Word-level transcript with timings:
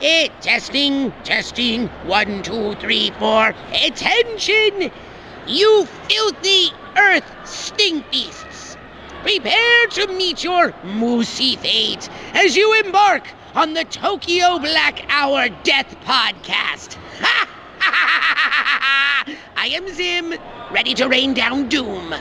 It 0.00 0.30
testing, 0.40 1.10
testing. 1.24 1.88
One, 2.06 2.44
two, 2.44 2.76
three, 2.76 3.10
four. 3.18 3.52
Attention! 3.84 4.92
You 5.44 5.86
filthy 6.08 6.68
earth 6.96 7.28
stink 7.44 8.08
beasts! 8.08 8.76
Prepare 9.22 9.86
to 9.88 10.06
meet 10.06 10.44
your 10.44 10.70
moosey 10.84 11.58
fate 11.58 12.08
as 12.32 12.56
you 12.56 12.80
embark 12.84 13.26
on 13.56 13.74
the 13.74 13.82
Tokyo 13.86 14.60
Black 14.60 15.04
Hour 15.08 15.48
Death 15.64 15.96
Podcast. 16.04 16.96
I 19.56 19.66
am 19.72 19.88
Zim, 19.88 20.32
ready 20.70 20.94
to 20.94 21.08
rain 21.08 21.34
down 21.34 21.68
doom. 21.68 22.14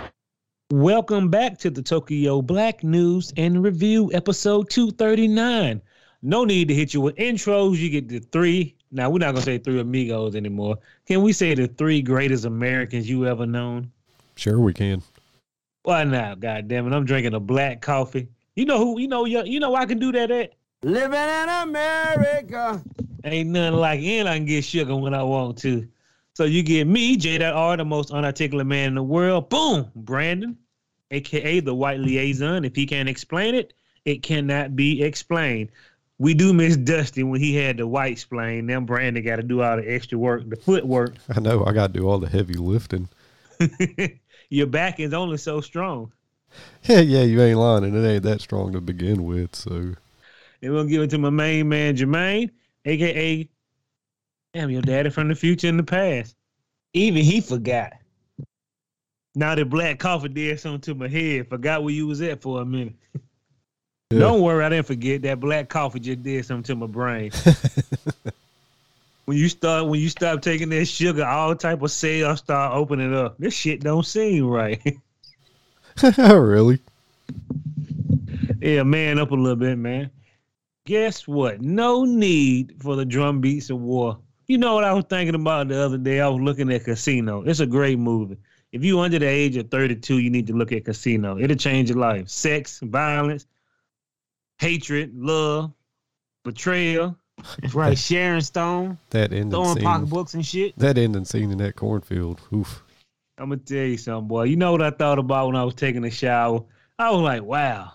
Welcome 0.72 1.30
back 1.30 1.60
to 1.60 1.70
the 1.70 1.84
Tokyo 1.84 2.42
Black 2.42 2.84
News 2.84 3.32
and 3.38 3.64
Review, 3.64 4.12
episode 4.14 4.72
239. 4.72 5.80
No 6.22 6.46
need 6.46 6.68
to 6.70 6.74
hit 6.74 6.94
you 6.94 7.02
with 7.02 7.16
intros. 7.16 7.78
You 7.78 7.90
get 7.90 8.10
the 8.10 8.20
three. 8.20 8.76
Now, 8.92 9.10
we're 9.10 9.20
not 9.20 9.34
going 9.34 9.38
to 9.38 9.42
say 9.42 9.58
three 9.58 9.80
amigos 9.80 10.36
anymore. 10.36 10.78
Can 11.06 11.22
we 11.22 11.34
say 11.34 11.54
the 11.54 11.68
three 11.68 12.02
greatest 12.02 12.46
Americans 12.46 13.10
you 13.10 13.28
ever 13.28 13.46
known? 13.46 13.92
Sure, 14.36 14.60
we 14.60 14.74
can. 14.74 15.02
Why 15.84 16.04
not? 16.04 16.40
God 16.40 16.68
damn 16.68 16.88
it. 16.88 16.96
I'm 16.96 17.06
drinking 17.06 17.34
a 17.34 17.40
black 17.40 17.82
coffee. 17.82 18.28
You 18.56 18.66
know 18.66 18.78
who, 18.78 19.00
you 19.00 19.08
know, 19.08 19.26
you 19.26 19.60
know 19.60 19.76
I 19.76 19.86
can 19.86 20.00
do 20.00 20.12
that 20.14 20.32
at? 20.32 20.54
Living 20.84 21.14
in 21.14 21.50
America. 21.50 22.84
Ain't 23.24 23.50
nothing 23.50 23.80
like 23.80 24.00
it. 24.00 24.20
And 24.20 24.30
I 24.30 24.38
can 24.38 24.46
get 24.46 24.64
sugar 24.64 24.96
when 24.96 25.14
I 25.14 25.24
want 25.24 25.58
to. 25.60 25.88
So 26.34 26.44
you 26.44 26.62
get 26.62 26.88
me, 26.88 27.18
J.R., 27.18 27.78
the 27.78 27.86
most 27.86 28.12
unarticulate 28.12 28.68
man 28.68 28.90
in 28.90 28.96
the 28.96 29.04
world. 29.04 29.50
Boom, 29.50 29.92
Brandon, 29.96 30.58
aka 31.10 31.60
the 31.60 31.74
white 31.74 32.00
liaison. 32.00 32.64
If 32.64 32.76
he 32.76 32.86
can't 32.86 33.10
explain 33.10 33.56
it, 33.56 33.74
it 34.06 34.22
cannot 34.24 34.76
be 34.76 35.02
explained. 35.02 35.72
We 36.20 36.34
do 36.34 36.52
miss 36.52 36.78
Dusty 36.78 37.24
when 37.24 37.40
he 37.40 37.56
had 37.56 37.78
the 37.78 37.86
white 37.86 38.18
splain. 38.18 38.68
Then 38.68 38.86
Brandon 38.86 39.24
got 39.24 39.36
to 39.36 39.44
do 39.44 39.62
all 39.62 39.78
the 39.78 39.84
extra 39.84 40.18
work, 40.18 40.50
the 40.50 40.56
footwork. 40.56 41.16
I 41.36 41.40
know. 41.40 41.64
I 41.66 41.74
got 41.74 41.94
to 41.94 42.00
do 42.00 42.08
all 42.08 42.18
the 42.18 42.30
heavy 42.30 42.56
lifting. 42.56 43.08
Your 44.50 44.68
back 44.68 45.00
is 45.00 45.14
only 45.14 45.38
so 45.38 45.62
strong. 45.62 46.12
Yeah, 46.84 47.02
yeah, 47.02 47.24
you 47.24 47.42
ain't 47.42 47.60
lying, 47.60 47.84
and 47.84 47.96
it 47.96 48.08
ain't 48.08 48.24
that 48.24 48.40
strong 48.40 48.72
to 48.72 48.80
begin 48.80 49.26
with. 49.26 49.54
So, 49.54 49.94
and 50.62 50.74
we'll 50.74 50.86
give 50.86 51.02
it 51.02 51.10
to 51.10 51.18
my 51.18 51.30
main 51.30 51.68
man 51.68 51.98
Jermaine, 51.98 52.52
aka 52.86 53.48
Damn, 54.54 54.72
your 54.72 54.82
daddy 54.82 55.10
from 55.10 55.28
the 55.28 55.36
future 55.36 55.68
and 55.68 55.78
the 55.78 55.84
past. 55.84 56.36
Even 56.94 57.24
he 57.24 57.42
forgot. 57.42 57.94
Now 59.36 59.54
that 59.54 59.70
black 59.70 60.00
coffee 60.00 60.30
did 60.30 60.60
something 60.60 60.82
to 60.82 60.96
my 60.96 61.08
head, 61.08 61.50
forgot 61.50 61.84
where 61.84 61.94
you 61.94 62.08
was 62.08 62.22
at 62.22 62.42
for 62.42 62.62
a 62.62 62.66
minute. 62.66 62.96
Yeah. 64.10 64.20
Don't 64.20 64.42
worry, 64.42 64.64
I 64.64 64.70
didn't 64.70 64.88
forget 64.88 65.22
that 65.24 65.42
black 65.42 65.68
coffee 65.68 66.00
just 66.00 66.24
did 66.24 66.46
something 66.46 66.64
to 66.64 66.76
my 66.76 66.88
brain. 66.88 67.30
when 69.26 69.36
you 69.36 69.50
start 69.50 69.88
when 69.88 70.00
you 70.00 70.08
stop 70.08 70.42
taking 70.42 70.70
that 70.70 70.86
sugar, 70.86 71.26
all 71.26 71.54
type 71.54 71.82
of 71.82 71.92
cells 71.92 72.40
start 72.40 72.74
opening 72.74 73.14
up. 73.14 73.38
This 73.38 73.54
shit 73.54 73.82
don't 73.82 74.06
seem 74.06 74.48
right. 74.48 74.82
really? 76.18 76.80
Yeah, 78.62 78.84
man 78.84 79.20
up 79.20 79.32
a 79.32 79.36
little 79.36 79.58
bit, 79.58 79.78
man. 79.78 80.10
Guess 80.86 81.28
what? 81.28 81.60
No 81.60 82.06
need 82.06 82.76
for 82.80 82.96
the 82.96 83.04
drum 83.04 83.42
beats 83.42 83.70
of 83.70 83.82
war. 83.82 84.18
You 84.48 84.58
know 84.58 84.74
what 84.74 84.86
I 84.86 84.94
was 84.94 85.04
thinking 85.10 85.36
about 85.36 85.68
the 85.68 85.78
other 85.78 85.98
day? 85.98 86.22
I 86.22 86.30
was 86.30 86.42
looking 86.42 86.72
at 86.72 86.86
Casino. 86.86 87.42
It's 87.42 87.60
a 87.60 87.66
great 87.66 88.00
movie. 88.00 88.38
If 88.72 88.86
you 88.86 89.02
under 89.02 89.20
the 89.20 89.28
age 89.28 89.58
of 89.58 89.70
32, 89.70 90.20
you 90.20 90.30
need 90.30 90.48
to 90.48 90.54
look 90.54 90.72
at 90.72 90.86
Casino. 90.86 91.38
It'll 91.38 91.58
change 91.58 91.90
your 91.90 91.98
life. 91.98 92.30
Sex, 92.30 92.80
violence, 92.80 93.48
hatred, 94.60 95.12
love, 95.16 95.72
betrayal. 96.44 97.18
right, 97.74 97.98
Sharon 97.98 98.42
Stone. 98.42 98.98
That 99.12 99.32
ending 99.32 99.52
throwing 99.52 99.76
scene, 99.76 99.84
pocketbooks 99.84 100.34
and 100.34 100.46
shit. 100.46 100.78
That 100.78 100.98
ending 100.98 101.26
scene 101.26 101.52
in 101.52 101.60
that 101.60 101.76
cornfield. 101.76 102.42
Oof. 102.54 102.84
I'm 103.38 103.50
gonna 103.50 103.62
tell 103.62 103.78
you 103.78 103.98
something, 103.98 104.28
boy. 104.28 104.44
You 104.44 104.56
know 104.56 104.72
what 104.72 104.82
I 104.82 104.90
thought 104.90 105.20
about 105.20 105.48
when 105.48 105.56
I 105.56 105.64
was 105.64 105.76
taking 105.76 106.04
a 106.04 106.10
shower? 106.12 106.64
I 106.98 107.12
was 107.12 107.22
like, 107.22 107.44
wow. 107.44 107.92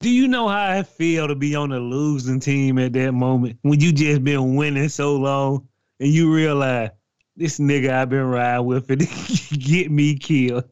Do 0.00 0.10
you 0.10 0.26
know 0.26 0.48
how 0.48 0.70
I 0.70 0.82
feel 0.82 1.28
to 1.28 1.34
be 1.34 1.54
on 1.54 1.68
the 1.70 1.78
losing 1.78 2.40
team 2.40 2.78
at 2.78 2.94
that 2.94 3.12
moment 3.12 3.58
when 3.62 3.80
you 3.80 3.92
just 3.92 4.24
been 4.24 4.56
winning 4.56 4.88
so 4.88 5.14
long? 5.16 5.68
and 6.00 6.08
you 6.08 6.34
realize 6.34 6.90
this 7.36 7.58
nigga 7.58 7.90
I've 7.90 8.08
been 8.08 8.24
riding 8.24 8.66
with 8.66 8.90
it 8.90 9.58
get 9.58 9.90
me 9.90 10.16
killed. 10.16 10.64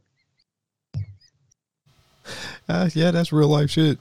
Uh, 2.69 2.91
yeah, 2.95 3.11
that's 3.11 3.33
real 3.33 3.49
life 3.49 3.71
shit. 3.71 3.99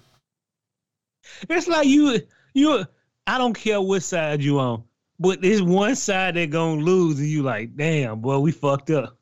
It's 1.50 1.68
like 1.68 1.88
you 1.88 2.20
you 2.54 2.86
I 3.26 3.38
don't 3.38 3.54
care 3.54 3.82
what 3.82 4.04
side 4.04 4.42
you 4.42 4.60
on, 4.60 4.84
but 5.20 5.42
there's 5.42 5.62
one 5.62 5.96
side 5.96 6.36
that 6.36 6.50
gonna 6.50 6.82
lose, 6.82 7.20
and 7.20 7.28
you 7.28 7.44
like, 7.44 7.76
damn, 7.76 8.22
boy, 8.22 8.40
we 8.40 8.52
fucked 8.52 8.90
up. 8.90 9.18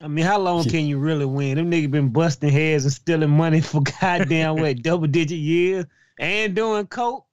I 0.00 0.08
mean, 0.08 0.24
how 0.24 0.38
long 0.38 0.64
can 0.64 0.86
you 0.86 0.98
really 0.98 1.24
win? 1.24 1.56
Them 1.56 1.70
niggas 1.70 1.90
been 1.90 2.10
busting 2.10 2.50
heads 2.50 2.84
and 2.84 2.92
stealing 2.92 3.30
money 3.30 3.60
for 3.60 3.80
goddamn 4.00 4.56
what 4.56 4.82
double 4.82 5.06
digit 5.06 5.38
years 5.38 5.86
and 6.18 6.54
doing 6.54 6.86
coke. 6.86 7.26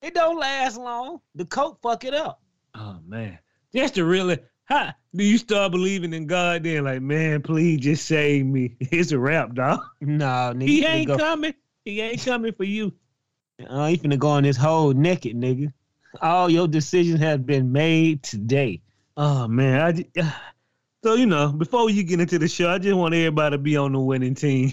It 0.00 0.14
don't 0.14 0.38
last 0.38 0.78
long. 0.78 1.20
The 1.34 1.44
coke 1.44 1.80
fuck 1.82 2.04
it 2.04 2.14
up. 2.14 2.40
Oh 2.74 2.98
man, 3.06 3.38
just 3.74 3.96
to 3.96 4.04
really, 4.04 4.38
how 4.64 4.92
do 5.14 5.24
you 5.24 5.36
start 5.36 5.72
believing 5.72 6.14
in 6.14 6.26
God? 6.26 6.62
Then 6.62 6.84
like, 6.84 7.02
man, 7.02 7.42
please 7.42 7.80
just 7.80 8.06
save 8.06 8.46
me. 8.46 8.76
It's 8.80 9.12
a 9.12 9.18
wrap, 9.18 9.54
dog. 9.54 9.80
No, 10.00 10.52
nigga, 10.54 10.68
he 10.68 10.84
ain't 10.84 11.08
go. 11.08 11.18
coming. 11.18 11.54
He 11.84 12.00
ain't 12.00 12.24
coming 12.24 12.52
for 12.52 12.64
you. 12.64 12.92
Uh, 13.68 13.88
he 13.88 13.96
finna 13.96 14.18
go 14.18 14.28
on 14.28 14.44
this 14.44 14.56
whole 14.56 14.92
naked, 14.92 15.36
nigga. 15.36 15.72
All 16.20 16.50
your 16.50 16.68
decisions 16.68 17.20
have 17.20 17.46
been 17.46 17.72
made 17.72 18.22
today. 18.22 18.82
Oh 19.16 19.48
man, 19.48 19.80
I 19.80 19.92
just, 19.92 20.32
so 21.02 21.14
you 21.14 21.26
know, 21.26 21.52
before 21.52 21.90
you 21.90 22.02
get 22.02 22.20
into 22.20 22.38
the 22.38 22.48
show, 22.48 22.70
I 22.70 22.78
just 22.78 22.96
want 22.96 23.14
everybody 23.14 23.54
to 23.54 23.58
be 23.58 23.76
on 23.76 23.92
the 23.92 24.00
winning 24.00 24.34
team. 24.34 24.72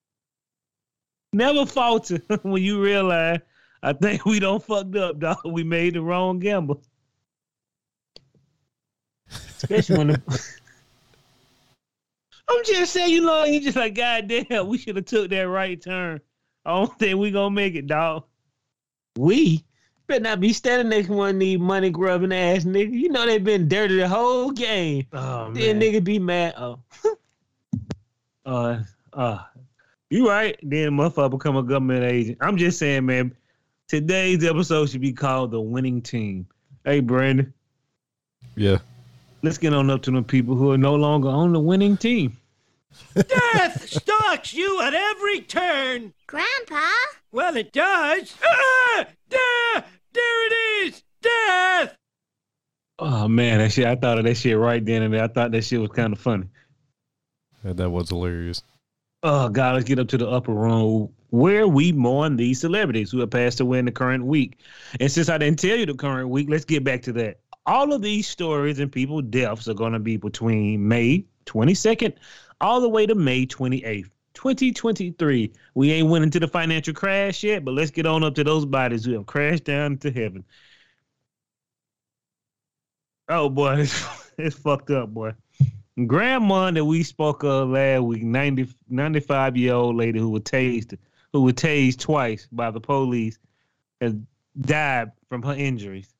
Never 1.32 1.66
falter 1.66 2.20
when 2.42 2.62
you 2.62 2.80
realize 2.80 3.40
I 3.82 3.92
think 3.92 4.24
we 4.24 4.40
don't 4.40 4.62
fucked 4.62 4.96
up, 4.96 5.18
dog. 5.18 5.38
We 5.44 5.62
made 5.64 5.94
the 5.94 6.02
wrong 6.02 6.38
gamble. 6.38 6.82
Especially 9.30 9.98
when 9.98 10.06
the 10.08 10.50
I'm 12.48 12.64
just 12.64 12.92
saying, 12.92 13.10
you 13.10 13.22
know, 13.22 13.44
you 13.44 13.60
just 13.60 13.76
like, 13.76 13.94
God 13.94 14.28
damn, 14.28 14.68
we 14.68 14.78
should 14.78 14.96
have 14.96 15.04
took 15.04 15.30
that 15.30 15.48
right 15.48 15.80
turn. 15.80 16.20
I 16.64 16.70
don't 16.70 16.92
think 16.98 17.18
we 17.18 17.30
gonna 17.30 17.54
make 17.54 17.74
it, 17.74 17.86
dog. 17.86 18.24
We 19.16 19.64
better 20.06 20.22
not 20.22 20.40
be 20.40 20.52
standing 20.52 20.88
next 20.88 21.08
to 21.08 21.14
one 21.14 21.34
of 21.36 21.40
these 21.40 21.58
money 21.58 21.90
grubbing 21.90 22.32
ass 22.32 22.64
niggas. 22.64 22.92
You 22.92 23.08
know 23.08 23.26
they 23.26 23.38
been 23.38 23.68
dirty 23.68 23.96
the 23.96 24.08
whole 24.08 24.50
game. 24.50 25.06
Oh 25.12 25.50
then 25.52 25.80
nigga 25.80 26.04
be 26.04 26.18
mad. 26.18 26.54
Oh. 26.56 26.80
uh 28.46 28.82
uh 29.12 29.38
you 30.10 30.28
right. 30.28 30.56
Then 30.62 30.92
motherfucker 30.92 31.32
become 31.32 31.56
a 31.56 31.62
government 31.62 32.04
agent. 32.04 32.38
I'm 32.40 32.56
just 32.56 32.78
saying, 32.78 33.06
man, 33.06 33.34
Today's 33.88 34.44
episode 34.44 34.90
should 34.90 35.00
be 35.00 35.12
called 35.12 35.52
The 35.52 35.60
Winning 35.60 36.02
Team. 36.02 36.48
Hey, 36.84 36.98
Brandon. 36.98 37.54
Yeah. 38.56 38.78
Let's 39.46 39.58
get 39.58 39.72
on 39.72 39.90
up 39.90 40.02
to 40.02 40.10
the 40.10 40.22
people 40.22 40.56
who 40.56 40.72
are 40.72 40.76
no 40.76 40.96
longer 40.96 41.28
on 41.28 41.52
the 41.52 41.60
winning 41.60 41.96
team. 41.96 42.36
Death 43.14 43.88
stalks 43.88 44.52
you 44.52 44.82
at 44.82 44.92
every 44.92 45.42
turn. 45.42 46.12
Grandpa? 46.26 46.88
Well, 47.30 47.56
it 47.56 47.72
does. 47.72 48.34
Ah! 48.44 49.06
There, 49.28 49.84
there 50.12 50.46
it 50.46 50.52
is. 50.82 51.04
Death. 51.22 51.96
Oh 52.98 53.28
man, 53.28 53.60
that 53.60 53.70
shit! 53.70 53.86
I 53.86 53.94
thought 53.94 54.18
of 54.18 54.24
that 54.24 54.34
shit 54.34 54.58
right 54.58 54.84
then 54.84 55.02
and 55.02 55.14
there. 55.14 55.22
I 55.22 55.28
thought 55.28 55.52
that 55.52 55.62
shit 55.62 55.80
was 55.80 55.90
kind 55.90 56.12
of 56.12 56.18
funny. 56.18 56.48
Yeah, 57.64 57.74
that 57.74 57.90
was 57.90 58.08
hilarious. 58.08 58.64
Oh 59.22 59.48
God, 59.48 59.76
let's 59.76 59.86
get 59.86 60.00
up 60.00 60.08
to 60.08 60.18
the 60.18 60.28
upper 60.28 60.54
room 60.54 61.10
where 61.30 61.68
we 61.68 61.92
mourn 61.92 62.34
these 62.34 62.60
celebrities 62.60 63.12
who 63.12 63.20
have 63.20 63.30
passed 63.30 63.60
away 63.60 63.78
in 63.78 63.84
the 63.84 63.92
current 63.92 64.24
week. 64.24 64.58
And 64.98 65.10
since 65.10 65.28
I 65.28 65.38
didn't 65.38 65.60
tell 65.60 65.76
you 65.76 65.86
the 65.86 65.94
current 65.94 66.30
week, 66.30 66.48
let's 66.50 66.64
get 66.64 66.82
back 66.82 67.02
to 67.02 67.12
that. 67.12 67.38
All 67.66 67.92
of 67.92 68.00
these 68.02 68.28
stories 68.28 68.78
and 68.78 68.90
people 68.90 69.20
deaths 69.20 69.68
are 69.68 69.74
going 69.74 69.92
to 69.92 69.98
be 69.98 70.16
between 70.16 70.86
May 70.86 71.24
22nd 71.46 72.14
all 72.60 72.80
the 72.80 72.88
way 72.88 73.06
to 73.06 73.14
May 73.14 73.46
28th. 73.46 74.10
2023. 74.34 75.52
We 75.74 75.92
ain't 75.92 76.08
went 76.08 76.24
into 76.24 76.38
the 76.38 76.46
financial 76.46 76.92
crash 76.92 77.42
yet, 77.42 77.64
but 77.64 77.72
let's 77.72 77.90
get 77.90 78.06
on 78.06 78.22
up 78.22 78.34
to 78.34 78.44
those 78.44 78.66
bodies 78.66 79.04
who 79.04 79.12
have 79.14 79.26
crashed 79.26 79.64
down 79.64 79.96
to 79.98 80.10
heaven. 80.10 80.44
Oh 83.28 83.48
boy, 83.48 83.76
it's, 83.80 84.30
it's 84.36 84.56
fucked 84.56 84.90
up, 84.90 85.12
boy. 85.12 85.32
Grandma 86.06 86.70
that 86.70 86.84
we 86.84 87.02
spoke 87.02 87.42
of 87.42 87.70
last 87.70 88.02
week, 88.02 88.22
90, 88.22 88.68
95 88.90 89.56
year 89.56 89.72
old 89.72 89.96
lady 89.96 90.18
who 90.18 90.28
was 90.28 90.42
tased 90.42 90.96
who 91.32 91.42
was 91.42 91.54
tased 91.54 91.98
twice 91.98 92.46
by 92.52 92.70
the 92.70 92.80
police, 92.80 93.38
has 94.00 94.14
died 94.60 95.12
from 95.28 95.42
her 95.42 95.54
injuries. 95.54 96.15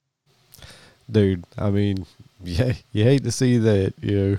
Dude, 1.10 1.44
I 1.56 1.70
mean, 1.70 2.06
yeah, 2.44 2.72
you 2.92 3.04
hate 3.04 3.24
to 3.24 3.32
see 3.32 3.58
that, 3.58 3.94
you 4.00 4.18
know. 4.18 4.38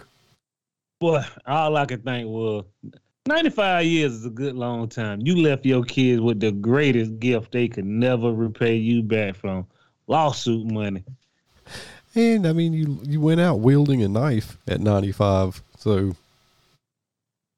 Boy, 0.99 1.23
all 1.45 1.77
I 1.77 1.85
could 1.85 2.03
think 2.03 2.27
was 2.27 2.65
95 3.27 3.85
years 3.85 4.13
is 4.13 4.25
a 4.25 4.31
good 4.31 4.55
long 4.55 4.87
time. 4.87 5.21
You 5.21 5.37
left 5.37 5.65
your 5.65 5.83
kids 5.83 6.21
with 6.21 6.39
the 6.39 6.51
greatest 6.51 7.19
gift 7.19 7.51
they 7.51 7.67
could 7.67 7.85
never 7.85 8.31
repay 8.31 8.75
you 8.75 9.03
back 9.03 9.35
from 9.35 9.67
lawsuit 10.07 10.71
money. 10.71 11.03
And 12.15 12.47
I 12.47 12.53
mean, 12.53 12.73
you 12.73 12.99
you 13.03 13.21
went 13.21 13.41
out 13.41 13.59
wielding 13.59 14.01
a 14.01 14.07
knife 14.07 14.57
at 14.67 14.81
95. 14.81 15.61
So 15.77 16.15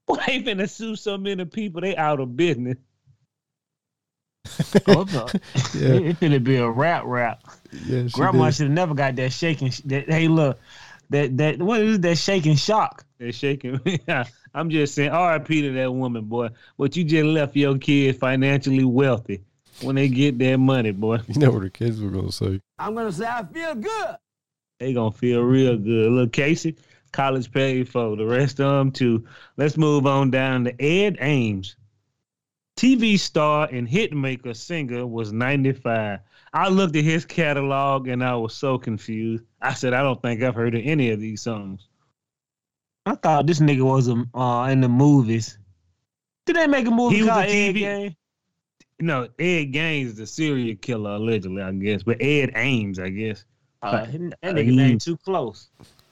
Boy, 0.10 0.16
they 0.28 0.42
finna 0.42 0.70
sue 0.70 0.96
so 0.96 1.18
many 1.18 1.46
people, 1.46 1.82
they 1.82 1.96
out 1.96 2.20
of 2.20 2.36
business. 2.36 2.78
No. 4.88 5.06
yeah, 5.76 5.94
It, 5.94 6.06
it 6.06 6.20
finna 6.20 6.44
be 6.44 6.56
a 6.58 6.70
rap 6.70 7.04
rap. 7.06 7.44
yeah. 7.86 8.04
Grandma 8.12 8.50
should 8.52 8.68
have 8.68 8.74
never 8.74 8.94
got 8.94 9.16
that 9.18 9.32
shaking. 9.32 9.72
That 9.86 10.10
hey, 10.10 10.28
look, 10.28 10.60
that 11.10 11.38
that 11.38 11.60
what 11.62 11.82
is 11.82 12.00
that 12.02 12.18
shaking 12.18 12.56
shock? 12.56 13.06
They're 13.18 13.32
shaking 13.32 13.80
me. 13.86 14.00
I'm 14.54 14.70
just 14.70 14.96
saying, 14.96 15.12
RIP 15.12 15.48
to 15.48 15.74
that 15.74 15.92
woman, 15.94 16.26
boy. 16.26 16.50
But 16.78 16.96
you 16.96 17.04
just 17.04 17.26
left 17.26 17.56
your 17.56 17.78
kids 17.78 18.18
financially 18.18 18.86
wealthy 18.86 19.44
when 19.82 19.96
they 19.96 20.08
get 20.08 20.40
their 20.40 20.58
money, 20.58 20.92
boy. 20.92 21.20
You 21.28 21.40
know 21.40 21.52
what 21.52 21.62
the 21.62 21.70
kids 21.70 22.02
were 22.02 22.10
gonna 22.10 22.32
say? 22.32 22.60
I'm 22.78 22.96
gonna 22.96 23.12
say 23.12 23.28
I 23.28 23.44
feel 23.46 23.76
good. 23.76 24.16
They 24.80 24.94
gonna 24.94 25.12
feel 25.12 25.42
real 25.42 25.78
good. 25.78 26.12
Look, 26.12 26.32
Casey, 26.32 26.78
college 27.12 27.52
paid 27.52 27.90
for 27.90 28.16
the 28.16 28.26
rest 28.26 28.60
of 28.62 28.72
them 28.72 28.92
too. 28.92 29.26
Let's 29.58 29.78
move 29.78 30.08
on 30.08 30.32
down 30.32 30.64
to 30.64 30.82
Ed 30.82 31.18
Ames. 31.20 31.76
TV 32.80 33.20
star 33.20 33.68
and 33.74 33.86
hitmaker 33.86 34.56
singer 34.56 35.06
was 35.06 35.34
95. 35.34 36.20
I 36.54 36.70
looked 36.70 36.96
at 36.96 37.04
his 37.04 37.26
catalog 37.26 38.08
and 38.08 38.24
I 38.24 38.36
was 38.36 38.54
so 38.56 38.78
confused. 38.78 39.44
I 39.62 39.74
said, 39.74 39.94
I 39.94 40.02
don't 40.02 40.22
think 40.22 40.42
I've 40.42 40.56
heard 40.56 40.76
of 40.76 40.82
any 40.86 41.12
of 41.12 41.20
these 41.20 41.42
songs. 41.42 41.90
I 43.06 43.16
thought 43.16 43.48
this 43.48 43.60
nigga 43.60 43.82
was 43.82 44.08
um, 44.08 44.30
uh, 44.34 44.70
in 44.72 44.80
the 44.80 44.88
movies. 44.88 45.58
Did 46.46 46.56
they 46.56 46.68
make 46.68 46.88
a 46.88 46.92
movie 46.92 47.18
He 47.18 47.22
was 47.24 47.32
called 47.32 47.46
a 47.46 47.50
Ed 47.50 47.74
TV 47.74 47.80
Game? 47.80 48.16
No, 49.02 49.28
Ed 49.38 49.66
Gaines 49.66 50.12
is 50.12 50.16
the 50.16 50.26
serial 50.26 50.78
killer, 50.78 51.12
allegedly, 51.12 51.62
I 51.62 51.74
guess. 51.74 52.04
But 52.04 52.22
Ed 52.22 52.52
Ames, 52.56 52.98
I 52.98 53.10
guess. 53.10 53.44
Uh, 53.82 54.06
that 54.06 54.12
nigga 54.42 54.72
Uh, 54.72 54.76
name 54.76 55.00
too 55.00 55.18
close. 55.18 55.68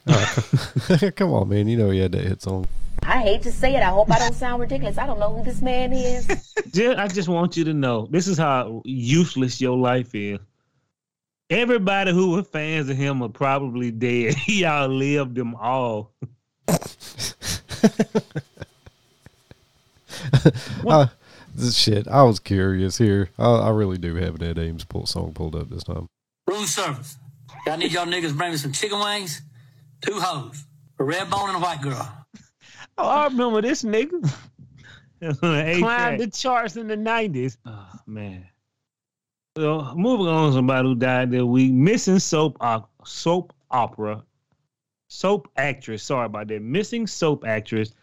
Come 1.16 1.31
on, 1.31 1.48
man. 1.48 1.70
You 1.70 1.78
know 1.78 1.92
he 1.92 2.00
had 2.00 2.12
that 2.12 2.24
hit 2.24 2.42
song. 2.42 2.66
I 3.07 3.21
hate 3.21 3.42
to 3.44 3.54
say 3.54 3.74
it. 3.74 3.81
I 3.81 3.86
hope 3.86 4.12
I 4.12 4.19
don't 4.19 4.36
sound 4.36 4.59
ridiculous. 4.59 4.98
I 4.98 5.06
don't 5.06 5.18
know 5.18 5.33
who 5.33 5.42
this 5.42 5.62
man 5.62 5.94
is. 5.94 6.27
Just, 6.71 7.00
I 7.00 7.07
just 7.07 7.30
want 7.30 7.56
you 7.56 7.63
to 7.63 7.74
know 7.74 8.06
this 8.12 8.27
is 8.27 8.38
how 8.38 8.81
useless 8.83 9.62
your 9.62 9.77
life 9.77 10.13
is. 10.13 10.39
Everybody 11.50 12.12
who 12.12 12.31
were 12.31 12.44
fans 12.44 12.89
of 12.89 12.98
him 12.98 13.24
are 13.24 13.30
probably 13.30 13.92
dead. 13.92 14.36
He 14.45 14.65
outlived 14.65 15.36
them 15.36 15.56
all. 15.56 16.12
Uh, 20.88 21.07
this 21.53 21.75
shit. 21.75 22.07
I 22.07 22.24
was 22.24 22.39
curious 22.39 22.98
here. 22.98 23.30
I, 23.38 23.45
I 23.45 23.69
really 23.69 23.98
do 23.98 24.15
have 24.15 24.36
an 24.36 24.44
Ed 24.44 24.57
Ames 24.57 24.83
pull 24.83 25.06
song 25.06 25.33
pulled 25.33 25.56
up 25.56 25.69
this 25.69 25.83
time. 25.83 26.07
Room 26.48 26.65
service. 26.65 27.18
I 27.68 27.75
need 27.75 27.92
y'all 27.92 28.06
niggas 28.06 28.30
to 28.30 28.33
bring 28.33 28.51
me 28.51 28.57
some 28.57 28.71
chicken 28.71 29.00
wings, 29.00 29.42
two 30.01 30.19
hoes, 30.19 30.63
a 30.98 31.03
red 31.03 31.30
bone 31.30 31.50
and 31.50 31.57
a 31.57 31.60
white 31.60 31.81
girl. 31.81 32.25
Oh, 32.98 33.08
I 33.08 33.26
remember 33.26 33.62
this 33.62 33.84
nigga 33.84 34.34
climbed 35.80 36.20
the 36.20 36.28
charts 36.28 36.76
in 36.76 36.88
the 36.88 36.98
nineties. 36.98 37.58
Oh, 37.66 37.90
man. 38.06 38.48
Well, 39.56 39.96
moving 39.96 40.28
on, 40.28 40.50
to 40.50 40.56
somebody 40.56 40.88
who 40.88 40.96
died 40.96 41.32
that 41.32 41.46
week. 41.46 41.72
Missing 41.74 42.20
soap 42.20 42.58
op- 42.62 42.92
soap 43.06 43.54
opera, 43.72 44.24
soap 45.08 45.50
actress. 45.58 46.04
Sorry 46.04 46.26
about 46.26 46.48
that. 46.50 46.62
Missing 46.62 47.08
soap 47.08 47.46
actress. 47.46 47.94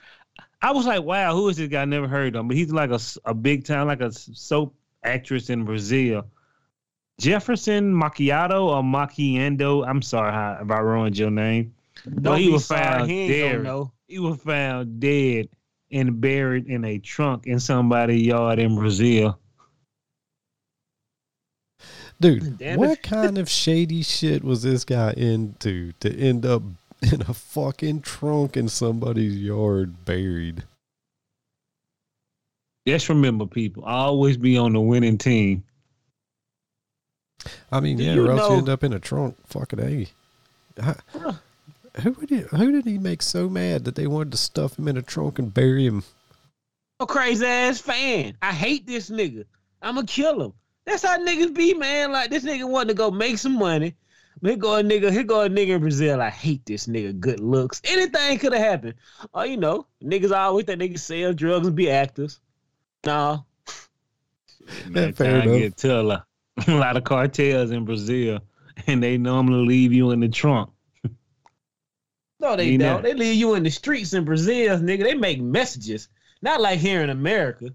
I 0.62 0.72
was 0.72 0.86
like, 0.86 1.02
wow, 1.02 1.34
who 1.34 1.48
is 1.48 1.56
this 1.56 1.68
guy? 1.68 1.82
I 1.82 1.84
never 1.84 2.08
heard 2.08 2.34
of 2.34 2.40
him, 2.40 2.48
but 2.48 2.56
he's 2.56 2.72
like 2.72 2.90
a, 2.90 2.98
a 3.24 3.34
big 3.34 3.64
time, 3.64 3.86
like 3.86 4.00
a 4.00 4.12
soap 4.12 4.74
actress 5.02 5.50
in 5.50 5.64
Brazil. 5.64 6.24
Jefferson 7.20 7.94
Macchiato 7.94 8.68
or 8.68 8.82
Macchiando. 8.82 9.86
I'm 9.86 10.02
sorry 10.02 10.30
if 10.62 10.70
I 10.70 10.78
ruined 10.78 11.18
your 11.18 11.30
name. 11.30 11.73
Don't 12.20 12.38
he 12.38 12.50
was 12.50 12.66
found 12.66 13.10
he 13.10 13.28
dead. 13.28 13.66
He 14.06 14.18
was 14.18 14.40
found 14.40 15.00
dead 15.00 15.48
and 15.90 16.20
buried 16.20 16.66
in 16.66 16.84
a 16.84 16.98
trunk 16.98 17.46
in 17.46 17.58
somebody's 17.58 18.22
yard 18.22 18.58
in 18.58 18.76
Brazil. 18.76 19.38
Dude, 22.20 22.58
Damn 22.58 22.78
what 22.78 22.90
it. 22.90 23.02
kind 23.02 23.38
of 23.38 23.48
shady 23.48 24.02
shit 24.02 24.44
was 24.44 24.62
this 24.62 24.84
guy 24.84 25.12
into 25.12 25.92
to 26.00 26.14
end 26.14 26.46
up 26.46 26.62
in 27.12 27.22
a 27.22 27.34
fucking 27.34 28.02
trunk 28.02 28.56
in 28.56 28.68
somebody's 28.68 29.36
yard 29.36 30.04
buried? 30.04 30.64
Just 32.86 33.08
remember, 33.08 33.46
people, 33.46 33.84
always 33.84 34.36
be 34.36 34.58
on 34.58 34.74
the 34.74 34.80
winning 34.80 35.16
team. 35.16 35.64
I 37.72 37.80
mean, 37.80 37.96
Do 37.96 38.04
yeah, 38.04 38.14
you 38.14 38.26
or 38.26 38.30
else 38.32 38.50
you 38.50 38.56
end 38.56 38.68
up 38.68 38.84
in 38.84 38.92
a 38.92 38.98
trunk. 38.98 39.36
Fucking 39.46 39.80
a. 39.80 40.06
I- 40.82 41.34
Who 42.02 42.12
would 42.12 42.30
he, 42.30 42.38
who 42.40 42.72
did 42.72 42.84
he 42.84 42.98
make 42.98 43.22
so 43.22 43.48
mad 43.48 43.84
that 43.84 43.94
they 43.94 44.06
wanted 44.06 44.32
to 44.32 44.38
stuff 44.38 44.78
him 44.78 44.88
in 44.88 44.96
a 44.96 45.02
trunk 45.02 45.38
and 45.38 45.54
bury 45.54 45.86
him? 45.86 46.02
A 47.00 47.06
crazy 47.06 47.46
ass 47.46 47.80
fan. 47.80 48.36
I 48.42 48.52
hate 48.52 48.86
this 48.86 49.10
nigga. 49.10 49.44
I'ma 49.80 50.02
kill 50.06 50.42
him. 50.42 50.52
That's 50.86 51.04
how 51.04 51.18
niggas 51.18 51.54
be, 51.54 51.74
man. 51.74 52.12
Like 52.12 52.30
this 52.30 52.44
nigga 52.44 52.68
wanted 52.68 52.88
to 52.88 52.94
go 52.94 53.10
make 53.10 53.38
some 53.38 53.58
money. 53.58 53.94
Here 54.42 54.56
go 54.56 54.76
a 54.76 54.82
nigga, 54.82 55.10
here 55.10 55.22
go 55.22 55.42
a 55.42 55.48
nigga 55.48 55.68
in 55.68 55.80
Brazil. 55.80 56.20
I 56.20 56.30
hate 56.30 56.66
this 56.66 56.86
nigga. 56.86 57.18
Good 57.18 57.40
looks. 57.40 57.80
Anything 57.84 58.38
could 58.38 58.52
have 58.52 58.62
happened. 58.62 58.94
Oh, 59.32 59.42
you 59.42 59.56
know, 59.56 59.86
niggas 60.02 60.36
always 60.36 60.66
think 60.66 60.80
they 60.80 60.88
can 60.88 60.98
sell 60.98 61.32
drugs 61.32 61.66
and 61.66 61.76
be 61.76 61.90
actors. 61.90 62.40
No. 63.06 63.44
Man, 64.88 65.12
fair 65.12 65.40
time 65.40 65.48
enough. 65.48 65.60
get 65.60 65.76
to 65.78 66.00
a 66.00 66.02
lot, 66.02 66.26
a 66.66 66.74
lot 66.74 66.96
of 66.96 67.04
cartels 67.04 67.70
in 67.70 67.84
Brazil, 67.84 68.40
and 68.86 69.02
they 69.02 69.16
normally 69.16 69.66
leave 69.66 69.92
you 69.92 70.10
in 70.10 70.20
the 70.20 70.28
trunk. 70.28 70.70
No, 72.44 72.56
they 72.56 72.72
You 72.72 72.78
don't. 72.78 73.02
They 73.02 73.14
leave 73.14 73.36
you 73.36 73.54
in 73.54 73.62
the 73.62 73.70
streets 73.70 74.12
in 74.12 74.26
Brazil, 74.26 74.78
nigga. 74.78 75.02
They 75.02 75.14
make 75.14 75.40
messages. 75.40 76.08
Not 76.42 76.60
like 76.60 76.78
here 76.78 77.00
in 77.00 77.08
America. 77.08 77.70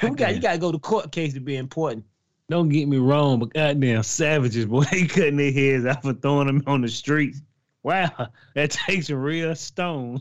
We 0.00 0.10
got, 0.10 0.36
you 0.36 0.40
gotta 0.40 0.58
go 0.58 0.70
to 0.70 0.78
court 0.78 1.10
case 1.10 1.34
to 1.34 1.40
be 1.40 1.56
important. 1.56 2.04
Don't 2.48 2.68
get 2.68 2.86
me 2.86 2.98
wrong, 2.98 3.40
but 3.40 3.52
goddamn 3.52 4.04
savages, 4.04 4.66
boy, 4.70 4.84
they 4.84 5.06
cutting 5.08 5.36
their 5.36 5.50
heads 5.50 5.84
out 5.84 6.02
for 6.02 6.12
throwing 6.12 6.46
them 6.46 6.62
on 6.68 6.82
the 6.82 6.88
streets. 6.88 7.42
Wow, 7.82 8.28
that 8.54 8.70
takes 8.70 9.10
a 9.10 9.16
real 9.16 9.56
stone. 9.56 10.20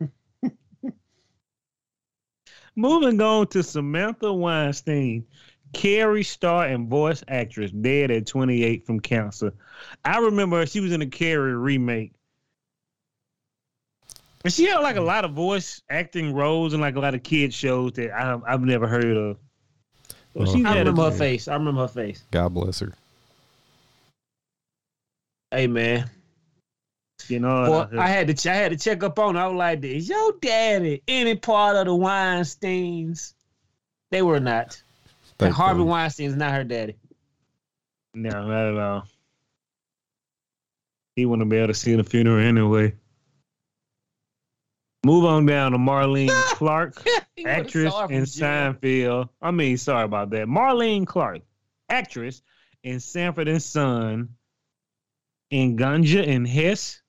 Moving 2.74 3.20
on 3.20 3.46
to 3.48 3.62
Samantha 3.62 4.32
Weinstein, 4.32 5.26
Carrie 5.74 6.22
star 6.22 6.64
and 6.64 6.88
voice 6.88 7.22
actress, 7.28 7.70
dead 7.72 8.10
at 8.10 8.26
28 8.26 8.86
from 8.86 9.00
cancer. 9.00 9.52
I 10.02 10.18
remember 10.18 10.64
she 10.64 10.80
was 10.80 10.92
in 10.92 11.02
a 11.02 11.06
Carrie 11.06 11.54
remake. 11.54 12.14
And 14.44 14.52
she 14.52 14.64
had 14.64 14.78
like 14.78 14.96
a 14.96 15.00
lot 15.02 15.24
of 15.24 15.32
voice 15.32 15.80
acting 15.88 16.34
roles 16.34 16.72
and 16.72 16.82
like 16.82 16.96
a 16.96 17.00
lot 17.00 17.14
of 17.14 17.22
kid 17.22 17.54
shows 17.54 17.92
that 17.92 18.12
I, 18.12 18.38
I've 18.46 18.62
never 18.62 18.86
heard 18.88 19.16
of. 19.16 19.36
Well, 20.34 20.46
Well, 20.46 20.54
she 20.54 20.64
oh, 20.64 20.68
I 20.68 20.78
remember 20.78 21.02
her 21.04 21.10
face. 21.10 21.46
I 21.48 21.54
remember 21.54 21.82
her 21.82 21.88
face. 21.88 22.24
God 22.30 22.54
bless 22.54 22.80
her. 22.80 22.92
Hey 25.50 25.66
man. 25.66 26.10
you 27.28 27.38
know, 27.38 27.66
Boy, 27.66 27.98
uh, 27.98 28.00
I 28.00 28.08
had 28.08 28.26
to 28.28 28.34
ch- 28.34 28.46
I 28.46 28.54
had 28.54 28.72
to 28.72 28.78
check 28.78 29.02
up 29.02 29.18
on 29.18 29.34
her. 29.34 29.42
I 29.42 29.46
was 29.46 29.56
like, 29.56 29.84
is 29.84 30.08
your 30.08 30.32
daddy 30.40 31.02
any 31.06 31.36
part 31.36 31.76
of 31.76 31.86
the 31.86 31.92
Weinsteins? 31.92 33.34
They 34.10 34.22
were 34.22 34.40
not. 34.40 34.82
And 35.38 35.52
Harvey 35.52 35.78
Thankfully. 35.80 35.88
Weinstein's 35.90 36.36
not 36.36 36.52
her 36.52 36.64
daddy. 36.64 36.96
No, 38.14 38.30
not 38.30 38.68
at 38.68 38.78
all. 38.78 39.06
He 41.16 41.26
wouldn't 41.26 41.50
be 41.50 41.56
able 41.56 41.68
to 41.68 41.74
see 41.74 41.94
the 41.94 42.04
funeral 42.04 42.38
anyway. 42.38 42.94
Move 45.04 45.24
on 45.24 45.46
down 45.46 45.72
to 45.72 45.78
Marlene 45.78 46.28
Clark, 46.54 47.02
actress 47.46 47.92
saw 47.92 48.02
her 48.02 48.06
from 48.08 48.16
in. 48.16 48.22
Seinfeld. 48.22 49.28
I 49.40 49.50
mean, 49.50 49.76
sorry 49.76 50.04
about 50.04 50.30
that. 50.30 50.46
Marlene 50.46 51.06
Clark, 51.06 51.40
actress 51.88 52.42
in 52.84 53.00
Sanford 53.00 53.48
and 53.48 53.62
Son, 53.62 54.28
in 55.50 55.76
Ganja 55.76 56.26
and 56.26 56.46
Hess, 56.46 57.02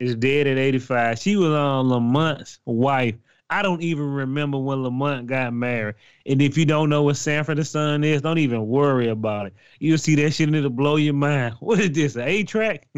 is 0.00 0.16
dead 0.16 0.46
at 0.46 0.58
85. 0.58 1.18
She 1.18 1.36
was 1.36 1.50
on 1.50 1.88
Lamont's 1.88 2.58
wife. 2.64 3.14
I 3.48 3.62
don't 3.62 3.80
even 3.80 4.12
remember 4.12 4.58
when 4.58 4.82
Lamont 4.82 5.28
got 5.28 5.52
married. 5.52 5.94
And 6.26 6.42
if 6.42 6.58
you 6.58 6.64
don't 6.64 6.90
know 6.90 7.04
what 7.04 7.16
Sanford 7.16 7.58
and 7.58 7.66
Son 7.66 8.02
is, 8.02 8.22
don't 8.22 8.38
even 8.38 8.66
worry 8.66 9.08
about 9.08 9.46
it. 9.46 9.54
You'll 9.78 9.98
see 9.98 10.16
that 10.16 10.32
shit 10.32 10.48
and 10.48 10.56
it'll 10.56 10.70
blow 10.70 10.96
your 10.96 11.14
mind. 11.14 11.54
What 11.60 11.78
is 11.78 11.92
this, 11.92 12.16
an 12.16 12.22
A-track? 12.22 12.88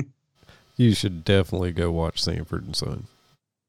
You 0.77 0.95
should 0.95 1.25
definitely 1.25 1.73
go 1.73 1.91
watch 1.91 2.23
Sanford 2.23 2.65
and 2.65 2.75
Son. 2.75 3.09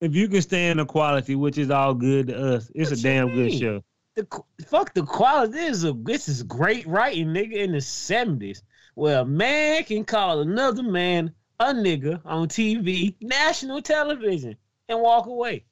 If 0.02 0.16
you 0.16 0.28
can 0.28 0.42
stand 0.42 0.80
the 0.80 0.86
quality, 0.86 1.36
which 1.36 1.58
is 1.58 1.70
all 1.70 1.94
good 1.94 2.28
to 2.28 2.56
us, 2.56 2.72
it's 2.74 2.90
What 2.90 3.00
a 3.00 3.02
you 3.02 3.04
damn 3.04 3.30
good 3.30 3.54
show. 3.54 3.84
The, 4.16 4.28
fuck 4.68 4.94
the 4.94 5.04
quality. 5.04 5.54
This 5.54 5.78
is 5.78 5.84
a 5.86 5.94
this 5.94 6.28
is 6.28 6.44
great 6.44 6.86
writing, 6.88 7.28
nigga, 7.28 7.54
in 7.54 7.72
the 7.74 7.82
seventies. 7.82 8.64
Where 8.96 9.20
a 9.20 9.26
man 9.26 9.84
can 9.84 10.04
call 10.04 10.42
another 10.42 10.84
man 10.84 11.34
a 11.60 11.74
nigga 11.74 12.22
on 12.26 12.48
TV, 12.48 13.16
national 13.22 13.82
television, 13.82 14.58
and 14.88 15.02
walk 15.02 15.28
away. 15.28 15.66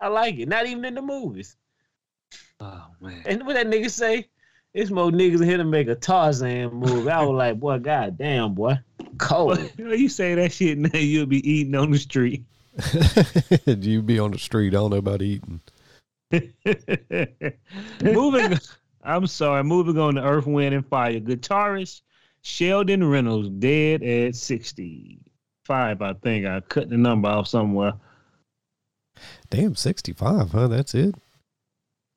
I 0.00 0.08
like 0.08 0.38
it. 0.38 0.48
Not 0.48 0.66
even 0.66 0.84
in 0.84 0.94
the 0.94 1.02
movies. 1.02 1.56
Oh 2.60 2.86
man. 3.00 3.22
And 3.26 3.46
what 3.46 3.54
that 3.54 3.66
nigga 3.66 3.90
say? 3.90 4.28
It's 4.72 4.90
more 4.90 5.10
niggas 5.10 5.44
here 5.44 5.56
to 5.56 5.64
make 5.64 5.86
a 5.86 5.94
Tarzan 5.94 6.74
movie. 6.74 7.08
I 7.08 7.22
was 7.22 7.36
like, 7.36 7.60
boy, 7.60 7.78
god 7.78 8.18
damn, 8.18 8.54
boy. 8.54 8.78
Cold. 9.18 9.70
you 9.78 10.08
say 10.08 10.34
that 10.34 10.52
shit 10.52 10.76
now, 10.92 10.98
you'll 10.98 11.26
be 11.26 11.48
eating 11.48 11.74
on 11.76 11.92
the 11.92 11.98
street. 11.98 12.44
you 13.66 14.02
be 14.02 14.18
on 14.18 14.32
the 14.32 14.38
street. 14.38 14.74
I 14.74 14.78
don't 14.78 14.90
know 14.90 14.96
about 14.96 15.22
eating. 15.22 15.60
moving, 18.02 18.58
I'm 19.02 19.26
sorry. 19.26 19.62
Moving 19.62 19.98
on 19.98 20.14
to 20.16 20.22
Earth, 20.22 20.46
Wind, 20.46 20.74
and 20.74 20.86
Fire. 20.86 21.20
Guitarist 21.20 22.02
Sheldon 22.42 23.08
Reynolds 23.08 23.48
dead 23.48 24.02
at 24.02 24.36
65. 24.36 26.02
I 26.02 26.12
think 26.14 26.46
I 26.46 26.60
cut 26.60 26.90
the 26.90 26.96
number 26.96 27.28
off 27.28 27.48
somewhere. 27.48 27.94
Damn, 29.50 29.74
65, 29.74 30.50
huh? 30.50 30.68
That's 30.68 30.94
it? 30.94 31.14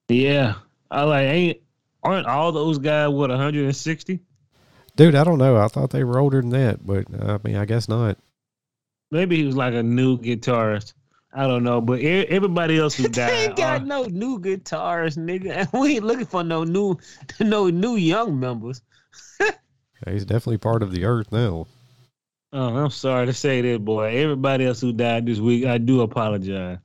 Yeah, 0.10 0.56
I 0.90 1.04
like 1.04 1.28
ain't 1.28 1.58
aren't 2.04 2.28
all 2.28 2.52
those 2.52 2.80
guys 2.80 3.10
what 3.10 3.30
160? 3.30 4.20
Dude, 4.96 5.16
I 5.16 5.24
don't 5.24 5.38
know. 5.38 5.58
I 5.58 5.68
thought 5.68 5.92
they 5.92 6.04
were 6.04 6.20
older 6.20 6.42
than 6.42 6.50
that, 6.52 6.86
but 6.86 7.06
I 7.22 7.40
mean, 7.44 7.56
I 7.56 7.66
guess 7.66 7.88
not. 7.88 8.18
Maybe 9.12 9.38
he 9.38 9.44
was 9.46 9.56
like 9.56 9.74
a 9.74 9.84
new 9.84 10.18
guitarist. 10.18 10.94
I 11.34 11.46
don't 11.46 11.64
know, 11.64 11.82
but 11.82 12.00
e- 12.00 12.26
everybody 12.28 12.78
else 12.78 12.96
who 12.96 13.04
they 13.04 13.10
died. 13.10 13.32
ain't 13.50 13.58
got 13.58 13.82
are- 13.82 13.86
no 13.86 14.06
new 14.06 14.40
guitars, 14.40 15.18
nigga. 15.18 15.68
We 15.80 15.96
ain't 15.96 16.06
looking 16.06 16.26
for 16.26 16.44
no 16.44 16.64
new 16.64 16.98
no 17.40 17.70
new 17.70 17.96
young 17.96 18.40
members. 18.40 18.82
He's 20.08 20.26
definitely 20.26 20.58
part 20.58 20.84
of 20.84 20.92
the 20.92 21.06
earth 21.06 21.32
now. 21.32 21.68
Oh, 22.54 22.78
I'm 22.78 22.90
sorry 22.90 23.26
to 23.26 23.34
say 23.34 23.62
that, 23.62 23.84
boy. 23.84 24.16
Everybody 24.16 24.66
else 24.66 24.80
who 24.80 24.94
died 24.94 25.26
this 25.26 25.40
week, 25.40 25.66
I 25.66 25.78
do 25.78 26.02
apologize. 26.02 26.78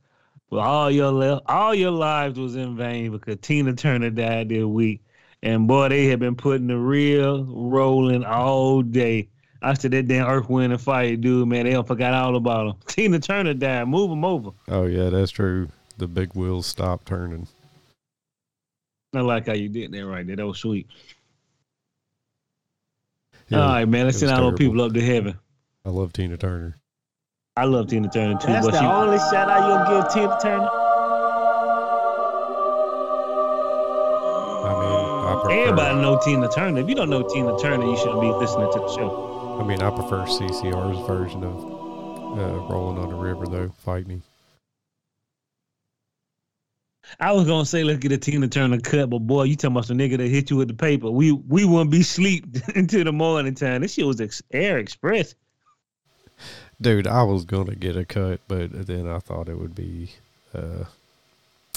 But 0.50 0.58
all 0.58 0.90
your 0.90 1.12
li- 1.12 1.40
all 1.46 1.74
your 1.74 1.92
lives 1.92 2.38
was 2.38 2.56
in 2.56 2.76
vain 2.76 3.12
because 3.12 3.38
Tina 3.40 3.72
Turner 3.74 4.10
died 4.10 4.48
this 4.50 4.64
week, 4.64 5.02
and 5.42 5.66
boy, 5.66 5.88
they 5.88 6.06
have 6.06 6.18
been 6.18 6.36
putting 6.36 6.66
the 6.66 6.76
real 6.76 7.44
rolling 7.44 8.24
all 8.24 8.82
day. 8.82 9.28
I 9.62 9.74
said 9.74 9.92
that 9.92 10.08
damn 10.08 10.26
Earth, 10.26 10.48
Wind, 10.48 10.72
and 10.72 10.82
Fire 10.82 11.14
dude, 11.16 11.48
man. 11.48 11.64
They 11.64 11.72
don't 11.72 11.86
forgot 11.86 12.14
all 12.14 12.36
about 12.36 12.66
him. 12.66 12.74
Tina 12.86 13.20
Turner 13.20 13.54
died. 13.54 13.86
Move 13.86 14.10
him 14.10 14.24
over. 14.24 14.50
Oh, 14.68 14.86
yeah, 14.86 15.08
that's 15.08 15.30
true. 15.30 15.68
The 15.98 16.08
big 16.08 16.34
wheels 16.34 16.66
stopped 16.66 17.06
turning. 17.06 17.46
I 19.14 19.20
like 19.20 19.46
how 19.46 19.52
you 19.52 19.68
did 19.68 19.92
that 19.92 20.06
right 20.06 20.26
there. 20.26 20.36
That 20.36 20.46
was 20.46 20.58
sweet. 20.58 20.88
Yeah, 23.48 23.60
all 23.60 23.68
right, 23.68 23.84
man. 23.86 24.06
Let's 24.06 24.18
send 24.18 24.32
was 24.32 24.40
all 24.40 24.50
those 24.50 24.58
people 24.58 24.80
up 24.80 24.94
to 24.94 25.00
heaven. 25.00 25.38
I 25.84 25.90
love 25.90 26.12
Tina 26.12 26.36
Turner. 26.36 26.78
I 27.56 27.64
love 27.64 27.88
Tina 27.88 28.08
Turner 28.08 28.38
too, 28.38 28.46
That's 28.46 28.66
but 28.66 28.72
the 28.72 28.80
she, 28.80 28.86
only 28.86 29.18
shout 29.18 29.50
out 29.50 29.68
you'll 29.68 30.00
give 30.00 30.12
Tina 30.12 30.38
Turner. 30.40 30.68
I 34.64 34.80
mean, 34.80 35.26
I 35.26 35.40
prefer, 35.42 35.60
everybody 35.60 36.00
know 36.00 36.18
Tina 36.24 36.48
Turner. 36.48 36.80
If 36.80 36.88
you 36.88 36.94
don't 36.94 37.10
know 37.10 37.28
Tina 37.28 37.58
Turner, 37.58 37.84
you 37.84 37.96
shouldn't 37.98 38.22
be 38.22 38.28
listening 38.28 38.72
to 38.72 38.78
the 38.78 38.88
show. 38.88 39.41
I 39.60 39.64
mean, 39.64 39.82
I 39.82 39.90
prefer 39.90 40.24
CCR's 40.24 41.06
version 41.06 41.44
of 41.44 41.64
uh, 42.38 42.58
Rolling 42.68 42.98
on 42.98 43.08
the 43.08 43.14
River, 43.14 43.46
though. 43.46 43.68
Fight 43.84 44.06
me. 44.06 44.22
I 47.20 47.32
was 47.32 47.46
gonna 47.46 47.66
say 47.66 47.84
let's 47.84 47.98
get 47.98 48.12
a 48.12 48.18
Tina 48.18 48.48
Turner 48.48 48.80
cut, 48.80 49.10
but 49.10 49.18
boy, 49.20 49.44
you 49.44 49.56
talking 49.56 49.72
about 49.72 49.86
some 49.86 49.98
nigga 49.98 50.16
that 50.16 50.28
hit 50.28 50.50
you 50.50 50.56
with 50.56 50.68
the 50.68 50.74
paper. 50.74 51.10
We 51.10 51.32
we 51.32 51.64
wouldn't 51.64 51.90
be 51.90 52.02
sleep 52.02 52.46
until 52.74 53.04
the 53.04 53.12
morning 53.12 53.54
time. 53.54 53.82
This 53.82 53.94
shit 53.94 54.06
was 54.06 54.20
ex- 54.20 54.42
Air 54.50 54.78
Express. 54.78 55.34
Dude, 56.80 57.06
I 57.06 57.22
was 57.22 57.44
going 57.44 57.66
to 57.66 57.76
get 57.76 57.96
a 57.96 58.04
cut, 58.04 58.40
but 58.48 58.86
then 58.86 59.06
I 59.06 59.20
thought 59.20 59.48
it 59.48 59.58
would 59.58 59.74
be 59.74 60.10
uh, 60.54 60.84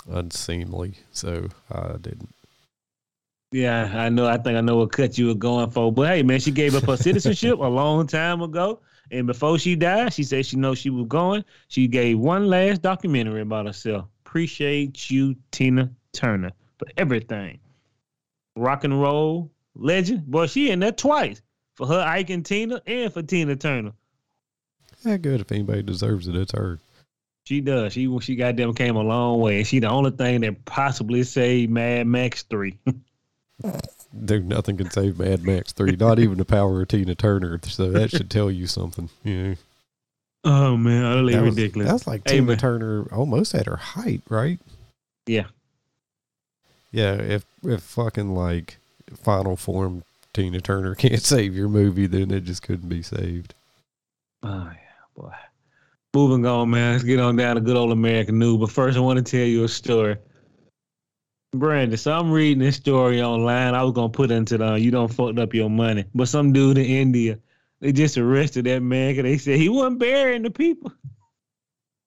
unseemly, 0.09 0.95
so 1.11 1.49
I 1.71 1.97
didn't. 2.01 2.33
Yeah, 3.55 3.89
I 3.93 4.09
know. 4.09 4.27
I 4.27 4.35
think 4.35 4.57
I 4.57 4.59
know 4.59 4.75
what 4.75 4.91
cut 4.91 5.17
you 5.17 5.27
were 5.27 5.33
going 5.33 5.69
for. 5.69 5.89
But 5.89 6.09
hey, 6.09 6.23
man, 6.23 6.41
she 6.41 6.51
gave 6.51 6.75
up 6.75 6.83
her 6.83 6.97
citizenship 6.97 7.57
a 7.59 7.63
long 7.63 8.05
time 8.05 8.41
ago, 8.41 8.81
and 9.11 9.25
before 9.25 9.57
she 9.57 9.77
died, 9.77 10.11
she 10.11 10.23
said 10.23 10.45
she 10.45 10.57
knows 10.57 10.77
she 10.77 10.89
was 10.89 11.07
going. 11.07 11.45
She 11.69 11.87
gave 11.87 12.19
one 12.19 12.47
last 12.47 12.81
documentary 12.81 13.39
about 13.39 13.65
herself. 13.65 14.07
Appreciate 14.25 15.09
you, 15.09 15.37
Tina 15.51 15.89
Turner, 16.11 16.51
for 16.77 16.87
everything. 16.97 17.59
Rock 18.57 18.83
and 18.83 19.01
roll 19.01 19.49
legend. 19.73 20.27
Boy, 20.27 20.47
she 20.47 20.69
in 20.69 20.81
there 20.81 20.91
twice 20.91 21.41
for 21.75 21.87
her 21.87 22.01
Ike 22.01 22.31
and 22.31 22.45
Tina, 22.45 22.81
and 22.85 23.13
for 23.13 23.21
Tina 23.21 23.55
Turner. 23.55 23.93
Yeah, 25.05 25.15
good. 25.15 25.39
If 25.39 25.53
anybody 25.53 25.81
deserves 25.81 26.27
it, 26.27 26.35
it's 26.35 26.51
her. 26.51 26.79
She 27.45 27.61
does. 27.61 27.93
She 27.93 28.19
she 28.19 28.35
goddamn 28.35 28.73
came 28.73 28.97
a 28.97 29.01
long 29.01 29.39
way. 29.39 29.59
And 29.59 29.67
She 29.67 29.79
the 29.79 29.87
only 29.87 30.11
thing 30.11 30.41
that 30.41 30.65
possibly 30.65 31.23
saved 31.23 31.71
Mad 31.71 32.05
Max 32.05 32.43
three. 32.43 32.77
Dude, 34.25 34.47
nothing 34.47 34.77
can 34.77 34.89
save 34.91 35.19
Mad 35.19 35.43
Max 35.43 35.71
3, 35.73 35.95
not 35.97 36.19
even 36.19 36.37
the 36.37 36.45
power 36.45 36.81
of 36.81 36.87
Tina 36.87 37.15
Turner. 37.15 37.59
So 37.63 37.91
that 37.91 38.11
should 38.11 38.29
tell 38.29 38.49
you 38.51 38.67
something. 38.67 39.09
Yeah. 39.23 39.55
oh 40.43 40.77
man, 40.77 41.03
utterly 41.05 41.33
That 41.33 41.43
was, 41.43 41.55
ridiculous. 41.55 41.87
that 41.87 41.93
was 41.93 42.07
like 42.07 42.21
Hey, 42.27 42.35
Tina 42.35 42.47
man. 42.47 42.57
Turner 42.57 43.07
almost 43.13 43.53
at 43.55 43.65
her 43.65 43.77
height, 43.77 44.21
right? 44.29 44.59
Yeah. 45.25 45.45
Yeah, 46.91 47.13
if 47.15 47.45
if 47.63 47.81
fucking 47.81 48.33
like 48.35 48.77
final 49.21 49.55
form 49.57 50.03
Tina 50.33 50.61
Turner 50.61 50.95
can't 50.95 51.21
save 51.21 51.53
your 51.55 51.67
movie, 51.69 52.07
then 52.07 52.31
it 52.31 52.43
just 52.45 52.61
couldn't 52.61 52.89
be 52.89 53.01
saved. 53.01 53.53
Oh 54.43 54.69
yeah, 54.71 55.21
boy. 55.21 55.33
Moving 56.13 56.45
on, 56.45 56.69
man. 56.69 56.93
Let's 56.93 57.03
get 57.03 57.19
on 57.19 57.35
down 57.35 57.55
to 57.55 57.61
good 57.61 57.75
old 57.75 57.91
American 57.91 58.39
news. 58.39 58.57
But 58.59 58.71
first, 58.71 58.97
I 58.97 59.01
want 59.01 59.17
to 59.17 59.23
tell 59.37 59.45
you 59.45 59.65
a 59.65 59.67
story. 59.67 60.15
Brandon, 61.59 61.97
so 61.97 62.11
I'm 62.13 62.31
reading 62.31 62.59
this 62.59 62.75
story 62.75 63.21
online. 63.21 63.73
I 63.73 63.83
was 63.83 63.93
gonna 63.93 64.09
put 64.09 64.31
into 64.31 64.57
the 64.57 64.73
you 64.75 64.91
don't 64.91 65.13
fucked 65.13 65.39
up 65.39 65.53
your 65.53 65.69
money, 65.69 66.05
but 66.13 66.27
some 66.27 66.53
dude 66.53 66.77
in 66.77 66.85
India, 66.85 67.39
they 67.79 67.91
just 67.91 68.17
arrested 68.17 68.65
that 68.65 68.81
man 68.81 69.11
because 69.11 69.23
they 69.23 69.37
said 69.37 69.59
he 69.59 69.69
wasn't 69.69 69.99
burying 69.99 70.43
the 70.43 70.51
people. 70.51 70.91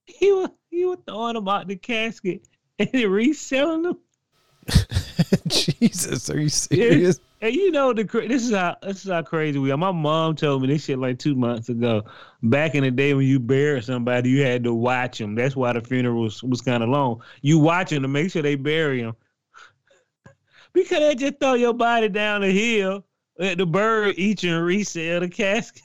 He 0.06 0.32
was 0.32 0.50
he 0.70 0.84
was 0.84 0.98
throwing 1.06 1.34
them 1.34 1.48
out 1.48 1.68
the 1.68 1.76
casket 1.76 2.46
and 2.78 2.88
then 2.92 3.10
reselling 3.10 3.82
them. 3.82 3.98
Jesus, 5.48 6.30
are 6.30 6.40
you 6.40 6.48
serious? 6.48 7.20
And 7.40 7.54
you 7.54 7.70
know 7.70 7.92
the 7.92 8.02
this 8.02 8.44
is 8.44 8.52
how 8.52 8.76
this 8.82 9.04
is 9.04 9.10
how 9.10 9.22
crazy 9.22 9.58
we 9.58 9.70
are. 9.70 9.76
My 9.76 9.92
mom 9.92 10.34
told 10.34 10.62
me 10.62 10.68
this 10.68 10.84
shit 10.84 10.98
like 10.98 11.18
two 11.18 11.36
months 11.36 11.68
ago. 11.68 12.04
Back 12.42 12.74
in 12.74 12.82
the 12.82 12.90
day 12.90 13.14
when 13.14 13.26
you 13.26 13.38
buried 13.38 13.84
somebody, 13.84 14.30
you 14.30 14.42
had 14.42 14.64
to 14.64 14.74
watch 14.74 15.18
them. 15.18 15.36
That's 15.36 15.54
why 15.54 15.72
the 15.72 15.80
funeral 15.80 16.22
was, 16.22 16.42
was 16.42 16.60
kind 16.60 16.82
of 16.82 16.88
long. 16.88 17.22
You 17.42 17.58
watch 17.60 17.90
them 17.90 18.02
to 18.02 18.08
make 18.08 18.32
sure 18.32 18.42
they 18.42 18.56
bury 18.56 19.02
them. 19.02 19.14
Because 20.72 20.98
they 20.98 21.14
just 21.14 21.40
throw 21.40 21.54
your 21.54 21.74
body 21.74 22.08
down 22.08 22.42
the 22.42 22.50
hill, 22.50 23.04
let 23.38 23.58
the 23.58 23.66
bird 23.66 24.14
eat 24.18 24.42
you 24.42 24.56
and 24.56 24.66
resell 24.66 25.20
the 25.20 25.28
casket. 25.28 25.82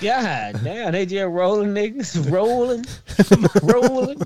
God 0.00 0.60
damn, 0.64 0.92
they 0.92 1.06
just 1.06 1.28
rolling 1.28 1.70
niggas, 1.70 2.30
rolling, 2.32 2.84
rolling, 3.62 4.20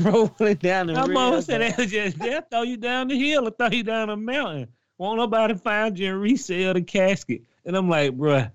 rolling 0.00 0.54
down 0.56 0.88
the 0.88 0.94
hill. 0.94 1.06
My 1.06 1.12
mom 1.12 1.30
river. 1.32 1.42
said 1.42 1.76
they 1.76 1.86
just 1.86 2.18
they'll 2.18 2.42
throw 2.42 2.62
you 2.62 2.76
down 2.76 3.08
the 3.08 3.18
hill 3.18 3.46
or 3.46 3.50
throw 3.50 3.68
you 3.68 3.82
down 3.82 4.10
a 4.10 4.16
mountain. 4.16 4.68
Won't 4.98 5.18
nobody 5.18 5.54
find 5.54 5.98
you 5.98 6.12
and 6.12 6.20
resell 6.20 6.74
the 6.74 6.82
casket. 6.82 7.42
And 7.64 7.76
I'm 7.76 7.88
like, 7.88 8.16
bruh, 8.16 8.50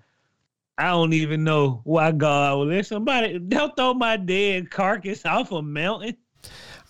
I 0.78 0.90
don't 0.90 1.12
even 1.12 1.44
know 1.44 1.80
why 1.84 2.12
God 2.12 2.56
will 2.56 2.66
let 2.66 2.86
somebody 2.86 3.38
they'll 3.38 3.68
throw 3.68 3.94
my 3.94 4.16
dead 4.16 4.70
carcass 4.70 5.24
off 5.26 5.52
a 5.52 5.62
mountain. 5.62 6.16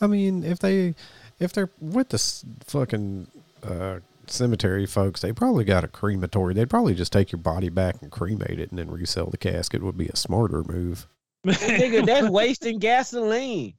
I 0.00 0.06
mean, 0.06 0.44
if 0.44 0.58
they 0.58 0.94
if 1.38 1.52
they're 1.52 1.70
with 1.80 2.10
the 2.10 2.18
fucking 2.66 3.26
uh, 3.62 4.00
cemetery 4.26 4.86
folks, 4.86 5.20
they 5.20 5.32
probably 5.32 5.64
got 5.64 5.84
a 5.84 5.88
crematory. 5.88 6.54
They'd 6.54 6.70
probably 6.70 6.94
just 6.94 7.12
take 7.12 7.32
your 7.32 7.40
body 7.40 7.68
back 7.68 7.96
and 8.02 8.10
cremate 8.10 8.58
it 8.58 8.70
and 8.70 8.78
then 8.78 8.90
resell 8.90 9.26
the 9.30 9.36
casket. 9.38 9.82
Would 9.82 9.98
be 9.98 10.08
a 10.08 10.16
smarter 10.16 10.62
move. 10.64 11.06
nigga, 11.46 12.04
that's 12.06 12.28
wasting 12.28 12.78
gasoline. 12.78 13.74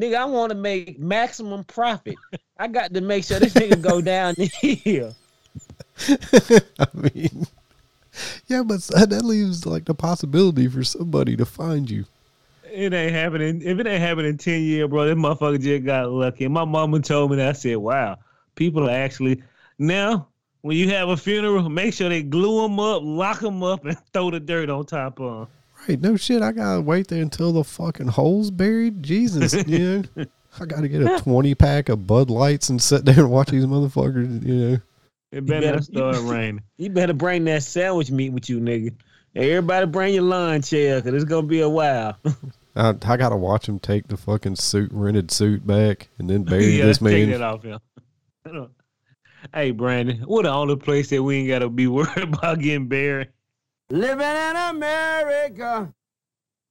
Nigga, 0.00 0.16
I 0.16 0.24
want 0.26 0.50
to 0.50 0.54
make 0.56 0.98
maximum 0.98 1.64
profit. 1.64 2.14
I 2.58 2.68
got 2.68 2.94
to 2.94 3.00
make 3.00 3.24
sure 3.24 3.40
this 3.40 3.54
nigga 3.54 3.80
go 3.80 4.00
down 4.02 4.34
here. 4.36 5.12
I 6.78 6.86
mean, 6.94 7.46
yeah, 8.46 8.62
but 8.62 8.74
s- 8.76 8.88
that 9.06 9.24
leaves 9.24 9.66
like 9.66 9.86
the 9.86 9.94
possibility 9.94 10.68
for 10.68 10.84
somebody 10.84 11.36
to 11.36 11.44
find 11.44 11.90
you. 11.90 12.04
It 12.70 12.92
ain't 12.92 13.12
happening. 13.12 13.60
If 13.62 13.78
it 13.80 13.86
ain't 13.86 14.00
happening 14.00 14.32
in 14.32 14.38
10 14.38 14.62
years, 14.62 14.88
bro, 14.88 15.06
this 15.06 15.16
motherfucker 15.16 15.60
just 15.60 15.84
got 15.84 16.10
lucky. 16.10 16.44
And 16.44 16.54
my 16.54 16.64
mama 16.64 17.00
told 17.00 17.30
me 17.32 17.38
that. 17.38 17.48
I 17.48 17.52
said, 17.52 17.78
wow, 17.78 18.18
people 18.58 18.86
are 18.88 18.92
actually. 18.92 19.42
Now, 19.78 20.28
when 20.62 20.76
you 20.76 20.90
have 20.90 21.08
a 21.08 21.16
funeral, 21.16 21.68
make 21.70 21.94
sure 21.94 22.08
they 22.08 22.22
glue 22.22 22.62
them 22.62 22.78
up, 22.78 23.00
lock 23.02 23.40
them 23.40 23.62
up, 23.62 23.86
and 23.86 23.96
throw 24.12 24.30
the 24.30 24.40
dirt 24.40 24.68
on 24.68 24.84
top 24.84 25.20
of 25.20 25.38
them. 25.38 25.48
Right? 25.88 26.00
No 26.00 26.16
shit. 26.16 26.42
I 26.42 26.52
gotta 26.52 26.82
wait 26.82 27.08
there 27.08 27.22
until 27.22 27.52
the 27.52 27.64
fucking 27.64 28.08
hole's 28.08 28.50
buried. 28.50 29.02
Jesus, 29.02 29.54
you 29.66 30.04
know. 30.16 30.26
I 30.60 30.66
gotta 30.66 30.88
get 30.88 31.02
a 31.02 31.20
twenty 31.20 31.54
pack 31.54 31.88
of 31.88 32.06
Bud 32.06 32.28
Lights 32.28 32.68
and 32.68 32.82
sit 32.82 33.04
there 33.04 33.20
and 33.20 33.30
watch 33.30 33.48
these 33.48 33.64
motherfuckers. 33.64 34.44
You 34.44 34.54
know. 34.54 34.80
It 35.30 35.46
better 35.46 35.72
better- 35.72 35.82
start 35.82 36.16
raining. 36.22 36.62
You 36.76 36.90
better 36.90 37.14
bring 37.14 37.44
that 37.44 37.62
sandwich 37.62 38.10
meat 38.10 38.30
with 38.30 38.50
you, 38.50 38.60
nigga. 38.60 38.94
Everybody 39.36 39.86
bring 39.86 40.14
your 40.14 40.24
lawn 40.24 40.62
chair, 40.62 41.00
cause 41.00 41.12
it's 41.14 41.24
gonna 41.24 41.46
be 41.46 41.60
a 41.60 41.68
while. 41.68 42.18
I, 42.74 42.88
I 42.88 43.16
gotta 43.16 43.36
watch 43.36 43.68
him 43.68 43.78
take 43.78 44.08
the 44.08 44.16
fucking 44.16 44.56
suit, 44.56 44.90
rented 44.92 45.30
suit 45.30 45.64
back, 45.64 46.08
and 46.18 46.28
then 46.28 46.42
bury 46.42 46.78
yeah, 46.78 46.86
this 46.86 46.98
take 46.98 47.28
man. 47.28 47.30
that 47.30 47.42
off 47.42 47.62
him. 47.62 47.78
hey, 49.54 49.70
Brandon, 49.70 50.18
what 50.22 50.42
the 50.42 50.50
only 50.50 50.76
place 50.76 51.10
that 51.10 51.22
we 51.22 51.38
ain't 51.38 51.48
gotta 51.48 51.68
be 51.68 51.86
worried 51.88 52.18
about 52.18 52.60
getting 52.60 52.88
buried? 52.88 53.28
Living 53.90 54.26
in 54.26 54.56
America. 54.56 55.92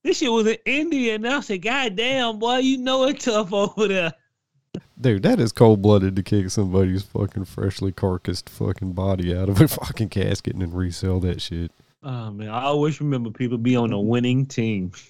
This 0.03 0.19
shit 0.19 0.31
was 0.31 0.47
in 0.47 0.57
India, 0.65 1.15
and 1.15 1.27
I 1.27 1.39
said, 1.41 1.61
God 1.61 1.95
damn, 1.95 2.39
boy, 2.39 2.57
you 2.57 2.77
know 2.77 3.05
it's 3.05 3.25
tough 3.25 3.51
over 3.51 3.87
there. 3.87 4.13
Dude, 4.99 5.23
that 5.23 5.39
is 5.39 5.51
cold 5.51 5.81
blooded 5.81 6.15
to 6.15 6.23
kick 6.23 6.49
somebody's 6.49 7.03
fucking 7.03 7.45
freshly 7.45 7.91
carcassed 7.91 8.49
fucking 8.49 8.93
body 8.93 9.35
out 9.35 9.49
of 9.49 9.59
a 9.61 9.67
fucking 9.67 10.09
casket 10.09 10.53
and 10.53 10.61
then 10.61 10.73
resell 10.73 11.19
that 11.21 11.41
shit. 11.41 11.71
Oh 12.03 12.31
man, 12.31 12.49
I 12.49 12.63
always 12.63 13.01
remember 13.01 13.31
people 13.31 13.57
be 13.57 13.75
on 13.75 13.91
a 13.91 13.95
mm-hmm. 13.95 14.07
winning 14.07 14.45
team. 14.45 14.91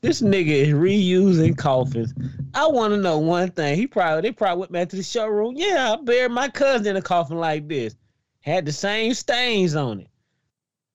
This 0.00 0.22
nigga 0.22 0.48
is 0.48 0.68
reusing 0.70 1.56
coffins. 1.56 2.12
I 2.52 2.66
want 2.66 2.92
to 2.92 3.00
know 3.00 3.18
one 3.18 3.52
thing. 3.52 3.76
He 3.76 3.86
probably 3.86 4.22
they 4.22 4.32
probably 4.32 4.60
went 4.60 4.72
back 4.72 4.88
to 4.88 4.96
the 4.96 5.04
showroom. 5.04 5.54
Yeah, 5.56 5.92
I 5.92 6.02
buried 6.02 6.32
my 6.32 6.48
cousin 6.48 6.88
in 6.88 6.96
a 6.96 7.02
coffin 7.02 7.38
like 7.38 7.68
this. 7.68 7.94
Had 8.40 8.66
the 8.66 8.72
same 8.72 9.14
stains 9.14 9.76
on 9.76 10.00
it. 10.00 10.08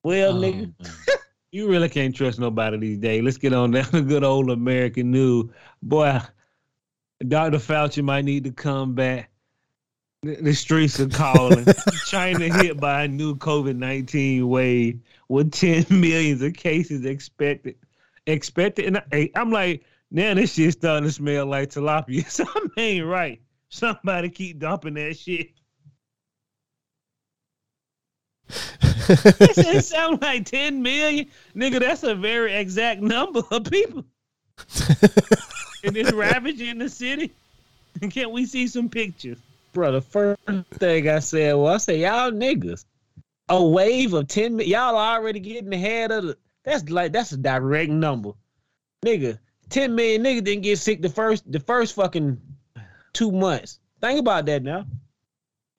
Well, 0.03 0.35
Oh, 0.35 0.41
nigga, 0.41 0.73
you 1.53 1.69
really 1.69 1.87
can't 1.87 2.13
trust 2.13 2.39
nobody 2.39 2.77
these 2.77 2.97
days. 2.97 3.23
Let's 3.23 3.37
get 3.37 3.53
on 3.53 3.71
down 3.71 3.85
to 3.91 4.01
good 4.01 4.25
old 4.25 4.49
American 4.49 5.11
news. 5.11 5.49
Boy, 5.81 6.19
Dr. 7.25 7.57
Fauci 7.57 8.03
might 8.03 8.25
need 8.25 8.43
to 8.43 8.51
come 8.51 8.95
back. 8.95 9.29
The 10.24 10.53
streets 10.53 11.01
are 11.01 11.10
calling. 11.10 11.65
China 12.06 12.48
hit 12.48 12.80
by 12.80 13.03
a 13.03 13.08
new 13.10 13.36
COVID 13.36 13.75
19 13.75 14.48
wave 14.48 15.01
with 15.27 15.51
10 15.51 15.86
millions 15.89 16.42
of 16.42 16.53
cases 16.53 17.03
expected. 17.06 17.75
Expected. 18.25 18.86
And 18.86 19.03
I, 19.12 19.30
I'm 19.36 19.51
like, 19.51 19.84
now 20.12 20.34
this 20.34 20.53
shit's 20.53 20.77
starting 20.77 21.03
to 21.03 21.12
smell 21.12 21.46
like 21.46 21.72
tilapia. 21.72 22.25
Something 22.30 22.72
ain't 22.77 23.06
right. 23.06 23.42
Somebody 23.68 24.30
keep 24.30 24.60
dumping 24.60 24.94
that 24.94 25.18
shit. 25.18 25.50
It 29.10 29.58
it 29.58 29.84
sound 29.84 30.22
like 30.22 30.46
10 30.46 30.82
million. 30.82 31.25
Nigga, 31.53 31.82
that's 31.82 32.03
a 32.03 32.15
very 32.15 32.53
exact 32.53 33.01
number 33.01 33.42
of 33.51 33.65
people. 33.65 34.06
and 35.84 35.98
it's 35.98 36.13
ravaging 36.13 36.77
the 36.77 36.88
city. 36.88 37.32
Can't 38.10 38.32
we 38.32 38.46
see 38.46 38.68
some 38.68 38.88
pictures? 38.88 39.39
Bro, 39.74 39.92
the 39.92 40.01
first 40.01 40.42
thing 40.75 41.10
I 41.10 41.20
said, 41.20 41.53
well, 41.53 41.74
I 41.74 41.77
said, 41.77 42.00
y'all 42.00 42.32
niggas, 42.32 42.86
a 43.50 43.63
wave 43.63 44.13
of 44.13 44.27
10 44.27 44.60
y'all 44.60 44.96
already 44.96 45.39
getting 45.39 45.74
ahead 45.74 46.12
of 46.12 46.24
the, 46.24 46.38
that's 46.63 46.89
like, 46.89 47.12
that's 47.12 47.32
a 47.34 47.38
direct 47.38 47.92
number. 47.92 48.32
Nigga, 49.06 49.38
10 49.70 49.94
million 49.96 50.24
niggas 50.24 50.44
didn't 50.44 50.63
get 50.63 50.80
sick 50.80 51.01
the 51.01 51.10
first, 51.10 51.51
the 51.51 51.60
first 51.60 51.96
fucking 51.96 52.39
two 53.12 53.32
months. 53.32 53.80
Think 54.00 54.20
about 54.20 54.46
that 54.46 54.63
now. 54.63 54.86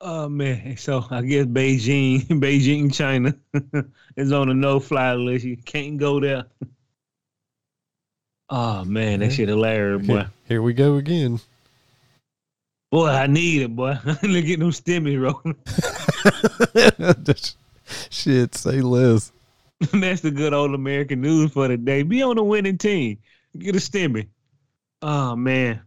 Oh 0.01 0.29
man, 0.29 0.77
so 0.77 1.05
I 1.11 1.23
guess 1.23 1.47
Beijing, 1.47 2.27
Beijing, 2.29 2.93
China 2.93 3.35
is 4.17 4.33
on 4.33 4.51
a 4.51 4.55
no-fly 4.55 5.15
list. 5.15 5.45
You 5.45 5.57
can't 5.57 5.97
go 5.99 6.21
there. 6.21 6.45
Oh 8.51 8.85
man, 8.85 9.21
that 9.21 9.33
shit 9.33 9.49
hilarious, 9.49 10.07
boy. 10.07 10.13
Here, 10.17 10.31
here 10.47 10.63
we 10.63 10.75
go 10.75 10.97
again. 10.97 11.41
Boy, 12.95 13.09
I 13.09 13.27
need 13.27 13.63
it, 13.63 13.75
boy. 13.75 13.99
Look 14.05 14.45
at 14.45 14.61
them 14.61 14.71
stimmies 14.71 15.21
rolling. 15.21 15.57
Shit, 18.09 18.55
say 18.55 18.81
less. 18.83 19.33
That's 19.93 20.21
the 20.21 20.31
good 20.31 20.55
old 20.55 20.77
American 20.77 21.21
news 21.21 21.51
for 21.51 21.67
the 21.67 21.77
day. 21.77 22.05
Be 22.05 22.23
on 22.23 22.37
the 22.37 22.45
winning 22.45 22.79
team. 22.79 23.19
Get 23.59 23.75
a 23.75 23.81
stimmy. 23.81 24.29
Oh 25.03 25.35
man. 25.35 25.81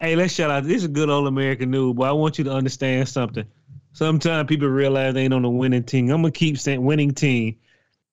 Hey, 0.00 0.16
let's 0.16 0.32
shout 0.32 0.50
out. 0.50 0.64
This 0.64 0.80
is 0.80 0.88
good 0.88 1.10
old 1.10 1.26
American 1.26 1.70
news, 1.70 1.94
but 1.94 2.08
I 2.08 2.12
want 2.12 2.38
you 2.38 2.44
to 2.44 2.52
understand 2.52 3.06
something. 3.06 3.44
Sometimes 3.92 4.48
people 4.48 4.68
realize 4.68 5.12
they 5.12 5.24
ain't 5.24 5.34
on 5.34 5.42
the 5.42 5.50
winning 5.50 5.84
team. 5.84 6.10
I'm 6.10 6.22
gonna 6.22 6.30
keep 6.32 6.58
saying 6.58 6.82
winning 6.82 7.12
team. 7.12 7.58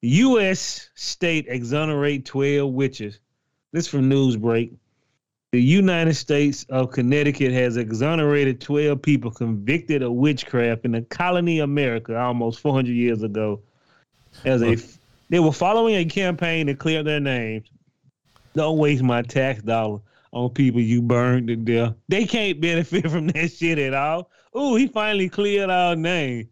U.S. 0.02 0.90
state 0.96 1.46
exonerate 1.48 2.26
12 2.26 2.70
witches. 2.74 3.22
This 3.72 3.88
from 3.88 4.10
Newsbreak. 4.10 4.74
The 5.54 5.62
United 5.62 6.16
States 6.16 6.66
of 6.70 6.90
Connecticut 6.90 7.52
has 7.52 7.78
exonerated 7.78 8.60
12 8.60 9.00
people 9.00 9.30
convicted 9.30 10.02
of 10.02 10.14
witchcraft 10.14 10.84
in 10.84 10.94
the 10.94 11.04
colony 11.04 11.60
America 11.60 12.20
almost 12.20 12.60
400 12.60 12.92
years 12.92 13.22
ago. 13.22 13.62
As 14.46 14.64
a, 14.64 14.78
they 15.30 15.40
were 15.40 15.52
following 15.52 15.94
a 15.94 16.06
campaign 16.06 16.66
to 16.66 16.74
clear 16.74 17.04
their 17.04 17.20
names. 17.20 17.68
Don't 18.56 18.80
waste 18.80 19.04
my 19.04 19.22
tax 19.22 19.62
dollar 19.62 20.00
on 20.32 20.50
people 20.50 20.82
you 20.82 21.04
burned 21.04 21.50
to 21.50 21.56
death. 21.56 21.94
They 22.08 22.26
can't 22.26 22.60
benefit 22.60 23.08
from 23.12 23.28
that 23.28 23.52
shit 23.52 23.78
at 23.78 23.94
all. 23.94 24.32
Ooh, 24.58 24.74
he 24.74 24.88
finally 24.88 25.30
cleared 25.30 25.70
our 25.70 25.96
name. 25.96 26.50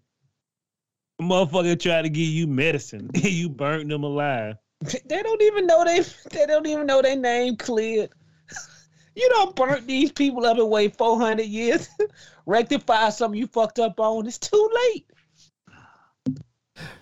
Motherfucker 1.20 1.80
tried 1.80 2.04
to 2.04 2.10
give 2.10 2.28
you 2.28 2.46
medicine. 2.46 3.10
you 3.16 3.50
burned 3.50 3.90
them 3.90 4.04
alive. 4.04 4.58
They 4.82 5.24
don't 5.24 5.42
even 5.42 5.66
know 5.66 5.84
they, 5.86 6.02
they 6.30 6.46
don't 6.46 6.68
even 6.68 6.86
know 6.86 7.02
their 7.02 7.16
name 7.16 7.58
cleared. 7.58 8.12
You 9.16 9.28
don't 9.30 9.56
burn 9.56 9.86
these 9.86 10.12
people 10.12 10.46
up 10.46 10.58
and 10.58 10.70
wait 10.70 10.98
400 10.98 11.44
years. 11.44 11.90
Rectify 12.46 13.10
something 13.10 13.40
you 13.40 13.48
fucked 13.48 13.80
up 13.80 14.00
on. 14.00 14.26
It's 14.28 14.38
too 14.38 14.70
late. 14.74 15.06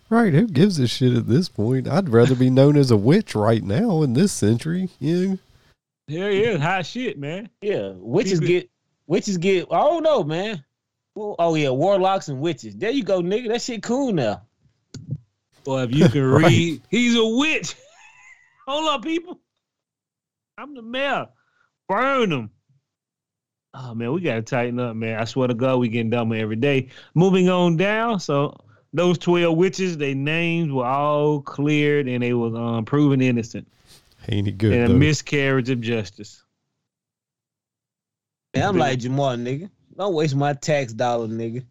Right, 0.09 0.33
who 0.33 0.47
gives 0.47 0.79
a 0.79 0.87
shit 0.87 1.13
at 1.13 1.27
this 1.27 1.49
point? 1.49 1.87
I'd 1.87 2.09
rather 2.09 2.33
be 2.35 2.49
known 2.49 2.75
as 2.77 2.89
a 2.89 2.97
witch 2.97 3.35
right 3.35 3.63
now 3.63 4.01
in 4.01 4.13
this 4.13 4.31
century. 4.31 4.89
Yeah. 4.99 5.35
Hell 6.09 6.31
yeah, 6.31 6.57
hot 6.57 6.85
shit, 6.87 7.19
man. 7.19 7.49
Yeah, 7.61 7.91
witches 7.95 8.39
People- 8.39 8.47
get 8.47 8.69
witches 9.05 9.37
get. 9.37 9.67
I 9.71 9.77
don't 9.81 10.01
know, 10.01 10.23
man. 10.23 10.63
Well, 11.13 11.35
oh 11.37 11.53
yeah, 11.53 11.69
warlocks 11.69 12.27
and 12.29 12.39
witches. 12.41 12.75
There 12.75 12.89
you 12.89 13.03
go, 13.03 13.21
nigga. 13.21 13.49
That 13.49 13.61
shit 13.61 13.83
cool 13.83 14.11
now. 14.11 14.41
Boy, 15.63 15.83
if 15.83 15.93
you 15.93 16.09
can 16.09 16.23
Right. 16.31 16.45
read, 16.47 16.81
he's 16.89 17.15
a 17.15 17.27
witch. 17.27 17.75
Hold 18.67 18.87
up, 18.89 19.03
people. 19.03 19.39
I'm 20.57 20.73
the 20.73 20.81
mayor. 20.81 21.27
Burn 21.89 22.29
them. 22.29 22.51
Oh 23.73 23.93
man, 23.93 24.13
we 24.13 24.21
gotta 24.21 24.41
tighten 24.43 24.79
up, 24.79 24.95
man. 24.95 25.19
I 25.19 25.25
swear 25.25 25.47
to 25.47 25.53
God, 25.53 25.77
we 25.77 25.89
getting 25.89 26.11
dumber 26.11 26.35
every 26.35 26.55
day. 26.55 26.89
Moving 27.15 27.49
on 27.49 27.77
down. 27.77 28.19
So 28.19 28.55
those 28.93 29.17
twelve 29.17 29.57
witches, 29.57 29.97
their 29.97 30.15
names 30.15 30.71
were 30.71 30.85
all 30.85 31.41
cleared 31.41 32.07
and 32.07 32.23
they 32.23 32.33
was 32.33 32.53
um, 32.55 32.85
proven 32.85 33.21
innocent 33.21 33.67
Ain't 34.27 34.47
it 34.47 34.57
good 34.57 34.73
in 34.73 34.83
a 34.83 34.87
though? 34.87 34.93
miscarriage 34.93 35.69
of 35.69 35.81
justice. 35.81 36.43
Man, 38.55 38.67
I'm 38.67 38.77
like 38.77 38.99
Jamal, 38.99 39.35
nigga. 39.35 39.69
Don't 39.97 40.13
waste 40.13 40.35
my 40.35 40.53
tax 40.53 40.93
dollar, 40.93 41.27
nigga. 41.27 41.63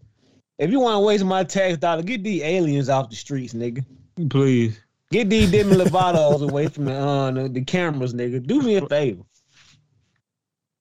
If 0.59 0.71
you 0.71 0.81
want 0.81 0.97
to 0.97 1.01
waste 1.01 1.25
my 1.25 1.45
tax 1.45 1.79
dollar, 1.79 2.03
get 2.03 2.23
these 2.23 2.43
aliens 2.43 2.89
off 2.89 3.11
the 3.11 3.17
streets, 3.17 3.55
nigga. 3.55 3.85
Please. 4.29 4.81
Get 5.11 5.31
these 5.31 5.51
Demi 5.51 5.75
Lovato's 5.77 6.43
away 6.43 6.69
from 6.69 6.85
the, 6.85 6.95
uh, 6.95 7.31
the 7.31 7.49
the 7.49 7.65
cameras, 7.65 8.15
nigga. 8.15 8.45
Do 8.47 8.61
me 8.63 8.77
a 8.77 8.87
favor. 8.87 9.23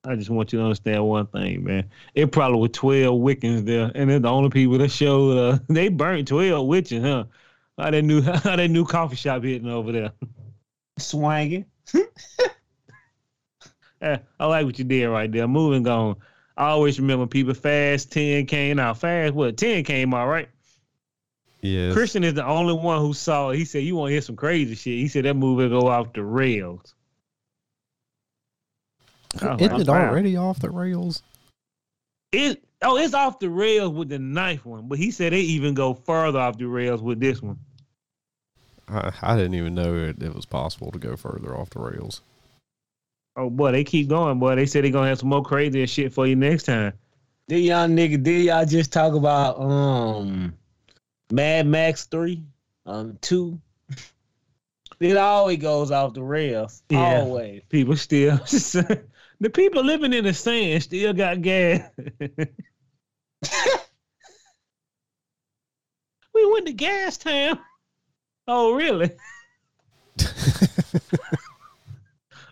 I 0.08 0.16
just 0.16 0.30
want 0.30 0.52
you 0.52 0.58
to 0.58 0.64
understand 0.64 1.06
one 1.06 1.26
thing, 1.26 1.64
man. 1.64 1.90
It 2.14 2.32
probably 2.32 2.58
was 2.60 2.70
twelve 2.72 3.20
Wiccans 3.20 3.66
there, 3.66 3.92
and 3.94 4.08
they're 4.08 4.18
the 4.18 4.28
only 4.28 4.48
people 4.48 4.78
that 4.78 4.90
showed. 4.90 5.36
Uh, 5.36 5.58
they 5.68 5.88
burnt 5.88 6.28
twelve 6.28 6.66
witches, 6.66 7.02
huh? 7.02 7.24
How 7.76 7.90
that 7.90 8.02
new 8.02 8.22
how 8.22 8.56
that 8.56 8.70
new 8.70 8.86
coffee 8.86 9.16
shop 9.16 9.44
hitting 9.44 9.68
over 9.68 9.92
there? 9.92 10.12
Swanging. 10.98 11.66
Eh, 14.00 14.16
I 14.38 14.46
like 14.46 14.64
what 14.64 14.78
you 14.78 14.84
did 14.84 15.08
right 15.08 15.32
there. 15.32 15.48
Moving 15.48 15.84
on. 15.88 16.14
I 16.56 16.68
always 16.68 17.00
remember 17.00 17.26
people. 17.26 17.52
Fast 17.52 18.12
Ten 18.12 18.46
came 18.46 18.78
out. 18.78 18.98
Fast 18.98 19.34
what? 19.34 19.56
Ten 19.56 19.82
came 19.82 20.14
out, 20.14 20.28
right? 20.28 20.48
Yes. 21.62 21.94
Christian 21.94 22.22
is 22.22 22.34
the 22.34 22.46
only 22.46 22.74
one 22.74 23.00
who 23.00 23.12
saw 23.12 23.50
it. 23.50 23.56
He 23.56 23.64
said, 23.64 23.82
"You 23.82 23.96
want 23.96 24.10
to 24.10 24.12
hear 24.12 24.20
some 24.20 24.36
crazy 24.36 24.76
shit?" 24.76 24.98
He 24.98 25.08
said 25.08 25.24
that 25.24 25.34
movie 25.34 25.68
go 25.68 25.88
off 25.88 26.12
the 26.12 26.22
rails. 26.22 26.94
I 29.42 29.52
was 29.54 29.62
Isn't 29.62 29.78
like, 29.78 29.82
it 29.82 29.88
already 29.88 30.36
off 30.36 30.60
the 30.60 30.70
rails? 30.70 31.22
It 32.32 32.62
oh, 32.82 32.96
it's 32.96 33.14
off 33.14 33.38
the 33.38 33.48
rails 33.48 33.94
with 33.94 34.08
the 34.08 34.18
knife 34.18 34.64
one, 34.64 34.88
but 34.88 34.98
he 34.98 35.10
said 35.10 35.32
they 35.32 35.40
even 35.40 35.74
go 35.74 35.94
further 35.94 36.38
off 36.38 36.58
the 36.58 36.66
rails 36.66 37.02
with 37.02 37.20
this 37.20 37.42
one. 37.42 37.58
I, 38.88 39.12
I 39.22 39.36
didn't 39.36 39.54
even 39.54 39.74
know 39.74 39.94
it, 39.96 40.22
it 40.22 40.34
was 40.34 40.46
possible 40.46 40.90
to 40.92 40.98
go 40.98 41.16
further 41.16 41.56
off 41.56 41.70
the 41.70 41.80
rails. 41.80 42.22
Oh 43.36 43.50
boy, 43.50 43.72
they 43.72 43.84
keep 43.84 44.08
going, 44.08 44.38
boy. 44.38 44.56
They 44.56 44.66
said 44.66 44.84
they're 44.84 44.90
gonna 44.90 45.08
have 45.08 45.20
some 45.20 45.28
more 45.28 45.44
crazy 45.44 45.86
shit 45.86 46.12
for 46.12 46.26
you 46.26 46.36
next 46.36 46.64
time. 46.64 46.92
Did 47.46 47.60
y'all 47.60 47.88
nigga? 47.88 48.22
Did 48.22 48.46
y'all 48.46 48.66
just 48.66 48.92
talk 48.92 49.14
about 49.14 49.60
um 49.60 50.54
Mad 51.30 51.66
Max 51.66 52.04
three, 52.04 52.42
um 52.86 53.18
two? 53.20 53.60
It 55.00 55.16
always 55.16 55.58
goes 55.58 55.92
off 55.92 56.14
the 56.14 56.24
rails. 56.24 56.82
Yeah. 56.88 57.20
Always. 57.20 57.62
People 57.68 57.96
still, 57.96 58.36
the 59.40 59.50
people 59.50 59.84
living 59.84 60.12
in 60.12 60.24
the 60.24 60.34
sand 60.34 60.82
still 60.82 61.12
got 61.12 61.42
gas. 61.42 61.88
we 66.34 66.52
went 66.52 66.66
to 66.66 66.72
Gas 66.72 67.16
Town. 67.18 67.58
Oh 68.46 68.74
really? 68.74 69.10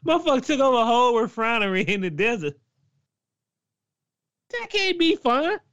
Motherfucker 0.07 0.45
took 0.45 0.61
over 0.61 0.77
a 0.79 0.85
whole 0.85 1.19
refinery 1.21 1.83
in 1.83 2.01
the 2.01 2.11
desert. 2.11 2.55
That 4.51 4.69
can't 4.71 4.99
be 4.99 5.17
fun. 5.17 5.59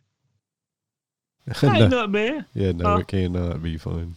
No. 1.62 2.04
up, 2.04 2.10
man. 2.10 2.46
Yeah, 2.54 2.72
no, 2.72 2.86
Huh? 2.86 2.98
it 3.00 3.08
cannot 3.10 3.62
be 3.62 3.78
fun. 3.78 4.16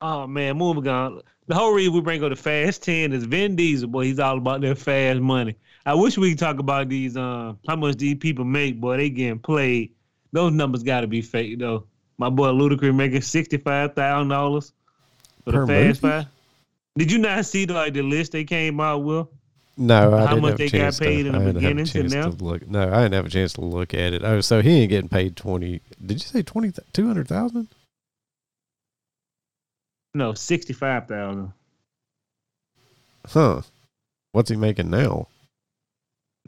Oh 0.00 0.26
man, 0.26 0.56
moving 0.56 0.88
on. 0.88 1.20
The 1.46 1.54
whole 1.54 1.74
reason 1.74 1.92
we 1.92 2.00
bring 2.00 2.24
up 2.24 2.30
the 2.30 2.36
Fast 2.36 2.82
Ten 2.84 3.12
is 3.12 3.24
Vin 3.24 3.54
Diesel, 3.54 3.88
boy. 3.88 4.04
He's 4.04 4.18
all 4.18 4.38
about 4.38 4.62
that 4.62 4.78
fast 4.78 5.20
money. 5.20 5.56
I 5.88 5.94
wish 5.94 6.18
we 6.18 6.32
could 6.32 6.38
talk 6.38 6.58
about 6.58 6.90
these, 6.90 7.16
um, 7.16 7.58
how 7.66 7.74
much 7.74 7.96
these 7.96 8.16
people 8.16 8.44
make, 8.44 8.78
boy. 8.78 8.98
They 8.98 9.08
getting 9.08 9.38
played. 9.38 9.94
Those 10.32 10.52
numbers 10.52 10.82
got 10.82 11.00
to 11.00 11.06
be 11.06 11.22
fake 11.22 11.58
though. 11.58 11.84
My 12.18 12.28
boy 12.28 12.48
Ludacris 12.48 12.94
making 12.94 13.22
sixty 13.22 13.56
five 13.56 13.94
thousand 13.94 14.28
dollars 14.28 14.74
for 15.44 15.52
the 15.52 15.58
Per 15.58 15.66
Fast? 15.66 16.02
Five. 16.02 16.26
Did 16.98 17.10
you 17.10 17.16
not 17.16 17.46
see 17.46 17.64
the, 17.64 17.72
like 17.72 17.94
the 17.94 18.02
list 18.02 18.32
they 18.32 18.44
came 18.44 18.80
out 18.80 18.98
with? 18.98 19.28
No, 19.78 20.12
I 20.12 20.20
How 20.20 20.26
didn't 20.26 20.42
much 20.42 20.50
have 20.50 20.58
they 20.58 20.66
a 20.66 20.70
got 20.70 20.78
chance 20.78 20.98
paid 20.98 21.22
to, 21.22 21.28
in 21.28 21.32
the 21.32 21.38
I 21.38 21.44
didn't 21.44 21.62
have 21.62 21.72
a 21.72 21.74
beginning 21.74 21.86
to 21.86 22.02
now? 22.02 22.30
to 22.32 22.44
look. 22.44 22.68
No, 22.68 22.82
I 22.82 23.02
didn't 23.04 23.14
have 23.14 23.24
a 23.26 23.30
chance 23.30 23.54
to 23.54 23.62
look 23.62 23.94
at 23.94 24.12
it. 24.12 24.22
Oh, 24.22 24.42
so 24.42 24.60
he 24.60 24.82
ain't 24.82 24.90
getting 24.90 25.08
paid 25.08 25.36
twenty. 25.36 25.80
Did 26.04 26.20
you 26.20 26.28
say 26.28 26.42
twenty 26.42 26.70
two 26.92 27.06
hundred 27.06 27.28
thousand? 27.28 27.68
No, 30.12 30.34
sixty 30.34 30.74
five 30.74 31.08
thousand. 31.08 31.50
Huh? 33.26 33.62
What's 34.32 34.50
he 34.50 34.56
making 34.56 34.90
now? 34.90 35.28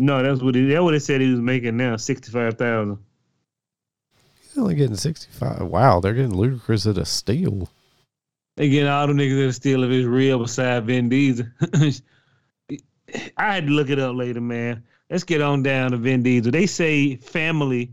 No, 0.00 0.22
that's 0.22 0.42
what 0.42 0.54
he, 0.54 0.66
that's 0.66 0.80
what 0.80 0.94
it 0.94 1.00
said 1.00 1.20
he 1.20 1.30
was 1.30 1.40
making 1.40 1.76
now, 1.76 1.96
sixty 1.96 2.30
five 2.30 2.56
thousand. 2.56 2.98
He's 4.42 4.58
only 4.58 4.74
getting 4.74 4.96
sixty 4.96 5.30
five. 5.30 5.62
Wow, 5.62 6.00
they're 6.00 6.14
getting 6.14 6.32
Ludacris 6.32 6.88
at 6.88 6.98
a 6.98 7.04
steal. 7.04 7.68
They 8.56 8.68
getting 8.68 8.88
all 8.88 9.06
the 9.06 9.12
niggas 9.12 9.36
that 9.36 9.48
are 9.48 9.52
still 9.52 9.84
if 9.84 9.90
it's 9.90 10.06
real 10.06 10.38
beside 10.38 10.84
Vin 10.84 11.08
Diesel. 11.08 11.46
I 13.36 13.54
had 13.54 13.66
to 13.66 13.72
look 13.72 13.90
it 13.90 13.98
up 13.98 14.14
later, 14.14 14.40
man. 14.40 14.84
Let's 15.08 15.24
get 15.24 15.40
on 15.40 15.62
down 15.62 15.90
to 15.90 15.96
Vin 15.96 16.22
Diesel. 16.22 16.52
They 16.52 16.66
say 16.66 17.16
family 17.16 17.92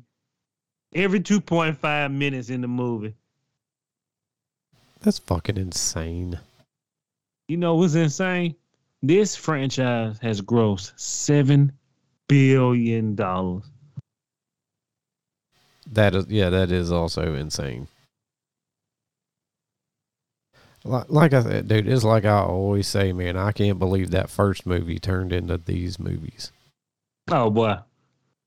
every 0.94 1.20
2.5 1.20 2.14
minutes 2.14 2.50
in 2.50 2.62
the 2.62 2.68
movie. 2.68 3.16
That's 5.02 5.20
fucking 5.20 5.58
insane. 5.58 6.40
You 7.48 7.58
know 7.58 7.76
what's 7.76 7.96
insane? 7.96 8.56
This 9.02 9.36
franchise 9.36 10.18
has 10.22 10.42
grossed 10.42 10.96
$7 10.96 11.72
billion. 12.28 13.16
dollars. 13.16 13.64
That 15.92 16.16
is, 16.16 16.26
yeah, 16.28 16.50
that 16.50 16.72
is 16.72 16.92
also 16.92 17.34
insane. 17.34 17.88
Like, 20.84 21.06
like 21.10 21.34
I 21.34 21.44
said, 21.44 21.68
dude, 21.68 21.88
it's 21.88 22.04
like 22.04 22.26
I 22.26 22.40
always 22.40 22.88
say, 22.88 23.14
man. 23.14 23.38
I 23.38 23.52
can't 23.52 23.80
believe 23.80 24.12
that 24.12 24.30
first 24.30 24.66
movie 24.66 25.00
turned 25.00 25.34
into 25.34 25.58
these 25.58 26.00
movies. 26.00 26.52
Oh, 27.30 27.50
boy. 27.50 27.78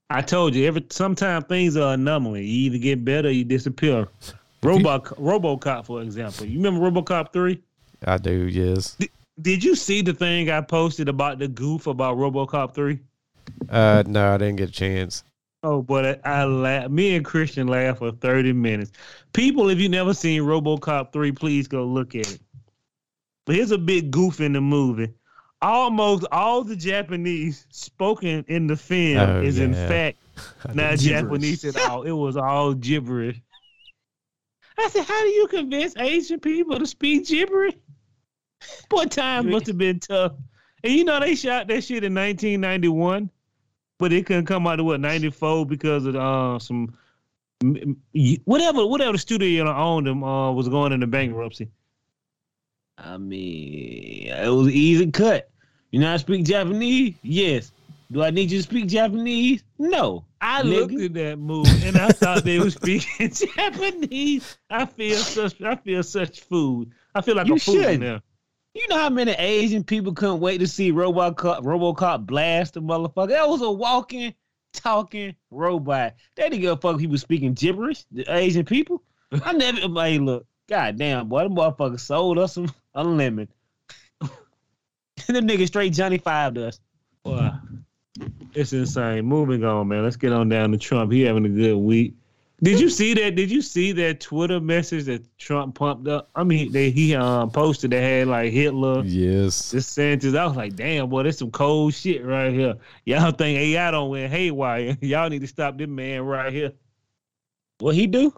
I 0.09 0.23
told 0.23 0.55
you, 0.55 0.66
every 0.66 0.87
sometimes 0.90 1.45
things 1.47 1.77
are 1.77 1.95
anomaly. 1.95 2.45
You 2.45 2.66
either 2.66 2.79
get 2.79 3.05
better 3.05 3.29
or 3.29 3.33
you 3.33 3.45
disappear. 3.45 4.09
Robot, 4.62 5.05
Robocop, 5.05 5.87
for 5.87 6.03
example. 6.03 6.47
You 6.47 6.59
remember 6.59 6.90
Robocop 6.90 7.33
3? 7.33 7.62
I 8.07 8.19
do, 8.19 8.47
yes. 8.49 8.97
Did 9.40 9.64
you 9.64 9.75
see 9.75 10.03
the 10.03 10.12
thing 10.12 10.51
I 10.51 10.61
posted 10.61 11.09
about 11.09 11.38
the 11.38 11.49
goof 11.49 11.87
about 11.87 12.16
RoboCop 12.16 12.75
three? 12.75 12.99
Uh, 13.69 14.03
no, 14.07 14.35
I 14.35 14.39
didn't 14.39 14.57
get 14.57 14.69
a 14.69 14.73
chance. 14.73 15.25
Oh, 15.63 15.83
but 15.83 16.27
I, 16.27 16.41
I 16.41 16.45
laugh. 16.45 16.91
Me 16.91 17.15
and 17.17 17.25
Christian 17.25 17.67
laughed 17.67 17.99
for 17.99 18.13
thirty 18.13 18.53
minutes. 18.53 18.93
People, 19.33 19.69
if 19.69 19.79
you 19.79 19.89
never 19.89 20.15
seen 20.15 20.43
RoboCop 20.43 21.13
three, 21.13 21.33
please 21.33 21.69
go 21.69 21.85
look 21.85 22.15
at 22.15 22.31
it. 22.33 22.41
But 23.45 23.57
here's 23.57 23.71
a 23.71 23.79
big 23.79 24.11
goof 24.11 24.41
in 24.41 24.53
the 24.53 24.61
movie. 24.61 25.13
Almost 25.63 26.25
all 26.33 26.65
the 26.65 26.77
Japanese 26.77 27.67
spoken 27.71 28.45
in 28.49 28.67
the 28.67 28.77
film 28.77 29.19
Oh, 29.19 29.43
is 29.43 29.59
in 29.59 29.75
fact 29.75 30.17
not 30.75 30.99
Japanese 30.99 31.65
at 31.65 31.77
all. 31.77 32.03
It 32.05 32.13
was 32.13 32.37
all 32.37 32.73
gibberish. 32.73 33.41
I 34.79 34.89
said, 34.89 35.05
how 35.05 35.23
do 35.23 35.29
you 35.29 35.47
convince 35.49 35.95
Asian 35.99 36.41
people 36.41 36.79
to 36.79 36.87
speak 36.87 37.27
gibberish? 37.27 37.75
Boy, 38.89 39.05
time 39.05 39.51
must 39.51 39.67
have 39.67 39.77
been 39.77 40.01
tough. 40.01 40.33
And 40.83 40.95
you 40.95 41.05
know 41.05 41.21
they 41.21 41.35
shot 41.35 41.69
that 41.69 41.85
shit 41.85 42.05
in 42.05 42.15
1991, 42.15 43.31
but 44.01 44.13
it 44.13 44.27
couldn't 44.27 44.47
come 44.47 44.67
out 44.67 44.81
of 44.81 44.87
what 44.87 44.99
94 45.01 45.67
because 45.67 46.07
of 46.07 46.17
uh, 46.17 46.59
some 46.59 46.93
whatever 48.45 48.87
whatever 48.87 49.13
the 49.13 49.19
studio 49.19 49.47
you 49.49 49.71
owned 49.71 50.07
them 50.07 50.25
uh, 50.25 50.51
was 50.53 50.69
going 50.69 50.93
into 50.93 51.07
bankruptcy. 51.07 51.69
I 52.99 53.17
mean, 53.17 54.27
it 54.29 54.49
was 54.49 54.69
easy 54.69 55.11
cut. 55.11 55.51
You 55.91 56.01
know 56.01 56.13
to 56.13 56.19
speak 56.19 56.45
Japanese? 56.45 57.15
Yes. 57.23 57.73
Do 58.13 58.23
I 58.23 58.31
need 58.31 58.51
you 58.51 58.59
to 58.59 58.63
speak 58.65 58.89
Japanese? 58.89 59.63
No. 59.79 60.25
I 60.41 60.63
Nigga. 60.63 60.65
looked 60.65 61.01
at 61.01 61.15
that 61.15 61.39
movie 61.39 61.87
and 61.87 61.97
I 61.97 62.09
thought 62.09 62.45
they 62.45 62.59
were 62.59 62.71
speaking 62.71 63.31
Japanese. 63.57 64.57
I 64.69 64.87
feel 64.87 65.19
such 65.19 65.61
I 65.63 65.77
feel 65.77 66.03
such 66.03 66.41
food. 66.41 66.91
I 67.15 67.21
feel 67.23 67.37
like 67.37 67.47
You 67.47 67.55
a 67.55 67.59
food 67.59 67.83
should. 67.85 68.01
now. 68.01 68.21
You 68.74 68.87
know 68.88 68.98
how 68.98 69.11
many 69.11 69.33
Asian 69.33 69.83
people 69.83 70.12
couldn't 70.12 70.38
wait 70.38 70.59
to 70.59 70.66
see 70.68 70.92
RoboCop, 70.92 71.62
RoboCop 71.62 72.24
blast 72.26 72.74
the 72.74 72.83
motherfucker? 72.83 73.30
That 73.30 73.48
was 73.48 73.62
a 73.62 73.70
walking, 73.70 74.33
talking 74.72 75.35
robot. 75.50 76.14
They 76.37 76.48
didn't 76.48 76.61
give 76.61 76.72
a 76.72 76.76
fuck 76.76 76.94
if 76.94 77.00
he 77.00 77.09
was 77.09 77.20
speaking 77.20 77.54
gibberish. 77.54 78.04
The 78.12 78.24
Asian 78.33 78.64
people. 78.64 79.02
I 79.44 79.52
never. 79.52 79.80
Hey, 79.80 80.18
look, 80.18 80.46
goddamn, 80.68 81.28
boy, 81.28 81.42
them 81.42 81.56
motherfuckers 81.56 82.00
sold 82.00 82.38
us 82.38 82.54
some 82.54 82.72
a 82.94 83.02
lemon. 83.02 83.48
the 84.20 84.28
nigga 85.26 85.66
straight 85.66 85.92
Johnny 85.92 86.18
Five 86.18 86.54
to 86.54 86.68
us. 86.68 86.80
Wow. 87.24 87.61
It's 88.54 88.72
insane. 88.72 89.24
Moving 89.24 89.64
on, 89.64 89.88
man. 89.88 90.04
Let's 90.04 90.16
get 90.16 90.33
on 90.33 90.48
down 90.48 90.72
to 90.72 90.78
Trump. 90.78 91.12
He 91.12 91.22
having 91.22 91.44
a 91.44 91.48
good 91.48 91.76
week. 91.76 92.14
Did 92.62 92.79
you 92.79 92.90
see 92.90 93.14
that? 93.14 93.37
Did 93.37 93.51
you 93.51 93.62
see 93.62 93.92
that 93.92 94.20
Twitter 94.20 94.61
message 94.61 95.05
that 95.07 95.38
Trump 95.38 95.75
pumped 95.77 96.07
up? 96.09 96.29
I 96.35 96.44
mean, 96.44 96.73
they, 96.73 96.90
he 96.90 97.14
um, 97.14 97.51
posted 97.51 97.90
that 97.92 98.03
had 98.03 98.29
like 98.29 98.53
Hitler, 98.53 99.03
Yes. 99.03 99.73
DeSantis. 99.73 100.37
I 100.37 100.46
was 100.46 100.57
like, 100.57 100.77
damn, 100.77 101.09
boy, 101.09 101.23
that's 101.23 101.38
some 101.38 101.51
cold 101.51 101.94
shit 101.94 102.25
right 102.25 102.53
here. 102.53 102.75
Y'all 103.07 103.31
think 103.31 103.59
AI 103.59 103.90
don't 103.90 104.11
win 104.11 104.31
haywire? 104.31 104.96
Y'all 105.01 105.31
need 105.31 105.40
to 105.40 105.46
stop 105.46 105.79
this 105.79 105.88
man 105.88 106.20
right 106.23 106.53
here. 106.53 106.73
What 107.79 107.94
he 107.94 108.07
do? 108.07 108.35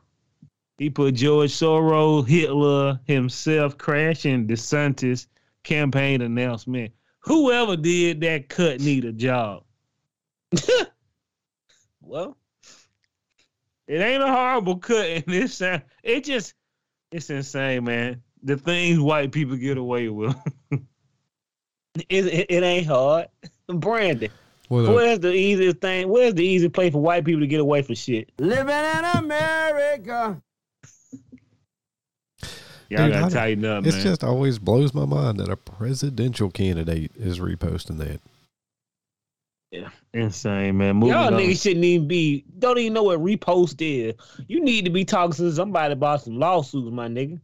He 0.79 0.89
put 0.89 1.15
George 1.15 1.51
Soros, 1.51 2.29
Hitler, 2.29 3.01
himself 3.07 3.77
crashing 3.77 4.47
DeSantis 4.47 5.27
campaign 5.65 6.23
announcement. 6.23 6.93
Whoever 7.21 7.77
did 7.77 8.21
that 8.21 8.49
cut 8.49 8.81
need 8.81 9.05
a 9.05 9.13
job. 9.13 9.65
Well, 12.05 12.37
It 13.93 14.01
ain't 14.01 14.23
a 14.23 14.27
horrible 14.27 14.79
cut, 14.79 15.05
and 15.07 15.25
it's 15.27 15.61
uh, 15.61 15.81
it 16.03 16.25
just 16.25 16.55
it's 17.11 17.29
insane, 17.29 17.85
man. 17.85 18.23
The 18.43 18.57
things 18.57 18.99
white 18.99 19.33
people 19.33 19.55
get 19.57 19.77
away 19.77 20.09
with. 20.09 20.35
it, 20.73 20.83
it, 22.09 22.47
it 22.49 22.63
ain't 22.63 22.87
hard. 22.87 23.29
Brandon, 23.69 24.31
Well, 24.71 24.95
where's 24.95 25.21
the 25.21 25.35
easiest 25.35 25.77
thing? 25.83 26.09
Where's 26.09 26.33
the 26.33 26.43
easiest 26.43 26.73
place 26.75 26.93
for 26.93 27.03
white 27.03 27.27
people 27.27 27.43
to 27.43 27.47
get 27.47 27.61
away 27.61 27.83
from 27.83 27.95
shit? 27.97 28.31
Living 28.39 28.75
in 28.75 29.05
America. 29.19 30.41
Y'all 32.41 32.49
Dude, 32.89 33.01
I 33.01 33.09
gotta 33.09 33.21
don't- 33.21 33.31
tighten 33.31 33.65
up, 33.67 33.87
It's 33.87 33.97
man. 33.97 34.05
just 34.05 34.25
always 34.25 34.59
blows 34.59 34.95
my 34.95 35.05
mind 35.05 35.39
that 35.39 35.51
a 35.51 35.57
presidential 35.57 36.51
candidate 36.51 37.11
is 37.17 37.41
reposting 37.41 37.99
that. 37.99 38.21
Insane, 40.13 40.77
man. 40.77 40.97
Moving 40.97 41.15
Y'all 41.15 41.31
niggas 41.31 41.63
shouldn't 41.63 41.85
even 41.85 42.09
be. 42.09 42.45
Don't 42.59 42.79
even 42.79 42.93
know 42.93 43.05
what 43.05 43.21
repost 43.21 43.77
is. 43.81 44.15
You 44.49 44.61
need 44.61 44.85
to 44.85 44.91
be 44.91 45.05
talking 45.05 45.35
to 45.35 45.53
somebody 45.53 45.93
about 45.93 46.23
some 46.23 46.39
lawsuits, 46.39 46.93
my 46.93 47.09
nigga. 47.09 47.41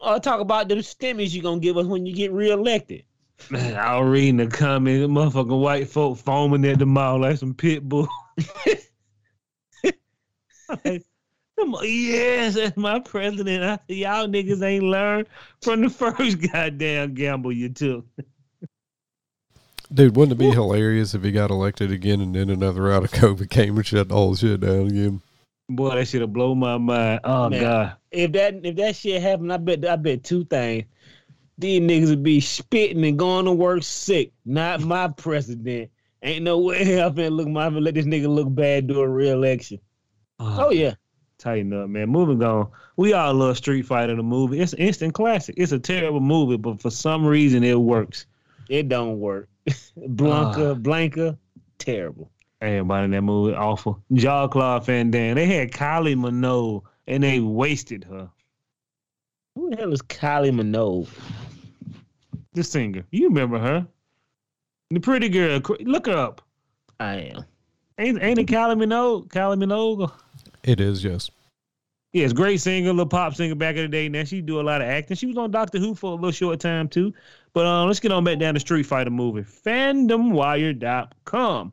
Or 0.00 0.20
talk 0.20 0.40
about 0.40 0.68
the 0.68 0.76
stimmies 0.76 1.34
you're 1.34 1.42
gonna 1.42 1.60
give 1.60 1.76
us 1.76 1.86
when 1.86 2.06
you 2.06 2.14
get 2.14 2.32
reelected. 2.32 3.02
Man, 3.50 3.76
I 3.76 3.98
was 3.98 4.08
reading 4.08 4.36
the 4.36 4.46
comments. 4.46 5.06
Motherfucking 5.06 5.60
white 5.60 5.88
folk 5.88 6.18
foaming 6.18 6.64
at 6.64 6.78
the 6.78 6.86
mouth 6.86 7.20
like 7.20 7.38
some 7.38 7.54
pit 7.54 7.88
bull. 7.88 8.08
Like, 10.84 11.02
yes, 11.82 12.54
that's 12.54 12.76
my 12.76 13.00
president. 13.00 13.64
I, 13.64 13.92
y'all 13.92 14.28
niggas 14.28 14.62
ain't 14.62 14.84
learned 14.84 15.28
from 15.62 15.80
the 15.80 15.90
first 15.90 16.40
goddamn 16.52 17.14
gamble 17.14 17.52
you 17.52 17.68
took. 17.68 18.06
Dude, 19.92 20.16
wouldn't 20.16 20.38
it 20.38 20.42
be 20.42 20.50
hilarious 20.50 21.14
if 21.14 21.22
he 21.22 21.32
got 21.32 21.50
elected 21.50 21.90
again 21.90 22.20
and 22.20 22.34
then 22.34 22.50
another 22.50 22.82
round 22.82 23.04
of 23.06 23.10
COVID 23.12 23.48
came 23.48 23.76
and 23.76 23.86
shut 23.86 24.08
the 24.08 24.14
whole 24.14 24.34
shit 24.34 24.60
down 24.60 24.88
again? 24.88 25.22
Boy, 25.70 25.94
that 25.94 26.08
should 26.08 26.20
have 26.20 26.32
blown 26.32 26.58
my 26.58 26.78
mind. 26.78 27.20
Oh 27.24 27.48
Man. 27.48 27.60
god. 27.60 27.96
If 28.10 28.32
that 28.32 28.60
if 28.64 28.76
that 28.76 28.96
shit 28.96 29.20
happened, 29.20 29.52
I 29.52 29.56
bet 29.58 29.86
I 29.86 29.96
bet 29.96 30.24
two 30.24 30.44
things. 30.44 30.84
These 31.58 31.80
niggas 31.80 32.08
would 32.10 32.22
be 32.22 32.40
spitting 32.40 33.04
and 33.04 33.18
going 33.18 33.46
to 33.46 33.52
work 33.52 33.82
sick. 33.82 34.32
Not 34.44 34.80
my 34.80 35.08
president. 35.08 35.90
Ain't 36.22 36.44
no 36.44 36.58
way 36.58 37.02
I'm 37.02 37.14
finna 37.14 37.30
look 37.30 37.48
my 37.48 37.68
let 37.68 37.94
this 37.94 38.06
nigga 38.06 38.28
look 38.28 38.54
bad 38.54 38.86
during 38.86 39.12
re-election. 39.12 39.80
Oh, 40.38 40.66
oh 40.66 40.70
yeah. 40.70 40.94
Tighten 41.38 41.72
up, 41.72 41.88
man. 41.88 42.08
Moving 42.08 42.42
on. 42.42 42.68
We 42.96 43.12
all 43.12 43.32
love 43.34 43.56
Street 43.56 43.86
Fighter, 43.86 44.16
the 44.16 44.22
movie. 44.22 44.60
It's 44.60 44.72
an 44.72 44.80
instant 44.80 45.14
classic. 45.14 45.54
It's 45.58 45.72
a 45.72 45.78
terrible 45.78 46.20
movie, 46.20 46.56
but 46.56 46.80
for 46.80 46.90
some 46.90 47.24
reason 47.24 47.62
it 47.62 47.78
works. 47.78 48.26
It 48.68 48.88
don't 48.88 49.18
work. 49.18 49.48
Blanka, 49.98 50.72
Ah. 50.72 50.74
Blanka, 50.74 51.38
terrible. 51.78 52.30
Everybody 52.60 53.04
in 53.04 53.10
that 53.12 53.22
movie 53.22 53.54
awful. 53.54 54.02
Jaw 54.14 54.48
Claw 54.48 54.80
Van 54.80 55.10
Damme. 55.10 55.36
They 55.36 55.46
had 55.46 55.70
Kylie 55.70 56.16
Minogue 56.16 56.82
and 57.06 57.22
they 57.22 57.40
wasted 57.40 58.04
her. 58.04 58.28
Who 59.54 59.70
the 59.70 59.76
hell 59.76 59.92
is 59.92 60.02
Kylie 60.02 60.50
Minogue? 60.52 61.08
The 62.54 62.64
singer. 62.64 63.04
You 63.12 63.28
remember 63.28 63.58
her? 63.58 63.86
The 64.90 65.00
pretty 65.00 65.28
girl. 65.28 65.60
Look 65.80 66.06
her 66.06 66.16
up. 66.16 66.42
I 66.98 67.14
am. 67.16 67.44
Ain't 67.98 68.22
ain't 68.22 68.38
it 68.38 68.46
Kylie 68.46 68.76
Minogue? 68.76 69.28
Kylie 69.28 69.62
Minogue? 69.62 70.10
It 70.64 70.80
is, 70.80 71.04
yes. 71.04 71.30
Yes, 72.12 72.32
great 72.32 72.60
singer, 72.60 72.88
little 72.90 73.06
pop 73.06 73.34
singer 73.34 73.54
back 73.54 73.76
in 73.76 73.82
the 73.82 73.88
day. 73.88 74.08
Now 74.08 74.24
she 74.24 74.40
do 74.40 74.60
a 74.60 74.62
lot 74.62 74.80
of 74.80 74.88
acting. 74.88 75.16
She 75.16 75.26
was 75.26 75.36
on 75.36 75.50
Doctor 75.50 75.78
Who 75.78 75.94
for 75.94 76.12
a 76.12 76.14
little 76.14 76.30
short 76.32 76.58
time 76.58 76.88
too. 76.88 77.12
But 77.58 77.66
um, 77.66 77.88
let's 77.88 77.98
get 77.98 78.12
on 78.12 78.22
back 78.22 78.38
down 78.38 78.54
to 78.54 78.60
Street 78.60 78.84
Fighter 78.84 79.10
movie. 79.10 79.42
FandomWire.com. 79.42 81.72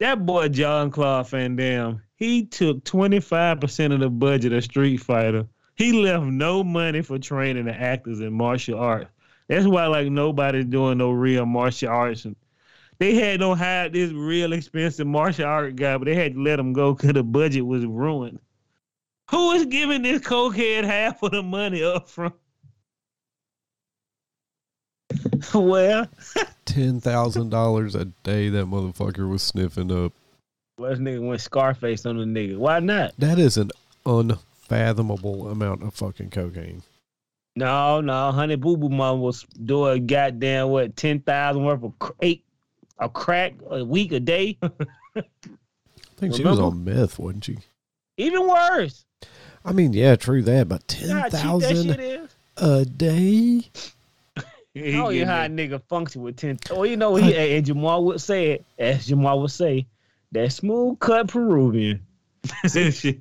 That 0.00 0.26
boy 0.26 0.48
John 0.48 0.90
Claude 0.90 1.30
Van 1.30 1.56
Damme, 1.56 2.02
he 2.14 2.44
took 2.44 2.84
25% 2.84 3.94
of 3.94 4.00
the 4.00 4.10
budget 4.10 4.52
of 4.52 4.64
Street 4.64 4.98
Fighter. 4.98 5.46
He 5.76 5.92
left 5.92 6.26
no 6.26 6.62
money 6.62 7.00
for 7.00 7.18
training 7.18 7.64
the 7.64 7.74
actors 7.74 8.20
in 8.20 8.34
martial 8.34 8.78
arts. 8.78 9.10
That's 9.48 9.64
why 9.64 9.86
like 9.86 10.10
nobody's 10.10 10.66
doing 10.66 10.98
no 10.98 11.10
real 11.10 11.46
martial 11.46 11.88
arts. 11.88 12.26
And 12.26 12.36
they 12.98 13.14
had 13.14 13.40
no 13.40 13.54
hire 13.54 13.88
this 13.88 14.12
real 14.12 14.52
expensive 14.52 15.06
martial 15.06 15.46
art 15.46 15.76
guy, 15.76 15.96
but 15.96 16.04
they 16.04 16.16
had 16.16 16.34
to 16.34 16.42
let 16.42 16.60
him 16.60 16.74
go 16.74 16.92
because 16.92 17.14
the 17.14 17.22
budget 17.22 17.64
was 17.64 17.86
ruined. 17.86 18.40
Who 19.30 19.52
is 19.52 19.64
giving 19.64 20.02
this 20.02 20.20
cokehead 20.20 20.84
half 20.84 21.22
of 21.22 21.30
the 21.30 21.42
money 21.42 21.82
up 21.82 22.10
front? 22.10 22.34
well, 25.54 26.08
Ten 26.64 27.00
thousand 27.00 27.50
dollars 27.50 27.94
a 27.94 28.06
day 28.06 28.48
that 28.50 28.66
motherfucker 28.66 29.28
was 29.28 29.42
sniffing 29.42 29.90
up. 29.90 30.12
well, 30.78 30.90
this 30.90 30.98
nigga 30.98 31.26
went 31.26 31.40
Scarface 31.40 32.04
on 32.06 32.18
the 32.18 32.24
nigga. 32.24 32.58
Why 32.58 32.80
not? 32.80 33.14
That 33.18 33.38
is 33.38 33.56
an 33.56 33.70
unfathomable 34.04 35.48
amount 35.48 35.82
of 35.82 35.94
fucking 35.94 36.30
cocaine. 36.30 36.82
No, 37.56 38.00
no, 38.00 38.30
honey 38.32 38.56
boo 38.56 38.76
boo 38.76 38.88
mom 38.88 39.20
was 39.20 39.44
doing 39.64 40.06
goddamn 40.06 40.68
what 40.68 40.94
ten 40.96 41.20
thousand 41.20 41.64
worth 41.64 41.82
of 41.82 41.98
cr- 41.98 42.12
eight 42.20 42.44
a 42.98 43.08
crack 43.08 43.54
a 43.70 43.84
week 43.84 44.12
a 44.12 44.20
day. 44.20 44.58
I 44.62 45.22
think 46.16 46.34
she 46.34 46.44
was 46.44 46.58
on 46.58 46.84
meth, 46.84 47.18
wasn't 47.18 47.44
she? 47.44 47.58
Even 48.16 48.46
worse. 48.48 49.04
I 49.64 49.72
mean, 49.72 49.92
yeah, 49.92 50.16
true 50.16 50.42
that, 50.42 50.68
but 50.68 50.86
ten 50.86 51.10
how 51.10 51.22
cheap 51.24 51.32
that 51.32 51.40
shit 51.40 51.86
thousand 51.96 52.28
a 52.56 52.84
day. 52.84 53.62
He 54.84 54.98
Oh, 54.98 55.08
you 55.10 55.24
getting 55.24 55.26
how 55.28 55.44
a 55.44 55.48
nigga 55.48 55.82
function 55.88 56.22
with 56.22 56.36
ten. 56.36 56.58
Oh, 56.70 56.84
you 56.84 56.96
know 56.96 57.14
he 57.16 57.36
and 57.56 57.64
Jamal 57.66 58.04
would 58.04 58.20
say 58.20 58.52
it, 58.52 58.64
as 58.78 59.06
Jamal 59.06 59.40
would 59.40 59.50
say, 59.50 59.86
that 60.32 60.52
smooth 60.52 60.98
cut 60.98 61.28
Peruvian. 61.28 62.00
shit. 62.66 63.20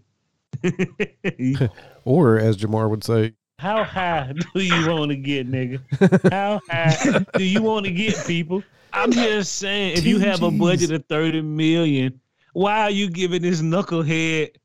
Or 2.06 2.40
as 2.40 2.56
Jamar 2.58 2.90
would 2.90 3.04
say, 3.04 3.34
How 3.60 3.84
high 3.84 4.34
do 4.56 4.62
you 4.62 4.90
want 4.90 5.12
to 5.12 5.18
get, 5.18 5.52
nigga? 5.52 6.32
How 6.32 6.62
high 6.70 7.26
do 7.34 7.44
you 7.44 7.62
want 7.62 7.86
to 7.86 7.92
get, 7.92 8.16
people? 8.26 8.64
I'm 8.94 9.12
just 9.12 9.58
saying, 9.58 9.98
if 9.98 10.06
you 10.06 10.20
have 10.20 10.42
a 10.42 10.50
budget 10.50 10.92
of 10.92 11.06
30 11.08 11.42
million, 11.42 12.20
why 12.54 12.84
are 12.84 12.90
you 12.90 13.10
giving 13.10 13.42
this 13.42 13.62
knucklehead 13.62 14.56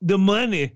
the 0.00 0.16
money? 0.16 0.72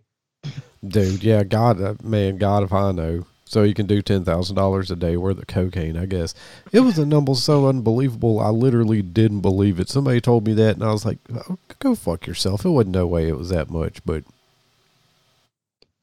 dude, 0.86 1.22
yeah, 1.22 1.44
God, 1.44 1.80
uh, 1.80 1.94
man, 2.02 2.38
God, 2.38 2.64
if 2.64 2.72
I 2.72 2.90
know. 2.92 3.24
So 3.48 3.62
you 3.62 3.74
can 3.74 3.86
do 3.86 4.02
ten 4.02 4.24
thousand 4.24 4.56
dollars 4.56 4.90
a 4.90 4.96
day 4.96 5.16
worth 5.16 5.38
of 5.38 5.46
cocaine, 5.46 5.96
I 5.96 6.06
guess. 6.06 6.34
It 6.72 6.80
was 6.80 6.98
a 6.98 7.06
number 7.06 7.34
so 7.34 7.68
unbelievable, 7.68 8.40
I 8.40 8.48
literally 8.48 9.02
didn't 9.02 9.40
believe 9.40 9.78
it. 9.78 9.88
Somebody 9.88 10.20
told 10.20 10.46
me 10.46 10.52
that, 10.54 10.74
and 10.74 10.84
I 10.84 10.90
was 10.90 11.04
like, 11.04 11.18
oh, 11.32 11.56
"Go 11.78 11.94
fuck 11.94 12.26
yourself." 12.26 12.64
It 12.64 12.70
wasn't 12.70 12.94
no 12.94 13.06
way 13.06 13.28
it 13.28 13.38
was 13.38 13.50
that 13.50 13.70
much, 13.70 14.04
but 14.04 14.24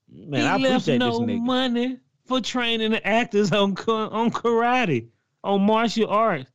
Man, 0.09 0.41
he 0.41 0.47
I 0.47 0.69
left 0.69 0.87
no 0.87 1.19
money 1.25 1.99
for 2.25 2.39
training 2.39 2.91
the 2.91 3.05
actors 3.05 3.51
on 3.51 3.71
on 3.87 4.31
karate, 4.31 5.07
on 5.43 5.63
martial 5.63 6.09
arts. 6.09 6.49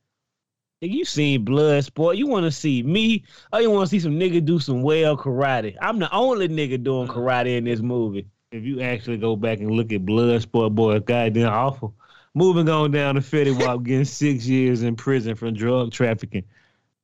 Nigga, 0.81 0.91
you 0.91 1.05
seen 1.05 1.45
Bloodsport. 1.45 2.17
You 2.17 2.27
want 2.27 2.45
to 2.45 2.51
see 2.51 2.81
me? 2.81 3.25
Oh, 3.51 3.59
you 3.59 3.69
want 3.69 3.87
to 3.87 3.91
see 3.91 3.99
some 3.99 4.17
nigga 4.17 4.43
do 4.43 4.59
some 4.59 4.81
well 4.81 5.17
karate? 5.17 5.75
I'm 5.81 5.99
the 5.99 6.11
only 6.11 6.47
nigga 6.47 6.81
doing 6.81 7.07
karate 7.07 7.57
in 7.57 7.65
this 7.65 7.81
movie. 7.81 8.27
If 8.51 8.63
you 8.63 8.81
actually 8.81 9.17
go 9.17 9.35
back 9.35 9.59
and 9.59 9.69
look 9.69 9.93
at 9.93 10.05
Bloodsport, 10.05 10.73
boy, 10.73 10.99
goddamn 10.99 11.49
awful. 11.49 11.93
Moving 12.33 12.67
on 12.67 12.91
down 12.91 13.15
to 13.15 13.21
Fetty 13.21 13.55
Wap, 13.59 13.83
getting 13.83 14.05
six 14.05 14.47
years 14.47 14.81
in 14.81 14.95
prison 14.95 15.35
for 15.35 15.51
drug 15.51 15.91
trafficking. 15.91 16.45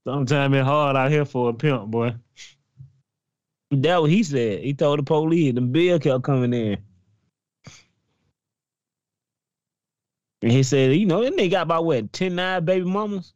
Sometimes 0.07 0.55
it's 0.55 0.65
hard 0.65 0.95
out 0.95 1.11
here 1.11 1.25
for 1.25 1.49
a 1.49 1.53
pimp, 1.53 1.85
boy. 1.91 2.15
That 3.71 4.01
what 4.01 4.09
he 4.09 4.23
said. 4.23 4.63
He 4.63 4.73
told 4.73 4.99
the 4.99 5.03
police. 5.03 5.53
The 5.53 5.61
bill 5.61 5.99
kept 5.99 6.23
coming 6.23 6.53
in. 6.53 6.77
And 10.41 10.51
he 10.51 10.63
said, 10.63 10.95
you 10.95 11.05
know, 11.05 11.23
that 11.23 11.35
nigga 11.35 11.51
got 11.51 11.63
about 11.63 11.85
what, 11.85 12.11
10 12.13 12.35
9 12.35 12.65
baby 12.65 12.85
mamas? 12.85 13.34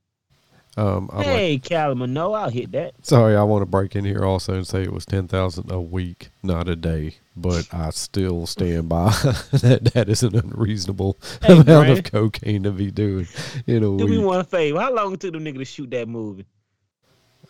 Um, 0.80 1.10
I'm 1.12 1.18
like, 1.18 1.26
hey, 1.28 1.58
Calumet, 1.60 2.10
no, 2.10 2.34
I'll 2.34 2.50
hit 2.50 2.72
that. 2.72 2.94
sorry, 3.06 3.36
I 3.36 3.44
want 3.44 3.62
to 3.64 3.66
break 3.66 3.96
in 3.96 4.06
here 4.06 4.24
also 4.24 4.54
and 4.54 4.66
say 4.68 4.84
it 4.84 4.94
was 4.94 5.06
ten 5.06 5.28
thousand 5.28 5.72
a 5.72 5.82
week, 5.82 6.30
not 6.44 6.68
a 6.70 6.76
day. 6.76 7.16
But 7.36 7.68
I 7.74 7.90
still 7.92 8.46
stand 8.46 8.90
by 8.90 9.10
that. 9.52 9.92
That 9.94 10.10
is 10.10 10.24
an 10.24 10.36
unreasonable 10.36 11.18
Hey, 11.42 11.54
amount 11.54 11.66
Brad. 11.66 11.90
of 12.00 12.04
cocaine 12.12 12.64
to 12.64 12.72
be 12.72 12.92
doing 12.92 13.28
in 13.66 13.78
a 13.78 13.80
Do 13.82 14.08
me 14.08 14.18
week. 14.18 14.26
one 14.26 14.46
favor. 14.46 14.80
How 14.80 14.94
long 14.94 15.14
it 15.14 15.20
took 15.22 15.34
them 15.34 15.46
nigga 15.46 15.58
to 15.60 15.66
shoot 15.66 15.90
that 15.92 16.08
movie? 16.08 16.46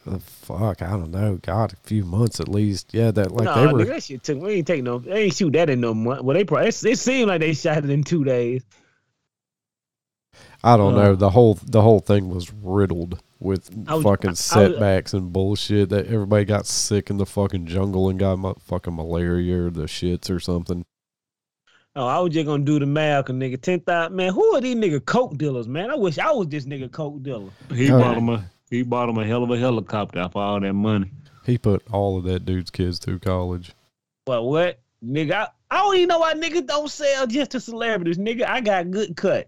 Uh, 0.09 0.17
fuck, 0.19 0.81
I 0.81 0.91
don't 0.91 1.11
know. 1.11 1.37
God, 1.41 1.73
a 1.73 1.75
few 1.87 2.05
months 2.05 2.39
at 2.39 2.47
least. 2.47 2.93
Yeah, 2.93 3.11
that 3.11 3.31
like 3.31 3.45
no, 3.45 3.55
they 3.67 3.73
were. 3.73 3.79
nigga, 3.83 3.87
that 3.89 4.03
shit 4.03 4.23
took. 4.23 4.39
We 4.41 4.53
ain't 4.53 4.67
take 4.67 4.83
no. 4.83 4.99
They 4.99 5.23
ain't 5.23 5.35
shoot 5.35 5.53
that 5.53 5.69
in 5.69 5.81
no 5.81 5.93
month. 5.93 6.21
Well, 6.23 6.35
they 6.37 6.45
probably. 6.45 6.67
It, 6.69 6.83
it 6.85 6.99
seemed 6.99 7.27
like 7.27 7.41
they 7.41 7.53
shot 7.53 7.83
it 7.83 7.89
in 7.89 8.03
two 8.03 8.23
days. 8.23 8.63
I 10.63 10.75
don't 10.77 10.95
know. 10.95 11.13
Uh. 11.13 11.15
The 11.15 11.29
whole 11.29 11.53
the 11.65 11.81
whole 11.81 11.99
thing 11.99 12.29
was 12.29 12.51
riddled 12.53 13.21
with 13.39 13.69
I 13.87 13.95
was- 13.95 14.05
I- 14.05 14.09
I 14.09 14.11
fucking 14.11 14.29
was- 14.31 14.39
setbacks 14.39 15.13
and 15.13 15.31
bullshit. 15.31 15.89
That 15.89 16.07
everybody 16.07 16.45
got 16.45 16.65
sick 16.65 17.09
in 17.09 17.17
the 17.17 17.25
fucking 17.25 17.65
jungle 17.67 18.09
and 18.09 18.19
got 18.19 18.37
mu- 18.39 18.53
fucking 18.59 18.95
malaria 18.95 19.65
or 19.65 19.69
the 19.69 19.83
shits 19.83 20.29
or 20.29 20.39
something. 20.39 20.83
Oh, 21.95 22.05
I 22.05 22.19
was 22.19 22.33
just 22.33 22.45
gonna 22.45 22.63
do 22.63 22.79
the 22.79 22.85
math, 22.85 23.25
cause 23.25 23.35
nigga, 23.35 23.59
ten 23.61 23.79
thousand. 23.79 24.15
Man, 24.15 24.33
who 24.33 24.55
are 24.55 24.61
these 24.61 24.75
nigga 24.75 25.03
coke 25.03 25.37
dealers, 25.37 25.67
man? 25.67 25.89
I 25.89 25.95
wish 25.95 26.17
I 26.19 26.31
was 26.31 26.47
this 26.47 26.65
nigga 26.65 26.91
coke 26.91 27.23
dealer. 27.23 27.49
He 27.73 27.91
Oh. 27.91 27.99
bought 27.99 28.17
him 28.17 28.29
a 28.29 28.45
he 28.69 28.83
bought 28.83 29.09
him 29.09 29.17
a 29.17 29.25
hell 29.25 29.43
of 29.43 29.49
a 29.49 29.57
helicopter 29.57 30.29
for 30.31 30.41
all 30.41 30.59
that 30.59 30.73
money. 30.73 31.11
He 31.45 31.57
put 31.57 31.81
all 31.91 32.17
of 32.17 32.25
that 32.25 32.45
dude's 32.45 32.69
kids 32.69 32.99
through 32.99 33.19
college. 33.19 33.71
Well, 34.27 34.47
what, 34.47 34.79
nigga? 35.03 35.31
I, 35.33 35.47
I 35.71 35.77
don't 35.79 35.95
even 35.95 36.09
know 36.09 36.19
why 36.19 36.35
niggas 36.35 36.67
don't 36.67 36.89
sell 36.91 37.25
just 37.25 37.51
to 37.51 37.59
celebrities, 37.59 38.17
nigga. 38.19 38.45
I 38.47 38.61
got 38.61 38.91
good 38.91 39.15
cut. 39.15 39.47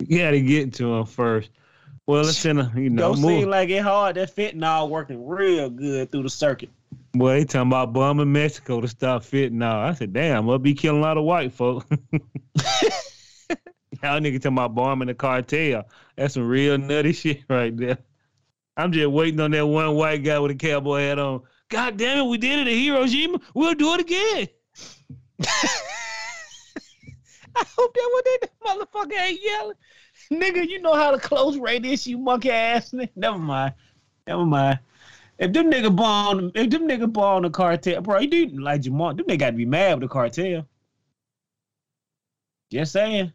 You 0.00 0.20
had 0.20 0.32
to 0.32 0.40
get 0.40 0.74
to 0.74 0.94
him 0.94 1.06
first. 1.06 1.50
Well, 2.06 2.22
let's 2.22 2.38
send 2.38 2.60
a 2.60 2.70
you 2.76 2.90
know 2.90 3.14
Don't 3.14 3.16
seem 3.16 3.50
like 3.50 3.68
it 3.68 3.82
hard. 3.82 4.16
That 4.16 4.34
fentanyl 4.34 4.88
working 4.88 5.26
real 5.26 5.68
good 5.68 6.12
through 6.12 6.22
the 6.22 6.30
circuit. 6.30 6.70
Boy, 7.12 7.38
they 7.38 7.44
talking 7.44 7.68
about 7.68 7.92
bombing 7.92 8.30
Mexico 8.30 8.80
to 8.80 8.86
stop 8.86 9.22
fentanyl. 9.22 9.84
I 9.84 9.94
said, 9.94 10.12
damn, 10.12 10.48
I'll 10.48 10.58
be 10.58 10.74
killing 10.74 11.00
a 11.00 11.04
lot 11.04 11.18
of 11.18 11.24
white 11.24 11.52
folk. 11.52 11.84
Y'all 14.02 14.20
nigga 14.20 14.36
talking 14.36 14.52
about 14.52 14.74
bombing 14.74 15.08
the 15.08 15.14
cartel. 15.14 15.88
That's 16.16 16.34
some 16.34 16.46
real 16.46 16.78
nutty 16.78 17.12
shit 17.12 17.42
right 17.48 17.76
there. 17.76 17.98
I'm 18.76 18.92
just 18.92 19.10
waiting 19.10 19.40
on 19.40 19.50
that 19.52 19.66
one 19.66 19.94
white 19.94 20.22
guy 20.22 20.38
with 20.38 20.52
a 20.52 20.54
cowboy 20.54 21.00
hat 21.00 21.18
on. 21.18 21.42
God 21.70 21.96
damn 21.96 22.18
it, 22.18 22.28
we 22.28 22.38
did 22.38 22.66
it 22.66 22.70
at 22.70 22.74
Hiroshima. 22.76 23.40
We'll 23.54 23.74
do 23.74 23.94
it 23.94 24.00
again. 24.00 24.48
I 27.60 27.64
hope 27.76 27.94
that 27.94 28.10
what 28.12 28.24
that 28.24 28.50
motherfucker 28.64 29.18
ain't 29.20 29.40
yelling. 29.42 29.76
Nigga, 30.30 30.68
you 30.68 30.80
know 30.80 30.94
how 30.94 31.10
to 31.10 31.18
close 31.18 31.56
radius, 31.58 32.06
you 32.06 32.18
monkey 32.18 32.50
ass 32.50 32.90
nigga. 32.90 33.10
Never 33.16 33.38
mind. 33.38 33.74
Never 34.26 34.44
mind. 34.44 34.78
If 35.38 35.52
them 35.52 35.70
nigga 35.70 35.94
born, 35.94 36.50
if 36.54 36.70
them 36.70 36.88
nigga 36.88 37.12
born 37.12 37.42
the 37.42 37.50
cartel, 37.50 38.00
bro, 38.00 38.20
you 38.20 38.28
do 38.28 38.60
like 38.60 38.82
Jamal, 38.82 39.14
them 39.14 39.26
nigga 39.26 39.38
got 39.38 39.50
to 39.50 39.56
be 39.56 39.66
mad 39.66 39.94
with 39.94 40.08
the 40.08 40.12
cartel. 40.12 40.66
Just 42.70 42.92
saying. 42.92 43.32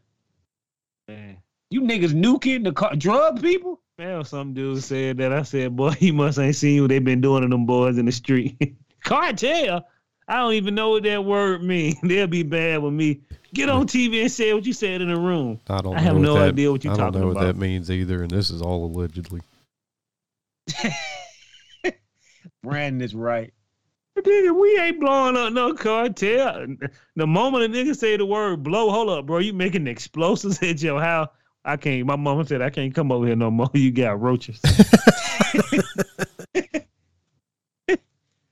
Man, 1.07 1.37
You 1.69 1.81
niggas 1.81 2.13
nuking 2.13 2.63
the 2.63 2.71
car, 2.71 2.95
drug 2.95 3.41
people? 3.41 3.81
man, 3.97 4.23
some 4.25 4.53
dude 4.53 4.83
said 4.83 5.17
that. 5.17 5.31
I 5.31 5.43
said, 5.43 5.75
boy, 5.75 5.93
you 5.99 6.13
must 6.13 6.39
ain't 6.39 6.55
seen 6.55 6.81
what 6.81 6.89
they 6.89 6.99
been 6.99 7.21
doing 7.21 7.43
to 7.43 7.47
them 7.47 7.65
boys 7.65 7.97
in 7.97 8.05
the 8.05 8.11
street. 8.11 8.75
cartel? 9.03 9.85
I 10.27 10.37
don't 10.37 10.53
even 10.53 10.75
know 10.75 10.91
what 10.91 11.03
that 11.03 11.23
word 11.23 11.63
means. 11.63 11.97
They'll 12.03 12.27
be 12.27 12.43
bad 12.43 12.81
with 12.81 12.93
me. 12.93 13.21
Get 13.53 13.67
on 13.69 13.85
TV 13.85 14.21
and 14.21 14.31
say 14.31 14.53
what 14.53 14.65
you 14.65 14.71
said 14.73 15.01
in 15.01 15.09
the 15.09 15.19
room. 15.19 15.59
I 15.67 15.81
don't. 15.81 15.93
I 15.93 15.97
know 15.97 16.03
have 16.03 16.15
no 16.17 16.33
that, 16.35 16.49
idea 16.49 16.71
what 16.71 16.83
you're 16.83 16.93
I 16.93 16.97
don't 16.97 17.13
know 17.15 17.27
what 17.27 17.31
about. 17.37 17.47
that 17.47 17.57
means 17.57 17.91
either, 17.91 18.21
and 18.21 18.31
this 18.31 18.49
is 18.49 18.61
all 18.61 18.85
allegedly. 18.85 19.41
Brandon 22.63 23.01
is 23.01 23.13
right. 23.13 23.53
Nigga, 24.17 24.59
we 24.59 24.77
ain't 24.77 24.99
blowing 24.99 25.35
up 25.35 25.51
no 25.51 25.73
cartel. 25.73 26.67
The 27.15 27.27
moment 27.27 27.63
a 27.63 27.67
nigga 27.67 27.95
say 27.95 28.17
the 28.17 28.25
word 28.25 28.61
blow, 28.61 28.89
hold 28.91 29.09
up, 29.09 29.25
bro, 29.25 29.39
you 29.39 29.51
making 29.53 29.87
explosives 29.87 30.61
at 30.61 30.81
your 30.81 31.01
house. 31.01 31.29
I 31.65 31.77
can't. 31.77 32.05
My 32.05 32.15
mama 32.15 32.45
said 32.45 32.61
I 32.61 32.69
can't 32.69 32.93
come 32.93 33.11
over 33.11 33.25
here 33.25 33.35
no 33.35 33.51
more. 33.51 33.69
You 33.73 33.91
got 33.91 34.21
roaches. 34.21 34.59
hey 37.87 37.99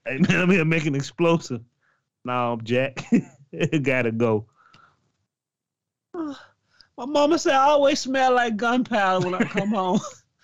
man, 0.06 0.40
I'm 0.40 0.50
here 0.50 0.64
making 0.64 0.94
explosive. 0.94 1.62
No, 2.24 2.58
Jack, 2.62 3.04
it 3.52 3.82
gotta 3.82 4.12
go. 4.12 4.46
My 7.00 7.06
mama 7.06 7.38
said 7.38 7.54
I 7.54 7.64
always 7.64 7.98
smell 7.98 8.34
like 8.34 8.58
gunpowder 8.58 9.24
when 9.24 9.34
I 9.34 9.42
come 9.48 9.70
home. 9.70 10.00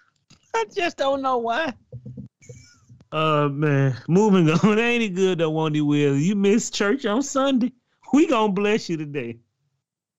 I 0.55 0.65
just 0.75 0.97
don't 0.97 1.21
know 1.21 1.37
why. 1.37 1.75
Uh 3.13 3.51
man, 3.51 3.95
moving 4.09 4.49
on. 4.65 4.79
Ain't 4.79 5.03
it 5.03 5.15
good 5.15 5.37
though, 5.37 5.51
Wendy 5.51 5.83
Will? 5.83 6.17
You 6.17 6.35
miss 6.35 6.71
church 6.71 7.05
on 7.05 7.23
Sunday. 7.23 7.75
We 8.15 8.27
gonna 8.27 8.55
bless 8.55 8.89
you 8.89 8.97
today. 8.97 9.37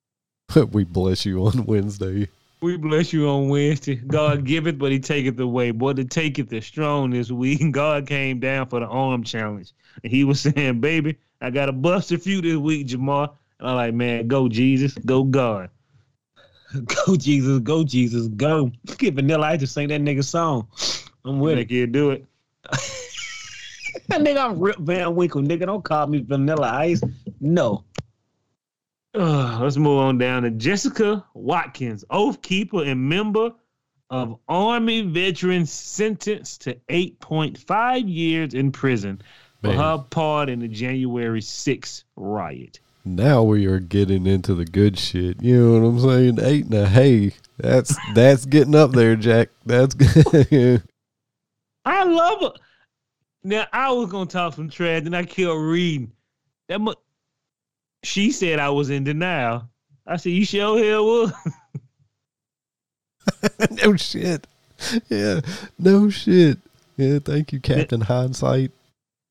we 0.74 0.84
bless 0.84 1.26
you 1.26 1.44
on 1.44 1.66
Wednesday. 1.66 2.28
We 2.62 2.78
bless 2.78 3.12
you 3.12 3.28
on 3.28 3.50
Wednesday. 3.50 3.96
God 3.96 4.46
giveth, 4.46 4.78
but 4.78 4.92
he 4.92 5.00
taketh 5.00 5.40
away. 5.40 5.72
Boy, 5.72 5.94
to 5.94 6.06
taketh 6.06 6.54
is 6.54 6.68
strong 6.68 7.10
this 7.10 7.32
week. 7.32 7.72
God 7.72 8.06
came 8.06 8.40
down 8.40 8.68
for 8.68 8.80
the 8.80 8.86
arm 8.86 9.24
challenge. 9.24 9.74
And 10.04 10.14
he 10.14 10.24
was 10.24 10.42
saying, 10.42 10.82
baby, 10.82 11.18
I 11.42 11.50
got 11.50 11.66
to 11.66 11.72
bust 11.72 12.12
a 12.12 12.20
few 12.20 12.42
this 12.42 12.58
week, 12.58 12.86
Jamar. 12.86 13.32
And 13.60 13.70
I'm 13.70 13.76
like, 13.76 13.94
man, 13.96 14.28
go 14.28 14.48
Jesus, 14.48 14.94
go 14.94 15.24
God. 15.24 15.72
Go 17.06 17.16
Jesus, 17.16 17.60
go 17.60 17.84
Jesus, 17.84 18.28
go. 18.28 18.72
Get 18.98 19.14
Vanilla 19.14 19.48
Ice 19.48 19.60
to 19.62 19.68
sing 19.68 19.88
that 19.88 20.02
nigga 20.02 20.24
song. 20.24 20.68
I'm 21.24 21.40
with 21.40 21.56
Make 21.56 21.72
you 21.72 21.88
do 21.88 22.12
it. 22.12 22.26
That 24.10 24.22
nigga, 24.22 24.38
I'm 24.38 24.60
Rip 24.60 24.78
Van 24.78 25.16
Winkle. 25.16 25.42
Nigga, 25.42 25.66
don't 25.66 25.84
call 25.84 26.08
me 26.08 26.22
Vanilla 26.22 26.70
Ice. 26.70 27.02
No. 27.42 27.84
Uh, 29.14 29.60
let's 29.62 29.78
move 29.78 30.00
on 30.00 30.18
down 30.18 30.44
to 30.44 30.52
Jessica 30.52 31.26
Watkins, 31.34 32.06
oath 32.10 32.42
keeper 32.42 32.84
and 32.84 33.10
member 33.10 33.52
of 34.10 34.38
Army 34.48 35.02
veterans 35.02 35.72
sentenced 35.72 36.62
to 36.62 36.76
8.5 36.90 38.04
years 38.08 38.54
in 38.54 38.72
prison 38.72 39.22
for 39.62 39.70
Man. 39.70 39.78
her 39.78 39.98
part 40.10 40.50
in 40.50 40.60
the 40.60 40.68
January 40.68 41.42
6th 41.42 42.04
riot. 42.16 42.80
Now 43.16 43.44
we 43.44 43.66
are 43.66 43.80
getting 43.80 44.28
into 44.28 44.54
the 44.54 44.66
good 44.66 44.98
shit. 44.98 45.42
You 45.42 45.58
know 45.58 45.80
what 45.80 45.88
I'm 45.88 46.00
saying? 46.00 46.40
Eight 46.42 46.66
and 46.66 46.74
a 46.74 46.88
hey. 46.88 47.34
That's 47.58 47.96
that's 48.14 48.46
getting 48.46 48.76
up 48.76 48.92
there, 48.92 49.16
Jack. 49.16 49.50
That's 49.66 49.94
good. 50.50 50.84
I 51.86 52.04
love 52.04 52.42
her. 52.42 52.54
Now 53.44 53.66
I 53.72 53.92
was 53.92 54.10
gonna 54.12 54.26
talk 54.28 54.54
some 54.54 54.70
trash, 54.70 55.04
and 55.06 55.16
I 55.16 55.24
kept 55.24 55.56
reading. 55.58 56.12
That 56.70 56.82
mu- 56.82 56.94
she 58.04 58.32
said 58.32 58.60
I 58.60 58.70
was 58.70 58.90
in 58.90 59.04
denial. 59.04 59.70
I 60.06 60.18
said, 60.18 60.34
"You 60.34 60.46
sure 60.46 60.84
hell 60.84 61.06
was." 61.06 61.34
no 63.84 63.96
shit. 63.96 64.46
Yeah. 65.10 65.42
No 65.80 66.10
shit. 66.10 66.60
Yeah, 66.98 67.20
thank 67.20 67.54
you, 67.54 67.60
Captain 67.60 68.02
Hindsight. 68.02 68.72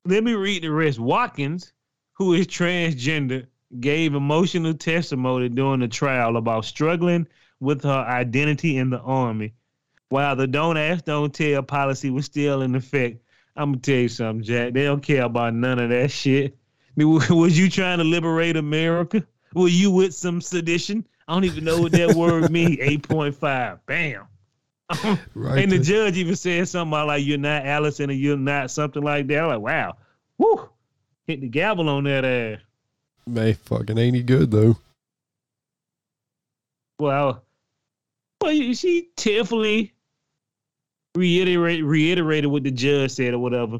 Let 0.04 0.22
me 0.22 0.34
read 0.34 0.62
the 0.62 0.70
rest. 0.70 0.98
Watkins, 1.00 1.72
who 2.14 2.32
is 2.34 2.46
transgender, 2.46 3.46
gave 3.80 4.14
emotional 4.14 4.74
testimony 4.74 5.48
during 5.48 5.80
the 5.80 5.88
trial 5.88 6.36
about 6.36 6.64
struggling 6.64 7.26
with 7.60 7.82
her 7.82 7.90
identity 7.90 8.76
in 8.76 8.90
the 8.90 9.00
army. 9.00 9.54
While 10.08 10.36
the 10.36 10.46
don't 10.46 10.76
ask, 10.76 11.04
don't 11.04 11.34
tell 11.34 11.62
policy 11.62 12.10
was 12.10 12.26
still 12.26 12.62
in 12.62 12.74
effect, 12.74 13.22
I'm 13.56 13.72
gonna 13.72 13.80
tell 13.80 13.96
you 13.96 14.08
something, 14.08 14.44
Jack. 14.44 14.74
They 14.74 14.84
don't 14.84 15.02
care 15.02 15.24
about 15.24 15.54
none 15.54 15.78
of 15.78 15.90
that 15.90 16.10
shit. 16.10 16.56
Was 16.96 17.58
you 17.58 17.68
trying 17.68 17.98
to 17.98 18.04
liberate 18.04 18.56
America? 18.56 19.26
Were 19.54 19.68
you 19.68 19.90
with 19.90 20.14
some 20.14 20.40
sedition? 20.40 21.06
I 21.26 21.34
don't 21.34 21.44
even 21.44 21.64
know 21.64 21.80
what 21.80 21.92
that 21.92 22.14
word 22.14 22.50
means. 22.52 22.76
8.5. 22.76 23.80
Bam. 23.86 24.26
Right. 25.34 25.64
And 25.64 25.72
the 25.72 25.78
judge 25.80 26.16
even 26.16 26.36
said 26.36 26.68
something 26.68 26.92
about 26.92 27.08
like 27.08 27.24
you're 27.24 27.38
not 27.38 27.66
Allison 27.66 28.08
and 28.08 28.18
you're 28.18 28.36
not 28.36 28.70
something 28.70 29.02
like 29.02 29.26
that. 29.26 29.42
I'm 29.42 29.48
like, 29.48 29.60
wow. 29.60 29.96
Whoo. 30.38 30.68
Hit 31.26 31.40
the 31.40 31.48
gavel 31.48 31.88
on 31.88 32.04
that 32.04 32.24
ass. 32.24 32.60
Man, 33.26 33.54
fucking 33.54 33.98
ain't 33.98 34.16
he 34.16 34.22
good 34.22 34.50
though? 34.50 34.76
Well, 36.98 37.42
well, 38.40 38.72
she 38.72 39.10
tearfully 39.16 39.92
reiterate 41.14 41.84
reiterated 41.84 42.50
what 42.50 42.62
the 42.62 42.70
judge 42.70 43.10
said 43.10 43.34
or 43.34 43.38
whatever, 43.38 43.78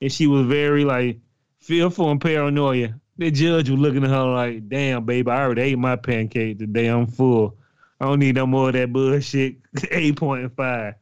and 0.00 0.12
she 0.12 0.26
was 0.26 0.46
very 0.46 0.84
like 0.84 1.18
fearful 1.60 2.10
and 2.10 2.20
paranoia. 2.20 2.94
The 3.18 3.30
judge 3.30 3.70
was 3.70 3.80
looking 3.80 4.04
at 4.04 4.10
her 4.10 4.24
like, 4.24 4.68
"Damn, 4.68 5.04
baby, 5.04 5.30
I 5.30 5.42
already 5.42 5.62
ate 5.62 5.78
my 5.78 5.96
pancake 5.96 6.58
today. 6.58 6.86
I'm 6.86 7.06
full. 7.06 7.56
I 8.00 8.06
don't 8.06 8.20
need 8.20 8.36
no 8.36 8.46
more 8.46 8.68
of 8.68 8.74
that 8.74 8.92
bullshit." 8.92 9.56
Eight 9.90 10.16
point 10.16 10.54
five. 10.54 10.94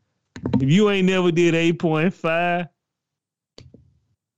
If 0.61 0.71
you 0.71 0.91
ain't 0.91 1.07
never 1.07 1.31
did 1.31 1.55
eight 1.55 1.79
point 1.79 2.15
five, 2.15 2.69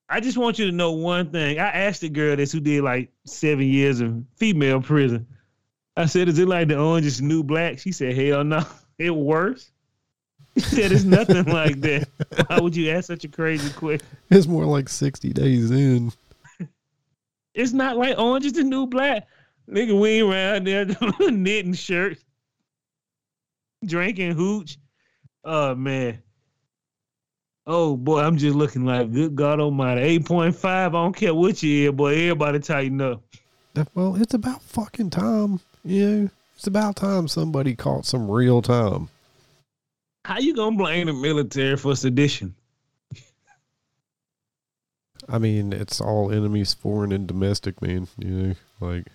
I 0.08 0.20
just 0.20 0.38
want 0.38 0.58
you 0.58 0.66
to 0.66 0.72
know 0.72 0.92
one 0.92 1.30
thing. 1.30 1.58
I 1.58 1.68
asked 1.68 2.00
the 2.00 2.08
girl 2.08 2.36
this 2.36 2.52
who 2.52 2.60
did 2.60 2.82
like 2.84 3.10
seven 3.24 3.66
years 3.66 4.00
in 4.00 4.26
female 4.36 4.80
prison. 4.80 5.26
I 5.96 6.06
said, 6.06 6.28
"Is 6.28 6.38
it 6.38 6.46
like 6.46 6.68
the 6.68 6.78
orange 6.78 7.06
is 7.06 7.20
new 7.20 7.42
black?" 7.42 7.78
She 7.78 7.90
said, 7.92 8.16
"Hell 8.16 8.44
no, 8.44 8.64
it 8.98 9.10
worse." 9.10 9.70
She 10.54 10.60
said, 10.60 10.92
"It's 10.92 11.04
nothing 11.04 11.44
like 11.46 11.80
that." 11.80 12.08
Why 12.46 12.60
would 12.60 12.76
you 12.76 12.90
ask 12.90 13.06
such 13.06 13.24
a 13.24 13.28
crazy 13.28 13.70
question? 13.72 14.06
It's 14.30 14.46
more 14.46 14.64
like 14.64 14.88
sixty 14.88 15.32
days 15.32 15.70
in. 15.70 16.12
It's 17.54 17.72
not 17.72 17.96
like 17.96 18.18
orange 18.18 18.44
is 18.44 18.52
the 18.52 18.62
new 18.62 18.86
black. 18.86 19.26
Nigga, 19.66 19.98
we 19.98 20.10
ain't 20.10 20.30
around 20.30 20.66
there 20.66 20.84
knitting 21.30 21.72
shirts, 21.72 22.22
drinking 23.82 24.32
hooch. 24.32 24.76
Oh 25.42 25.74
man. 25.74 26.22
Oh 27.66 27.96
boy, 27.96 28.20
I'm 28.20 28.36
just 28.36 28.56
looking 28.56 28.84
like 28.84 29.12
good 29.12 29.34
God 29.34 29.58
Almighty. 29.58 30.00
Eight 30.00 30.24
point 30.24 30.54
five. 30.54 30.94
I 30.94 31.02
don't 31.02 31.16
care 31.16 31.34
what 31.34 31.62
you 31.62 31.88
is, 31.88 31.94
boy. 31.94 32.14
Everybody 32.14 32.60
tighten 32.60 33.00
up. 33.00 33.22
Well, 33.94 34.14
it's 34.16 34.34
about 34.34 34.62
fucking 34.62 35.10
time. 35.10 35.60
You 35.84 36.08
know, 36.08 36.30
it's 36.54 36.66
about 36.66 36.96
time 36.96 37.26
somebody 37.28 37.74
caught 37.74 38.06
some 38.06 38.30
real 38.30 38.62
time. 38.62 39.08
How 40.24 40.38
you 40.38 40.54
gonna 40.54 40.76
blame 40.76 41.08
the 41.08 41.12
military 41.12 41.76
for 41.76 41.96
sedition? 41.96 42.54
I 45.28 45.38
mean, 45.38 45.72
it's 45.72 46.00
all 46.00 46.30
enemies, 46.30 46.72
foreign 46.72 47.10
and 47.10 47.26
domestic, 47.26 47.82
man. 47.82 48.06
You 48.16 48.30
know, 48.30 48.54
like 48.80 49.06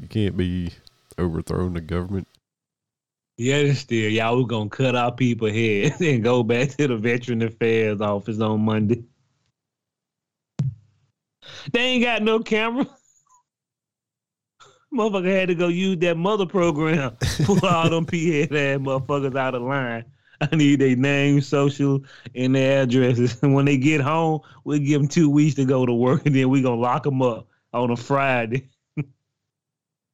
you 0.00 0.08
can't 0.08 0.36
be 0.36 0.72
overthrowing 1.16 1.72
the 1.72 1.80
government. 1.80 2.28
Yeah, 3.40 3.72
still, 3.72 4.10
y'all 4.10 4.36
was 4.36 4.46
gonna 4.48 4.68
cut 4.68 4.96
our 4.96 5.12
people 5.12 5.48
heads 5.48 6.00
and 6.00 6.24
go 6.24 6.42
back 6.42 6.70
to 6.70 6.88
the 6.88 6.96
Veteran 6.96 7.40
Affairs 7.42 8.00
office 8.00 8.40
on 8.40 8.62
Monday. 8.62 9.04
They 11.72 11.80
ain't 11.80 12.02
got 12.02 12.22
no 12.22 12.40
camera. 12.40 12.84
Motherfucker 14.92 15.38
had 15.38 15.50
to 15.50 15.54
go 15.54 15.68
use 15.68 15.98
that 15.98 16.16
mother 16.16 16.46
program. 16.46 17.16
Pull 17.44 17.64
all 17.64 17.88
them 17.88 18.06
P-head 18.06 18.52
ass 18.52 18.80
motherfuckers 18.80 19.38
out 19.38 19.54
of 19.54 19.62
line. 19.62 20.04
I 20.40 20.56
need 20.56 20.80
their 20.80 20.96
name, 20.96 21.40
social, 21.40 22.02
and 22.34 22.56
their 22.56 22.82
addresses. 22.82 23.40
And 23.42 23.54
when 23.54 23.66
they 23.66 23.76
get 23.76 24.00
home, 24.00 24.40
we'll 24.64 24.80
give 24.80 25.00
them 25.00 25.08
two 25.08 25.30
weeks 25.30 25.54
to 25.56 25.64
go 25.64 25.86
to 25.86 25.92
work, 25.92 26.26
and 26.26 26.34
then 26.34 26.48
we 26.48 26.60
gonna 26.60 26.80
lock 26.80 27.04
them 27.04 27.22
up 27.22 27.46
on 27.72 27.92
a 27.92 27.96
Friday. 27.96 28.68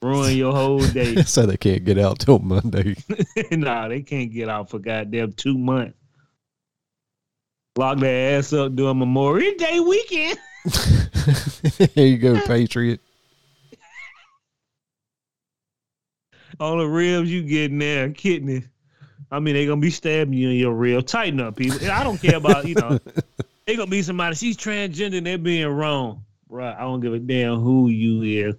Ruin 0.04 0.36
your 0.36 0.52
whole 0.52 0.86
day. 0.88 1.14
so 1.22 1.46
they 1.46 1.56
can't 1.56 1.82
get 1.82 1.98
out 1.98 2.18
till 2.18 2.38
Monday. 2.38 2.94
nah, 3.52 3.88
they 3.88 4.02
can't 4.02 4.30
get 4.30 4.50
out 4.50 4.68
for 4.68 4.78
goddamn 4.78 5.32
two 5.32 5.56
months. 5.56 5.96
Lock 7.74 7.98
their 8.00 8.38
ass 8.38 8.52
up 8.52 8.76
during 8.76 8.98
Memorial 8.98 9.54
Day 9.56 9.80
weekend. 9.80 10.38
Here 11.94 12.06
you 12.06 12.18
go, 12.18 12.38
Patriot. 12.42 13.00
All 16.60 16.76
the 16.76 16.86
ribs 16.86 17.30
you 17.30 17.42
getting 17.42 17.78
there, 17.78 18.10
kidneys. 18.10 18.68
I 19.30 19.40
mean, 19.40 19.54
they 19.54 19.64
gonna 19.64 19.80
be 19.80 19.90
stabbing 19.90 20.34
you 20.34 20.50
in 20.50 20.56
your 20.56 20.74
rib. 20.74 21.06
Tighten 21.06 21.40
up, 21.40 21.56
people. 21.56 21.78
I 21.90 22.04
don't 22.04 22.18
care 22.18 22.36
about 22.36 22.68
you 22.68 22.74
know. 22.74 23.00
they 23.66 23.74
gonna 23.74 23.90
be 23.90 24.02
somebody. 24.02 24.36
She's 24.36 24.59
transgender. 24.59 25.16
and 25.16 25.26
They're 25.26 25.38
being 25.38 25.66
wrong, 25.66 26.26
right? 26.50 26.76
I 26.76 26.82
don't 26.82 27.00
give 27.00 27.14
a 27.14 27.18
damn 27.18 27.59
who 27.61 27.88
you 27.88 28.48
is. 28.48 28.55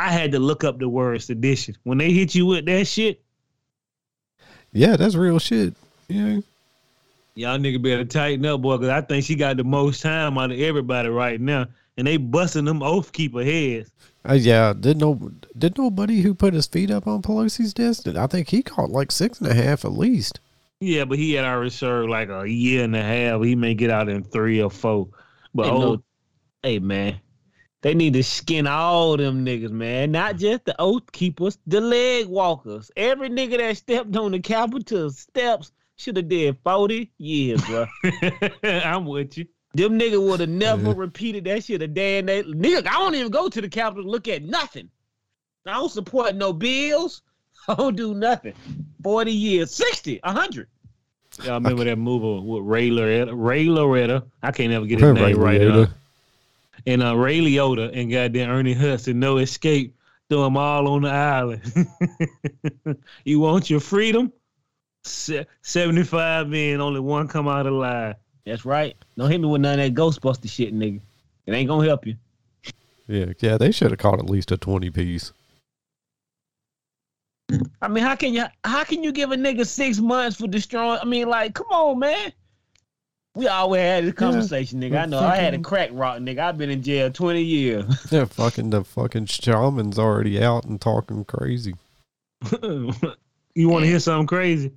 I 0.00 0.10
had 0.10 0.32
to 0.32 0.38
look 0.38 0.64
up 0.64 0.78
the 0.78 0.88
word 0.88 1.20
sedition 1.20 1.76
when 1.82 1.98
they 1.98 2.10
hit 2.10 2.34
you 2.34 2.46
with 2.46 2.64
that 2.64 2.86
shit. 2.86 3.20
Yeah, 4.72 4.96
that's 4.96 5.14
real 5.14 5.38
shit. 5.38 5.74
Yeah. 6.08 6.40
Y'all 7.34 7.58
nigga 7.58 7.82
better 7.82 8.06
tighten 8.06 8.46
up, 8.46 8.62
boy, 8.62 8.78
because 8.78 8.88
I 8.88 9.02
think 9.02 9.26
she 9.26 9.34
got 9.34 9.58
the 9.58 9.64
most 9.64 10.00
time 10.00 10.38
out 10.38 10.52
of 10.52 10.58
everybody 10.58 11.10
right 11.10 11.38
now. 11.38 11.66
And 11.98 12.06
they 12.06 12.16
busting 12.16 12.64
them 12.64 12.82
oath 12.82 13.12
keeper 13.12 13.44
heads. 13.44 13.90
Uh, 14.26 14.32
yeah, 14.32 14.72
did 14.78 14.96
no 14.96 15.32
did 15.58 15.76
nobody 15.76 16.22
who 16.22 16.32
put 16.32 16.54
his 16.54 16.66
feet 16.66 16.90
up 16.90 17.06
on 17.06 17.20
Pelosi's 17.20 17.74
desk? 17.74 18.04
Did 18.04 18.16
I 18.16 18.26
think 18.26 18.48
he 18.48 18.62
caught 18.62 18.88
like 18.88 19.12
six 19.12 19.38
and 19.38 19.50
a 19.50 19.54
half 19.54 19.84
at 19.84 19.92
least. 19.92 20.40
Yeah, 20.80 21.04
but 21.04 21.18
he 21.18 21.34
had 21.34 21.44
already 21.44 21.68
served 21.68 22.08
like 22.08 22.30
a 22.30 22.48
year 22.48 22.84
and 22.84 22.96
a 22.96 23.02
half. 23.02 23.42
He 23.42 23.54
may 23.54 23.74
get 23.74 23.90
out 23.90 24.08
in 24.08 24.24
three 24.24 24.62
or 24.62 24.70
four. 24.70 25.08
But 25.54 25.66
Hey, 25.66 25.70
oh, 25.70 25.78
no. 25.78 26.02
hey 26.62 26.78
man, 26.78 27.20
They 27.82 27.94
need 27.94 28.12
to 28.14 28.22
skin 28.22 28.66
all 28.66 29.16
them 29.16 29.44
niggas, 29.44 29.70
man. 29.70 30.12
Not 30.12 30.36
mm. 30.36 30.38
just 30.40 30.64
the 30.66 30.76
oath 30.78 31.10
keepers, 31.12 31.58
the 31.66 31.80
leg 31.80 32.26
walkers. 32.26 32.90
Every 32.96 33.30
nigga 33.30 33.56
that 33.56 33.76
stepped 33.76 34.14
on 34.16 34.32
the 34.32 34.40
Capitol 34.40 35.10
steps 35.10 35.72
should 35.96 36.16
have 36.16 36.28
did 36.28 36.58
40 36.62 37.10
years, 37.18 37.64
bro. 37.64 37.86
I'm 38.64 39.06
with 39.06 39.38
you. 39.38 39.46
them 39.74 39.98
niggas 39.98 40.26
would 40.26 40.40
have 40.40 40.48
never 40.48 40.92
repeated 40.92 41.44
that 41.44 41.64
shit 41.64 41.82
a 41.82 41.88
day 41.88 42.18
and 42.18 42.28
they 42.28 42.42
nigga, 42.42 42.86
I 42.86 42.98
don't 42.98 43.14
even 43.14 43.30
go 43.30 43.48
to 43.48 43.60
the 43.60 43.68
Capitol 43.68 44.04
to 44.04 44.10
look 44.10 44.28
at 44.28 44.42
nothing. 44.42 44.90
I 45.66 45.74
don't 45.74 45.90
support 45.90 46.34
no 46.34 46.52
bills. 46.52 47.22
I 47.68 47.74
don't 47.74 47.96
do 47.96 48.14
nothing. 48.14 48.54
40 49.02 49.32
years, 49.32 49.70
60, 49.74 50.20
100. 50.22 50.68
Y'all 51.44 51.54
remember 51.54 51.84
that 51.84 51.96
movie 51.96 52.46
with 52.46 52.62
Ray 52.64 52.90
Loretta? 52.90 53.34
Ray 53.34 53.66
Loretta. 53.66 54.24
I 54.42 54.50
can't 54.50 54.72
ever 54.72 54.84
get 54.84 55.00
his 55.00 55.10
Ray 55.12 55.32
name 55.32 55.38
right. 55.38 55.60
Liotta. 55.60 55.92
And 56.86 57.02
uh, 57.02 57.16
Ray 57.16 57.40
Liotta 57.40 57.90
and 57.94 58.10
goddamn 58.10 58.50
Ernie 58.50 58.72
Hudson, 58.72 59.18
no 59.18 59.38
escape. 59.38 59.96
Throw 60.28 60.44
them 60.44 60.56
all 60.56 60.86
on 60.86 61.02
the 61.02 61.10
island. 61.10 61.88
you 63.24 63.40
want 63.40 63.68
your 63.68 63.80
freedom? 63.80 64.32
Se- 65.02 65.46
75 65.62 66.48
men, 66.48 66.80
only 66.80 67.00
one 67.00 67.26
come 67.26 67.48
out 67.48 67.66
alive. 67.66 68.14
That's 68.46 68.64
right. 68.64 68.96
Don't 69.16 69.30
hit 69.30 69.40
me 69.40 69.48
with 69.48 69.60
none 69.60 69.80
of 69.80 69.86
that 69.86 70.00
Ghostbuster 70.00 70.48
shit, 70.48 70.74
nigga. 70.74 71.00
It 71.46 71.52
ain't 71.52 71.68
gonna 71.68 71.86
help 71.86 72.06
you. 72.06 72.16
Yeah, 73.08 73.26
yeah, 73.40 73.58
they 73.58 73.72
should 73.72 73.90
have 73.90 73.98
caught 73.98 74.20
at 74.20 74.30
least 74.30 74.52
a 74.52 74.56
twenty 74.56 74.90
piece. 74.90 75.32
I 77.82 77.88
mean, 77.88 78.04
how 78.04 78.14
can 78.14 78.32
you 78.32 78.44
how 78.64 78.84
can 78.84 79.02
you 79.02 79.10
give 79.10 79.32
a 79.32 79.36
nigga 79.36 79.66
six 79.66 79.98
months 79.98 80.36
for 80.36 80.46
destroying? 80.46 81.00
I 81.02 81.04
mean, 81.04 81.28
like, 81.28 81.54
come 81.54 81.66
on, 81.70 81.98
man. 81.98 82.32
We 83.34 83.46
always 83.46 83.80
had 83.80 84.04
this 84.04 84.14
conversation, 84.14 84.80
nigga. 84.80 85.02
I 85.02 85.06
know 85.06 85.20
I 85.20 85.36
had 85.36 85.54
a 85.54 85.58
crack 85.60 85.90
rock, 85.92 86.18
nigga. 86.18 86.40
I've 86.40 86.58
been 86.58 86.70
in 86.70 86.82
jail 86.82 87.10
20 87.10 87.42
years. 87.42 87.84
Yeah, 88.10 88.24
fucking 88.24 88.70
the 88.70 88.82
fucking 88.82 89.26
shaman's 89.26 89.98
already 89.98 90.42
out 90.42 90.64
and 90.64 90.80
talking 90.80 91.24
crazy. 91.24 91.74
you 92.62 93.68
want 93.68 93.84
to 93.84 93.86
hear 93.86 94.00
something 94.00 94.26
crazy? 94.26 94.72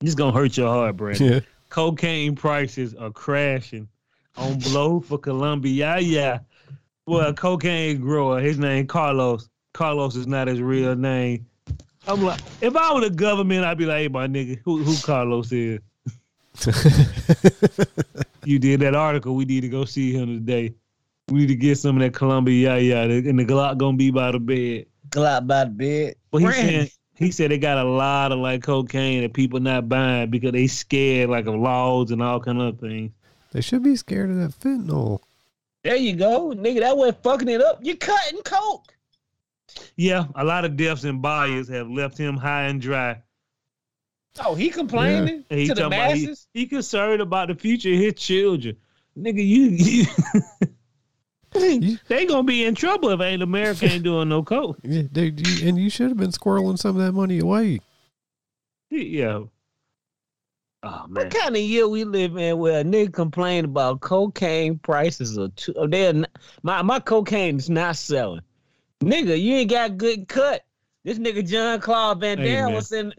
This 0.00 0.14
gonna 0.14 0.36
hurt 0.36 0.56
your 0.56 0.68
heart, 0.68 0.96
Brandon. 0.96 1.32
Yeah, 1.32 1.40
Cocaine 1.70 2.36
prices 2.36 2.94
are 2.94 3.10
crashing 3.10 3.88
on 4.36 4.58
blow 4.58 5.00
for 5.00 5.18
Colombia. 5.18 5.98
Yeah, 5.98 6.40
well, 7.06 7.32
cocaine 7.32 8.00
grower. 8.00 8.40
His 8.40 8.58
name 8.58 8.86
Carlos. 8.86 9.48
Carlos 9.74 10.16
is 10.16 10.26
not 10.26 10.48
his 10.48 10.60
real 10.60 10.94
name. 10.94 11.46
I'm 12.06 12.22
like, 12.22 12.40
if 12.60 12.76
I 12.76 12.94
were 12.94 13.00
the 13.00 13.10
government, 13.10 13.64
I'd 13.64 13.78
be 13.78 13.84
like, 13.86 13.98
hey, 13.98 14.08
my 14.08 14.26
nigga, 14.26 14.60
who 14.64 14.82
who 14.82 14.96
Carlos 15.02 15.50
is? 15.50 15.80
You 18.46 18.60
did 18.60 18.78
that 18.80 18.94
article. 18.94 19.34
We 19.34 19.44
need 19.44 19.62
to 19.62 19.68
go 19.68 19.84
see 19.84 20.12
him 20.12 20.38
today. 20.38 20.72
We 21.28 21.40
need 21.40 21.48
to 21.48 21.56
get 21.56 21.78
some 21.78 21.96
of 21.96 22.02
that 22.02 22.14
Colombia, 22.14 22.78
yeah, 22.78 23.04
yeah. 23.04 23.12
And 23.12 23.40
the 23.40 23.44
Glock 23.44 23.76
gonna 23.76 23.96
be 23.96 24.12
by 24.12 24.30
the 24.30 24.38
bed. 24.38 24.86
Glide 25.10 25.48
by 25.48 25.64
the 25.64 25.70
bed. 25.70 26.14
But 26.30 26.42
he 26.42 26.52
said 26.52 26.90
he 27.16 27.30
said 27.32 27.50
they 27.50 27.58
got 27.58 27.84
a 27.84 27.88
lot 27.88 28.30
of 28.30 28.38
like 28.38 28.62
cocaine 28.62 29.22
that 29.22 29.32
people 29.34 29.58
not 29.58 29.88
buying 29.88 30.30
because 30.30 30.52
they 30.52 30.68
scared 30.68 31.28
like 31.28 31.46
of 31.46 31.56
laws 31.56 32.12
and 32.12 32.22
all 32.22 32.38
kind 32.38 32.62
of 32.62 32.78
things. 32.78 33.10
they 33.50 33.60
should 33.60 33.82
be 33.82 33.96
scared 33.96 34.30
of 34.30 34.36
that 34.36 34.52
fentanyl. 34.60 35.18
There 35.82 35.96
you 35.96 36.14
go, 36.14 36.52
nigga. 36.52 36.80
That 36.80 36.96
way 36.96 37.10
fucking 37.22 37.48
it 37.48 37.60
up. 37.60 37.80
You 37.82 37.96
cutting 37.96 38.42
coke. 38.42 38.94
Yeah, 39.96 40.26
a 40.36 40.44
lot 40.44 40.64
of 40.64 40.76
deaths 40.76 41.02
and 41.02 41.20
buyers 41.20 41.68
have 41.68 41.90
left 41.90 42.16
him 42.16 42.36
high 42.36 42.64
and 42.64 42.80
dry. 42.80 43.20
Oh, 44.44 44.54
he 44.54 44.68
complaining 44.70 45.44
And 45.50 45.58
he 45.60 45.66
to 45.68 45.74
the 45.74 45.82
talking 45.82 45.98
about 45.98 46.14
he, 46.16 46.26
masses. 46.26 46.46
he 46.52 46.66
concerned 46.66 47.22
about 47.22 47.48
the 47.48 47.54
future 47.54 47.92
of 47.92 47.98
his 47.98 48.14
children. 48.14 48.76
Nigga, 49.18 49.36
you, 49.46 49.62
you 49.70 50.06
they 52.08 52.26
gonna 52.26 52.42
be 52.42 52.64
in 52.64 52.74
trouble 52.74 53.10
if 53.10 53.20
ain't 53.20 53.42
America 53.42 53.86
ain't 53.86 54.04
doing 54.04 54.28
no 54.28 54.42
coke. 54.42 54.78
Yeah, 54.82 55.02
dude, 55.10 55.46
you, 55.46 55.68
and 55.68 55.78
you 55.78 55.88
should 55.88 56.08
have 56.08 56.18
been 56.18 56.30
squirreling 56.32 56.78
some 56.78 56.96
of 56.96 57.02
that 57.02 57.12
money 57.12 57.38
away. 57.38 57.80
Yeah. 58.90 59.40
Oh 60.82 61.06
man. 61.08 61.24
What 61.24 61.30
kind 61.34 61.56
of 61.56 61.62
year 61.62 61.88
we 61.88 62.04
live 62.04 62.36
in 62.36 62.58
where 62.58 62.80
a 62.80 62.84
nigga 62.84 63.12
complain 63.12 63.64
about 63.64 64.00
cocaine 64.00 64.78
prices 64.78 65.38
are 65.38 65.48
too? 65.48 65.72
oh, 65.76 65.86
They're 65.86 66.12
not, 66.12 66.30
my 66.62 66.82
my 66.82 67.00
cocaine 67.00 67.56
is 67.56 67.70
not 67.70 67.96
selling. 67.96 68.42
Nigga, 69.00 69.40
you 69.40 69.54
ain't 69.54 69.70
got 69.70 69.96
good 69.96 70.28
cut. 70.28 70.62
This 71.04 71.18
nigga 71.18 71.46
John 71.48 71.80
Claude 71.80 72.20
Van 72.20 72.38
Hey, 72.38 72.52
Damme 72.52 72.66
man. 72.66 72.74
was 72.74 72.92
in 72.92 73.12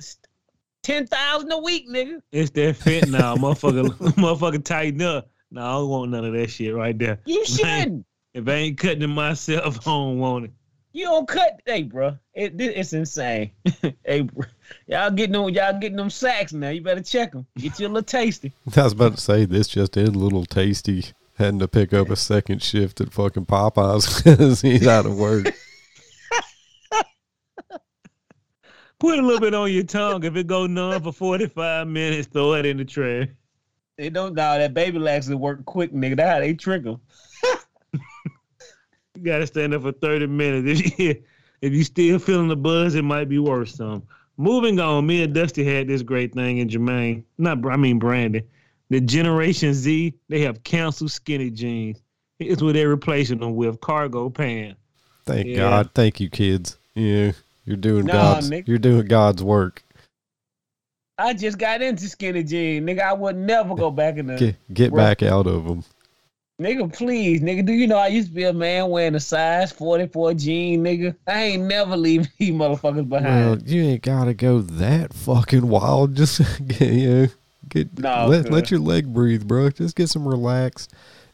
ten 0.87 1.05
thousand 1.05 1.51
a 1.51 1.57
week, 1.57 1.89
nigga. 1.89 2.21
It's 2.31 2.49
that 2.51 2.75
fentanyl, 2.75 3.37
motherfucker. 3.37 3.89
motherfucker, 4.15 4.63
tighten 4.63 5.01
up. 5.01 5.29
No, 5.51 5.61
I 5.61 5.71
don't 5.73 5.89
want 5.89 6.11
none 6.11 6.23
of 6.25 6.33
that 6.33 6.49
shit 6.49 6.73
right 6.73 6.97
there. 6.97 7.19
You 7.25 7.45
shouldn't. 7.45 8.05
If 8.33 8.47
I 8.47 8.53
ain't 8.53 8.77
cutting 8.77 9.01
it 9.01 9.07
myself, 9.07 9.79
I 9.87 9.91
don't 9.91 10.17
want 10.19 10.45
it. 10.45 10.51
You 10.93 11.05
don't 11.05 11.27
cut, 11.27 11.59
hey, 11.65 11.83
bro. 11.83 12.17
It, 12.33 12.59
it- 12.59 12.77
it's 12.77 12.93
insane. 12.93 13.51
hey, 14.05 14.21
bro. 14.21 14.45
y'all 14.87 15.11
getting 15.11 15.33
them, 15.33 15.49
y'all 15.49 15.77
getting 15.77 15.97
them 15.97 16.09
sacks 16.09 16.53
now. 16.53 16.69
You 16.69 16.81
better 16.81 17.03
check 17.03 17.33
them. 17.33 17.45
Get 17.57 17.79
you 17.79 17.87
a 17.87 17.89
little 17.89 18.01
tasty. 18.03 18.53
I 18.75 18.83
was 18.83 18.93
about 18.93 19.15
to 19.15 19.21
say 19.21 19.43
this 19.45 19.67
just 19.67 19.97
in, 19.97 20.13
little 20.13 20.45
tasty 20.45 21.03
having 21.37 21.59
to 21.59 21.67
pick 21.67 21.93
up 21.93 22.09
a 22.09 22.15
second 22.15 22.63
shift 22.63 22.99
at 23.01 23.11
fucking 23.11 23.45
Popeyes 23.45 24.23
because 24.23 24.61
he's 24.61 24.87
out 24.87 25.05
of 25.05 25.17
work. 25.17 25.53
Put 28.99 29.19
a 29.19 29.21
little 29.21 29.39
bit 29.39 29.53
on 29.53 29.71
your 29.71 29.83
tongue. 29.83 30.23
If 30.23 30.35
it 30.35 30.47
go 30.47 30.65
numb 30.65 31.03
for 31.03 31.11
45 31.11 31.87
minutes, 31.87 32.27
throw 32.27 32.53
it 32.53 32.65
in 32.65 32.77
the 32.77 32.85
trash. 32.85 33.27
They 33.97 34.09
don't 34.09 34.33
know 34.33 34.57
that 34.57 34.73
baby 34.73 34.99
laxes 34.99 35.35
work 35.35 35.65
quick, 35.65 35.91
nigga. 35.93 36.17
That's 36.17 36.31
how 36.33 36.39
they 36.39 36.53
trick 36.53 36.83
them. 36.83 36.99
You 39.17 39.23
gotta 39.23 39.47
stand 39.47 39.73
up 39.73 39.81
for 39.81 39.91
30 39.91 40.27
minutes. 40.27 40.79
If 40.79 40.99
you, 40.99 41.23
if 41.61 41.73
you 41.73 41.83
still 41.83 42.19
feeling 42.19 42.49
the 42.49 42.55
buzz, 42.55 42.93
it 42.93 43.01
might 43.01 43.27
be 43.27 43.39
worth 43.39 43.69
some. 43.69 44.03
Moving 44.37 44.79
on, 44.79 45.07
me 45.07 45.23
and 45.23 45.33
Dusty 45.33 45.63
had 45.63 45.87
this 45.87 46.03
great 46.03 46.35
thing 46.35 46.59
in 46.59 46.69
Jermaine. 46.69 47.23
Not, 47.39 47.65
I 47.65 47.77
mean 47.77 47.97
Brandon. 47.97 48.43
The 48.89 49.01
Generation 49.01 49.73
Z, 49.73 50.13
they 50.29 50.41
have 50.41 50.63
canceled 50.63 51.09
skinny 51.09 51.49
jeans. 51.49 51.99
It's 52.37 52.61
what 52.61 52.73
they're 52.73 52.89
replacing 52.89 53.39
them 53.39 53.55
with 53.55 53.81
cargo 53.81 54.29
pants. 54.29 54.79
Thank 55.25 55.47
Yeah. 55.47 55.55
God. 55.57 55.89
Thank 55.95 56.19
you, 56.19 56.29
kids. 56.29 56.77
Yeah, 56.93 57.31
you're 57.67 57.77
doing 57.77 58.05
Nah, 58.05 58.13
God's 58.13 58.49
nigga. 58.49 58.67
you're 58.67 58.77
doing 58.79 59.05
God's 59.05 59.43
work. 59.43 59.83
I 61.19 61.33
just 61.33 61.57
got 61.57 61.81
into 61.81 62.07
skinny 62.07 62.43
jeans, 62.43 62.87
nigga. 62.87 63.01
I 63.01 63.13
would 63.13 63.35
never 63.35 63.75
go 63.75 63.89
back 63.91 64.17
in 64.17 64.27
the 64.27 64.35
Get 64.37 64.55
get 64.73 64.95
back 64.95 65.23
out 65.23 65.47
of 65.47 65.65
them. 65.65 65.83
nigga. 66.61 66.93
Please, 66.95 67.41
nigga. 67.41 67.65
Do 67.65 67.73
you 67.73 67.87
know 67.87 67.97
I 67.97 68.07
used 68.07 68.29
to 68.29 68.33
be 68.35 68.43
a 68.43 68.53
man 68.53 68.89
wearing 68.89 69.15
a 69.15 69.19
size 69.19 69.71
forty 69.71 70.07
four 70.07 70.33
jean, 70.35 70.83
nigga? 70.83 71.15
I 71.27 71.43
ain't 71.43 71.63
never 71.63 71.97
leave 71.97 72.27
these 72.37 72.51
motherfuckers 72.51 73.07
Well, 73.07 73.21
behind. 73.21 73.67
you 73.69 73.81
ain't 73.83 74.03
gotta 74.03 74.33
go 74.35 74.61
that 74.61 75.13
fucking 75.13 75.67
wild. 75.67 76.15
Just 76.15 76.39
get 76.67 76.81
you 76.93 77.09
know, 77.09 77.27
get 77.69 77.97
No, 77.99 78.27
let, 78.27 78.43
good. 78.43 78.53
let 78.53 78.71
your 78.71 78.79
leg 78.79 79.11
breathe, 79.11 79.47
bro. 79.47 79.71
Just 79.71 79.95
get 79.95 80.09
some 80.09 80.27
relax. 80.27 80.87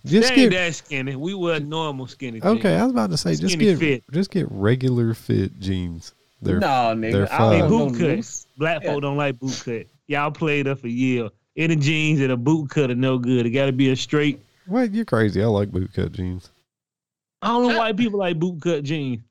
Just 0.05 0.33
get 0.35 0.51
that 0.51 0.75
skinny. 0.75 1.15
We 1.17 1.33
wear 1.33 1.59
normal 1.61 2.07
skinny 2.07 2.39
jeans. 2.41 2.59
okay. 2.59 2.75
I 2.77 2.83
was 2.83 2.91
about 2.91 3.09
to 3.11 3.17
say 3.17 3.35
just 3.35 3.57
get 3.59 3.79
fit. 3.79 4.03
just 4.11 4.31
get 4.31 4.47
regular 4.49 5.13
fit 5.13 5.59
jeans. 5.59 6.13
They're 6.43 6.59
no, 6.59 6.67
nigga. 6.67 7.11
they're 7.11 7.33
I 7.33 7.37
fine. 7.37 7.51
Hey, 7.53 7.59
don't 7.59 7.97
boot 7.97 8.17
cut. 8.17 8.45
Black 8.57 8.83
Yeah. 8.83 8.91
folk 8.91 9.01
don't 9.01 9.17
like 9.17 9.39
boot 9.39 9.61
cut. 9.63 9.87
Y'all 10.07 10.31
played 10.31 10.67
up 10.67 10.79
for 10.79 10.87
years. 10.87 11.31
Any 11.55 11.75
jeans 11.75 12.19
that 12.19 12.31
a 12.31 12.37
boot 12.37 12.69
cut 12.69 12.89
are 12.89 12.95
no 12.95 13.17
good. 13.17 13.45
It 13.45 13.51
got 13.51 13.67
to 13.67 13.71
be 13.71 13.89
a 13.91 13.95
straight. 13.95 14.39
What? 14.65 14.93
You're 14.93 15.05
crazy. 15.05 15.41
I 15.43 15.45
like 15.47 15.69
bootcut 15.71 16.11
jeans. 16.11 16.49
I 17.41 17.47
don't 17.47 17.67
know 17.67 17.77
why 17.77 17.93
people 17.93 18.19
like 18.19 18.39
boot 18.39 18.61
cut 18.61 18.83
jeans. 18.83 19.21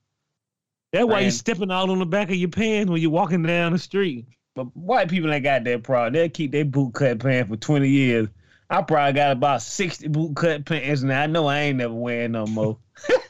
That's 0.91 1.05
why 1.05 1.21
you're 1.21 1.31
stepping 1.31 1.71
out 1.71 1.89
on 1.89 1.97
the 1.97 2.05
back 2.05 2.29
of 2.29 2.35
your 2.35 2.49
pants 2.49 2.91
when 2.91 3.01
you're 3.01 3.09
walking 3.09 3.41
down 3.41 3.73
the 3.73 3.79
street. 3.79 4.25
But 4.55 4.65
white 4.77 5.09
people 5.09 5.33
ain't 5.33 5.43
got 5.43 5.63
that 5.63 5.81
problem. 5.81 6.13
They'll 6.13 6.29
keep 6.29 6.51
their 6.51 6.65
boot 6.65 6.93
cut 6.93 7.19
pants 7.19 7.49
for 7.49 7.57
20 7.57 7.89
years. 7.89 8.27
I 8.69 8.81
probably 8.83 9.13
got 9.13 9.31
about 9.31 9.63
60 9.63 10.07
boot 10.09 10.35
cut 10.35 10.65
pants 10.65 11.01
now. 11.01 11.23
I 11.23 11.27
know 11.27 11.47
I 11.47 11.59
ain't 11.59 11.77
never 11.77 11.93
wearing 11.93 12.33
no 12.33 12.45
more. 12.45 12.77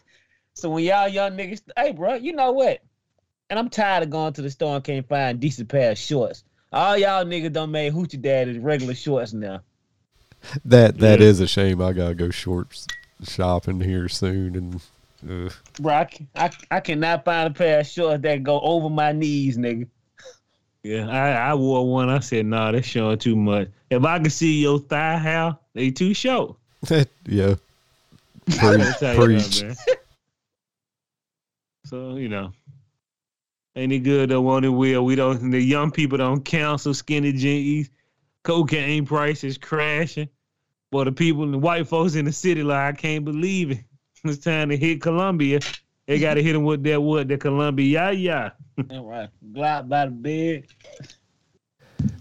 so 0.53 0.69
when 0.69 0.83
y'all 0.83 1.07
young 1.07 1.37
niggas, 1.37 1.61
hey, 1.77 1.93
bro, 1.93 2.15
you 2.15 2.33
know 2.33 2.51
what? 2.51 2.81
And 3.53 3.59
I'm 3.59 3.69
tired 3.69 4.01
of 4.01 4.09
going 4.09 4.33
to 4.33 4.41
the 4.41 4.49
store 4.49 4.77
and 4.77 4.83
can't 4.83 5.07
find 5.07 5.39
decent 5.39 5.69
pair 5.69 5.91
of 5.91 5.97
shorts. 5.99 6.43
All 6.71 6.97
y'all 6.97 7.23
niggas 7.23 7.53
done 7.53 7.69
made 7.69 7.93
hoochie 7.93 8.19
daddies 8.19 8.57
regular 8.57 8.95
shorts 8.95 9.31
now. 9.31 9.61
That 10.65 10.97
that 10.97 11.19
Yeah. 11.19 11.27
is 11.27 11.39
a 11.39 11.45
shame. 11.45 11.79
I 11.79 11.93
gotta 11.93 12.15
go 12.15 12.31
shorts 12.31 12.87
shopping 13.23 13.79
here 13.79 14.09
soon, 14.09 14.55
and 14.55 14.75
uh, 15.29 15.53
Bro, 15.79 15.93
I, 15.93 16.07
I, 16.35 16.49
I 16.71 16.79
cannot 16.79 17.25
find 17.25 17.47
a 17.47 17.53
pair 17.55 17.81
of 17.81 17.85
shorts 17.85 18.23
that 18.23 18.41
go 18.41 18.59
over 18.59 18.89
my 18.89 19.11
knees, 19.11 19.55
nigga. 19.55 19.87
Yeah, 20.81 21.07
I, 21.07 21.51
I 21.51 21.53
wore 21.53 21.87
one. 21.87 22.09
I 22.09 22.21
said, 22.21 22.47
nah, 22.47 22.71
that's 22.71 22.87
showing 22.87 23.19
too 23.19 23.35
much. 23.35 23.69
If 23.91 24.03
I 24.03 24.17
could 24.17 24.31
see 24.31 24.63
your 24.63 24.79
thigh 24.79 25.19
hair, 25.19 25.55
they 25.75 25.91
too 25.91 26.15
short. 26.15 26.55
yeah. 26.89 27.53
I'll 28.61 28.73
Preach, 28.73 28.99
you 28.99 29.13
preach. 29.15 29.61
that. 29.61 29.97
So, 31.85 32.15
you 32.15 32.29
know. 32.29 32.51
Ain't 33.75 33.91
it 33.91 33.99
good 33.99 34.29
though, 34.29 34.41
won't 34.41 34.65
it 34.65 34.69
will? 34.69 35.03
We 35.03 35.15
don't 35.15 35.51
the 35.51 35.59
young 35.59 35.91
people 35.91 36.17
don't 36.17 36.45
cancel 36.45 36.93
skinny 36.93 37.33
jeans. 37.33 37.89
Cocaine 38.43 39.05
prices 39.05 39.57
crashing. 39.57 40.29
But 40.91 41.05
the 41.05 41.11
people 41.11 41.49
the 41.49 41.57
white 41.57 41.87
folks 41.87 42.15
in 42.15 42.25
the 42.25 42.31
city 42.31 42.61
like 42.61 42.95
I 42.95 42.97
can't 42.97 43.25
believe 43.25 43.71
it. 43.71 43.83
it's 44.23 44.43
time 44.43 44.69
to 44.69 44.77
hit 44.77 45.01
Colombia. 45.01 45.59
They 46.05 46.19
got 46.19 46.33
to 46.35 46.43
hit 46.43 46.53
them 46.53 46.63
with 46.63 46.83
that 46.83 47.01
what? 47.01 47.29
The 47.29 47.37
Colombia, 47.37 48.11
yeah. 48.11 48.51
All 48.91 49.05
right. 49.05 49.29
Glide 49.53 49.89
by 49.89 50.05
the 50.05 50.11
bed. 50.11 50.65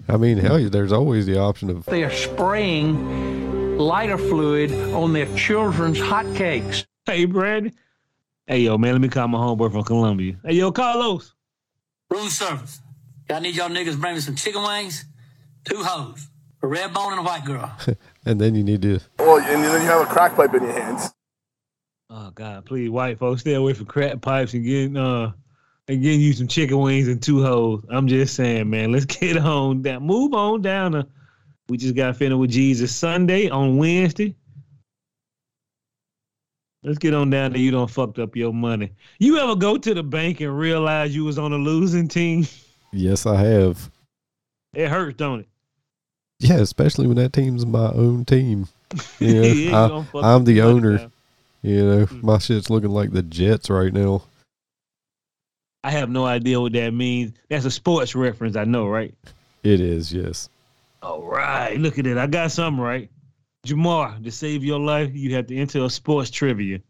I 0.09 0.17
mean, 0.17 0.39
hell, 0.39 0.59
yeah, 0.59 0.69
there's 0.69 0.93
always 0.93 1.27
the 1.27 1.39
option 1.39 1.69
of 1.71 1.85
They 1.87 2.05
are 2.05 2.11
spraying 2.11 3.79
lighter 3.79 4.19
fluid 4.19 4.73
on 4.93 5.13
their 5.13 5.33
children's 5.37 5.99
hotcakes. 5.99 6.87
Hey, 7.07 7.25
Brandon. 7.25 7.73
Hey, 8.47 8.61
yo, 8.61 8.79
man, 8.79 8.93
let 8.93 9.01
me 9.01 9.09
call 9.09 9.29
my 9.29 9.39
homeboy 9.39 9.73
from 9.73 9.83
Colombia. 9.83 10.37
Hey, 10.45 10.55
yo, 10.55 10.71
Carlos. 10.71 11.35
Room 12.13 12.29
service. 12.29 12.83
I 13.31 13.41
need 13.41 13.57
y'all 13.57 13.71
niggas 13.71 13.93
to 13.93 13.97
bring 13.97 14.15
me 14.15 14.21
some 14.21 14.35
chicken 14.35 14.63
wings, 14.63 15.07
two 15.65 15.83
hoes, 15.83 16.29
a 16.63 16.67
red 16.67 16.93
bone 16.93 17.13
and 17.13 17.21
a 17.21 17.23
white 17.23 17.47
girl. 17.47 17.75
and 18.27 18.39
then 18.39 18.55
you 18.55 18.63
need 18.63 18.83
to 18.83 19.01
Well, 19.19 19.39
and 19.39 19.65
then 19.65 19.81
you 19.81 19.89
have 19.89 20.03
a 20.03 20.05
crack 20.07 20.37
pipe 20.37 20.53
in 20.53 20.63
your 20.63 20.73
hands. 20.73 21.11
Oh 22.11 22.31
God, 22.35 22.67
please, 22.67 22.91
white 22.91 23.19
folks, 23.19 23.41
stay 23.41 23.55
away 23.55 23.73
from 23.73 23.87
crack 23.87 24.21
pipes 24.21 24.53
and 24.53 24.63
getting 24.63 24.99
uh 24.99 25.33
and 25.89 26.03
getting 26.03 26.21
you 26.21 26.35
some 26.35 26.49
chicken 26.49 26.79
wings 26.79 27.09
and 27.09 27.23
two 27.23 27.43
hoes. 27.43 27.83
I'm 27.89 28.07
just 28.07 28.35
saying, 28.35 28.69
man, 28.69 28.93
let's 28.93 29.05
get 29.21 29.39
on 29.39 29.81
down. 29.81 30.03
Move 30.03 30.35
on 30.35 30.61
down 30.61 30.93
to 30.93 31.07
we 31.71 31.79
just 31.79 31.95
got 31.97 32.17
finished 32.17 32.39
with 32.39 32.51
Jesus 32.51 32.95
Sunday 32.95 33.49
on 33.49 33.79
Wednesday. 33.79 34.37
Let's 36.85 36.99
get 36.99 37.15
on 37.15 37.31
down 37.31 37.53
to 37.53 37.59
you 37.61 37.71
don't 37.71 37.89
fucked 37.91 38.19
up 38.19 38.35
your 38.35 38.53
money. 38.53 38.91
You 39.21 39.39
ever 39.39 39.55
go 39.55 39.79
to 39.79 39.95
the 39.95 40.03
bank 40.03 40.41
and 40.41 40.57
realize 40.59 41.15
you 41.15 41.25
was 41.25 41.39
on 41.39 41.53
a 41.53 41.57
losing 41.57 42.09
team? 42.09 42.47
Yes, 42.93 43.25
I 43.25 43.37
have. 43.37 43.91
It 44.75 44.89
hurts, 44.89 45.17
don't 45.17 45.41
it? 45.41 45.49
Yeah, 46.41 46.57
especially 46.59 47.07
when 47.07 47.17
that 47.19 47.33
team's 47.33 47.65
my 47.65 47.91
own 47.93 48.25
team. 48.25 48.69
You 49.21 49.71
know, 49.71 50.05
Yeah, 50.15 50.21
I, 50.21 50.35
I'm 50.35 50.45
the 50.45 50.61
owner. 50.63 50.99
now. 50.99 51.11
You 51.63 51.85
know, 51.87 52.07
Mm. 52.07 52.23
my 52.25 52.39
shit's 52.39 52.69
looking 52.69 52.91
like 52.91 53.13
the 53.13 53.23
Jets 53.23 53.71
right 53.71 53.93
now. 53.93 54.25
I 55.85 55.91
have 55.93 56.11
no 56.11 56.25
idea 56.27 56.61
what 56.61 56.73
that 56.73 56.93
means. 56.93 57.33
That's 57.49 57.65
a 57.65 57.71
sports 57.71 58.15
reference, 58.15 58.57
I 58.57 58.65
know, 58.65 58.87
right? 58.89 59.15
It 59.63 59.81
is, 59.81 60.13
yes. 60.13 60.49
All 61.03 61.23
right, 61.23 61.79
look 61.79 61.99
at 61.99 62.07
it. 62.07 62.19
I 62.19 62.27
got 62.27 62.51
something 62.51 62.83
right. 62.83 63.09
Jamar, 63.67 64.23
to 64.25 64.31
save 64.31 64.65
your 64.65 64.81
life, 64.81 65.11
you 65.15 65.35
have 65.35 65.47
to 65.47 65.57
enter 65.57 65.85
a 65.85 65.91
sports 65.91 66.31
trivia. 66.31 66.81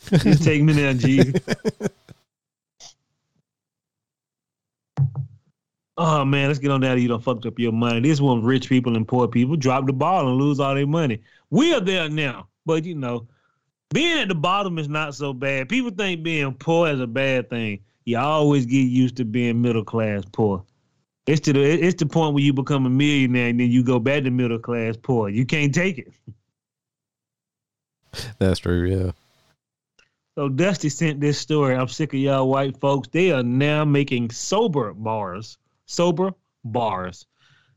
Just 0.10 0.44
take 0.44 0.62
me 0.62 0.74
down, 0.74 0.98
G. 0.98 1.32
Oh 5.98 6.24
man, 6.26 6.48
let's 6.48 6.58
get 6.58 6.70
on 6.70 6.80
down. 6.82 6.96
to 6.96 7.02
You 7.02 7.08
don't 7.08 7.22
fucked 7.22 7.46
up 7.46 7.58
your 7.58 7.72
money. 7.72 8.00
This 8.00 8.20
one, 8.20 8.42
rich 8.42 8.68
people 8.68 8.96
and 8.96 9.08
poor 9.08 9.28
people 9.28 9.56
drop 9.56 9.86
the 9.86 9.94
ball 9.94 10.28
and 10.28 10.36
lose 10.36 10.60
all 10.60 10.74
their 10.74 10.86
money. 10.86 11.22
We 11.50 11.72
are 11.72 11.80
there 11.80 12.08
now, 12.08 12.48
but 12.66 12.84
you 12.84 12.94
know, 12.94 13.26
being 13.94 14.18
at 14.18 14.28
the 14.28 14.34
bottom 14.34 14.78
is 14.78 14.88
not 14.88 15.14
so 15.14 15.32
bad. 15.32 15.68
People 15.70 15.90
think 15.90 16.22
being 16.22 16.52
poor 16.52 16.88
is 16.88 17.00
a 17.00 17.06
bad 17.06 17.48
thing. 17.48 17.80
You 18.04 18.18
always 18.18 18.66
get 18.66 18.82
used 18.82 19.16
to 19.16 19.24
being 19.24 19.62
middle 19.62 19.84
class 19.84 20.22
poor. 20.32 20.64
It's 21.26 21.40
to 21.42 21.52
the 21.52 21.60
it's 21.60 21.98
the 21.98 22.06
point 22.06 22.34
where 22.34 22.42
you 22.42 22.52
become 22.52 22.86
a 22.86 22.90
millionaire 22.90 23.48
and 23.48 23.58
then 23.58 23.70
you 23.70 23.82
go 23.82 23.98
back 23.98 24.22
to 24.22 24.30
middle 24.30 24.58
class 24.58 24.96
poor. 24.96 25.28
You 25.28 25.44
can't 25.44 25.74
take 25.74 25.98
it. 25.98 26.12
That's 28.38 28.60
true, 28.60 28.86
yeah. 28.86 29.12
So 30.36 30.48
Dusty 30.48 30.88
sent 30.88 31.20
this 31.20 31.38
story. 31.38 31.74
I'm 31.74 31.88
sick 31.88 32.12
of 32.12 32.20
y'all 32.20 32.48
white 32.48 32.78
folks. 32.78 33.08
They 33.08 33.32
are 33.32 33.42
now 33.42 33.84
making 33.84 34.30
sober 34.30 34.92
bars. 34.92 35.58
Sober 35.86 36.32
bars. 36.64 37.26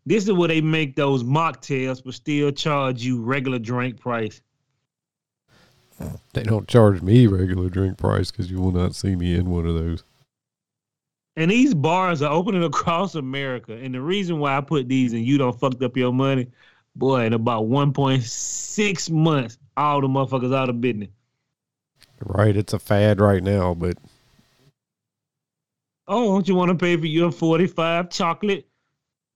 This 0.05 0.25
is 0.25 0.33
where 0.33 0.47
they 0.47 0.61
make 0.61 0.95
those 0.95 1.23
mocktails 1.23 2.03
but 2.03 2.13
still 2.13 2.51
charge 2.51 3.01
you 3.03 3.21
regular 3.21 3.59
drink 3.59 3.99
price. 3.99 4.41
They 6.33 6.43
don't 6.43 6.67
charge 6.67 7.01
me 7.01 7.27
regular 7.27 7.69
drink 7.69 7.97
price 7.97 8.31
because 8.31 8.49
you 8.49 8.59
will 8.59 8.71
not 8.71 8.95
see 8.95 9.15
me 9.15 9.35
in 9.35 9.49
one 9.49 9.65
of 9.65 9.75
those. 9.75 10.03
And 11.39 11.49
these 11.49 11.73
bars 11.73 12.21
are 12.21 12.29
opening 12.29 12.65
across 12.65 13.15
America. 13.15 13.71
And 13.73 13.95
the 13.95 14.01
reason 14.01 14.39
why 14.39 14.57
I 14.57 14.61
put 14.61 14.89
these 14.89 15.13
and 15.13 15.25
you 15.25 15.37
don't 15.37 15.57
fucked 15.57 15.81
up 15.81 15.95
your 15.95 16.11
money, 16.11 16.47
boy, 16.97 17.23
in 17.23 17.31
about 17.31 17.63
1.6 17.63 19.09
months, 19.09 19.57
all 19.77 20.01
the 20.01 20.07
motherfuckers 20.09 20.53
out 20.53 20.67
of 20.67 20.81
business. 20.81 21.07
Right, 22.21 22.57
it's 22.57 22.73
a 22.73 22.79
fad 22.79 23.21
right 23.21 23.41
now, 23.41 23.73
but 23.73 23.97
Oh, 26.09 26.33
don't 26.33 26.45
you 26.45 26.55
want 26.55 26.69
to 26.69 26.75
pay 26.75 26.97
for 26.97 27.05
your 27.05 27.31
45 27.31 28.09
chocolate 28.09 28.67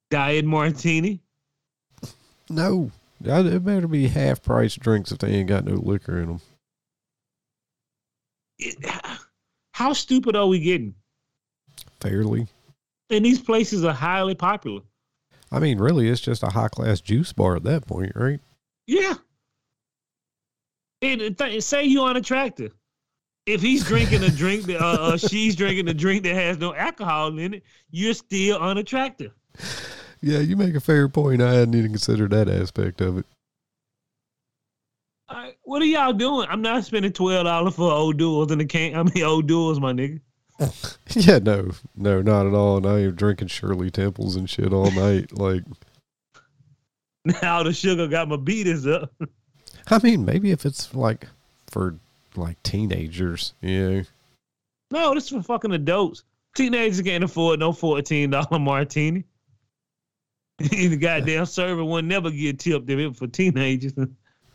diet 0.09 0.43
martini? 0.43 1.21
no. 2.49 2.91
It 3.23 3.63
better 3.63 3.87
be 3.87 4.09
half 4.09 4.43
price 4.43 4.75
drinks 4.75 5.13
if 5.13 5.19
they 5.19 5.29
ain't 5.29 5.47
got 5.47 5.63
no 5.63 5.75
liquor 5.75 6.19
in 6.19 6.27
them. 6.27 6.41
It- 8.59 8.75
how 9.71 9.93
stupid 9.93 10.35
are 10.35 10.47
we 10.47 10.59
getting? 10.59 10.95
Fairly. 12.03 12.47
And 13.09 13.25
these 13.25 13.39
places 13.39 13.85
are 13.85 13.93
highly 13.93 14.35
popular. 14.35 14.81
I 15.51 15.59
mean, 15.59 15.77
really, 15.77 16.09
it's 16.09 16.19
just 16.19 16.43
a 16.43 16.49
high 16.49 16.67
class 16.67 16.99
juice 16.99 17.31
bar 17.31 17.55
at 17.55 17.63
that 17.63 17.87
point, 17.87 18.11
right? 18.15 18.41
Yeah. 18.87 19.13
And 21.01 21.37
th- 21.37 21.63
say 21.63 21.85
you're 21.85 22.07
unattractive. 22.07 22.73
If 23.45 23.61
he's 23.61 23.85
drinking 23.85 24.23
a 24.23 24.29
drink 24.35 24.65
that, 24.65 24.81
uh, 24.81 25.13
uh, 25.13 25.17
she's 25.17 25.55
drinking 25.55 25.87
a 25.87 25.93
drink 25.93 26.23
that 26.23 26.35
has 26.35 26.57
no 26.57 26.75
alcohol 26.75 27.37
in 27.39 27.53
it, 27.53 27.63
you're 27.89 28.13
still 28.13 28.57
unattractive. 28.57 29.31
Yeah, 30.21 30.39
you 30.39 30.57
make 30.57 30.75
a 30.75 30.81
fair 30.81 31.07
point. 31.07 31.41
I 31.41 31.53
hadn't 31.53 31.75
even 31.75 31.91
considered 31.91 32.31
that 32.31 32.49
aspect 32.49 32.99
of 32.99 33.19
it. 33.19 33.25
Right, 35.31 35.55
what 35.63 35.81
are 35.81 35.85
y'all 35.85 36.13
doing? 36.13 36.47
I'm 36.49 36.61
not 36.61 36.83
spending 36.83 37.11
twelve 37.11 37.45
dollars 37.45 37.75
for 37.75 37.91
old 37.91 38.17
duels 38.17 38.51
in 38.51 38.59
the 38.59 38.65
can. 38.65 38.95
I 38.95 39.03
mean, 39.03 39.23
old 39.23 39.47
duels, 39.47 39.79
my 39.79 39.93
nigga. 39.93 40.19
Yeah, 41.15 41.37
no, 41.39 41.71
no, 41.95 42.21
not 42.21 42.47
at 42.47 42.53
all. 42.53 42.77
And 42.77 42.85
I 42.85 42.99
am 43.01 43.15
drinking 43.15 43.49
Shirley 43.49 43.91
Temples 43.91 44.35
and 44.35 44.49
shit 44.49 44.73
all 44.73 44.91
night. 44.91 45.31
Like, 45.37 45.63
Now 47.41 47.63
the 47.63 47.73
sugar 47.73 48.07
got 48.07 48.27
my 48.29 48.37
beaters 48.37 48.87
up. 48.87 49.11
I 49.87 49.99
mean, 50.01 50.25
maybe 50.25 50.51
if 50.51 50.65
it's 50.65 50.93
like 50.95 51.27
for 51.67 51.97
like 52.35 52.61
teenagers, 52.63 53.53
you 53.61 53.89
know. 53.89 54.03
No, 54.91 55.13
this 55.13 55.25
is 55.25 55.29
for 55.29 55.43
fucking 55.43 55.71
adults. 55.73 56.23
Teenagers 56.55 57.01
can't 57.01 57.23
afford 57.23 57.59
no 57.59 57.73
fourteen 57.73 58.29
dollar 58.29 58.59
martini. 58.59 59.25
the 60.59 60.97
goddamn 60.97 61.45
server 61.45 61.83
will 61.83 62.01
never 62.01 62.31
get 62.31 62.59
tipped 62.59 62.89
if 62.89 62.99
it 62.99 63.15
for 63.15 63.27
teenagers. 63.27 63.93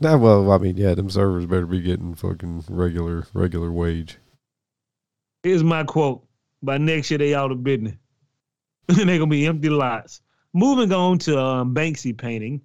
Nah, 0.00 0.16
well, 0.16 0.50
I 0.52 0.58
mean, 0.58 0.76
yeah, 0.76 0.94
them 0.94 1.10
servers 1.10 1.46
better 1.46 1.66
be 1.66 1.80
getting 1.80 2.14
fucking 2.14 2.64
regular, 2.68 3.26
regular 3.34 3.72
wage. 3.72 4.18
Here's 5.42 5.62
my 5.62 5.84
quote. 5.84 6.24
By 6.62 6.78
next 6.78 7.10
year, 7.10 7.18
they 7.18 7.34
out 7.34 7.52
of 7.52 7.62
business. 7.62 7.94
they 8.86 9.04
gonna 9.04 9.26
be 9.26 9.46
empty 9.46 9.68
lots. 9.68 10.22
Moving 10.52 10.92
on 10.92 11.18
to 11.20 11.38
um, 11.38 11.74
Banksy 11.74 12.16
painting. 12.16 12.60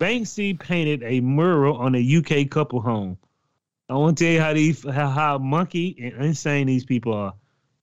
Banksy 0.00 0.58
painted 0.58 1.02
a 1.02 1.20
mural 1.20 1.76
on 1.76 1.94
a 1.94 2.16
UK 2.16 2.50
couple 2.50 2.80
home. 2.80 3.16
I 3.88 3.94
want 3.94 4.18
to 4.18 4.24
tell 4.24 4.32
you 4.32 4.40
how 4.40 4.52
these 4.52 4.84
how, 4.84 5.08
how 5.08 5.38
monkey 5.38 5.96
and 6.00 6.24
insane 6.24 6.66
these 6.66 6.84
people 6.84 7.12
are. 7.12 7.34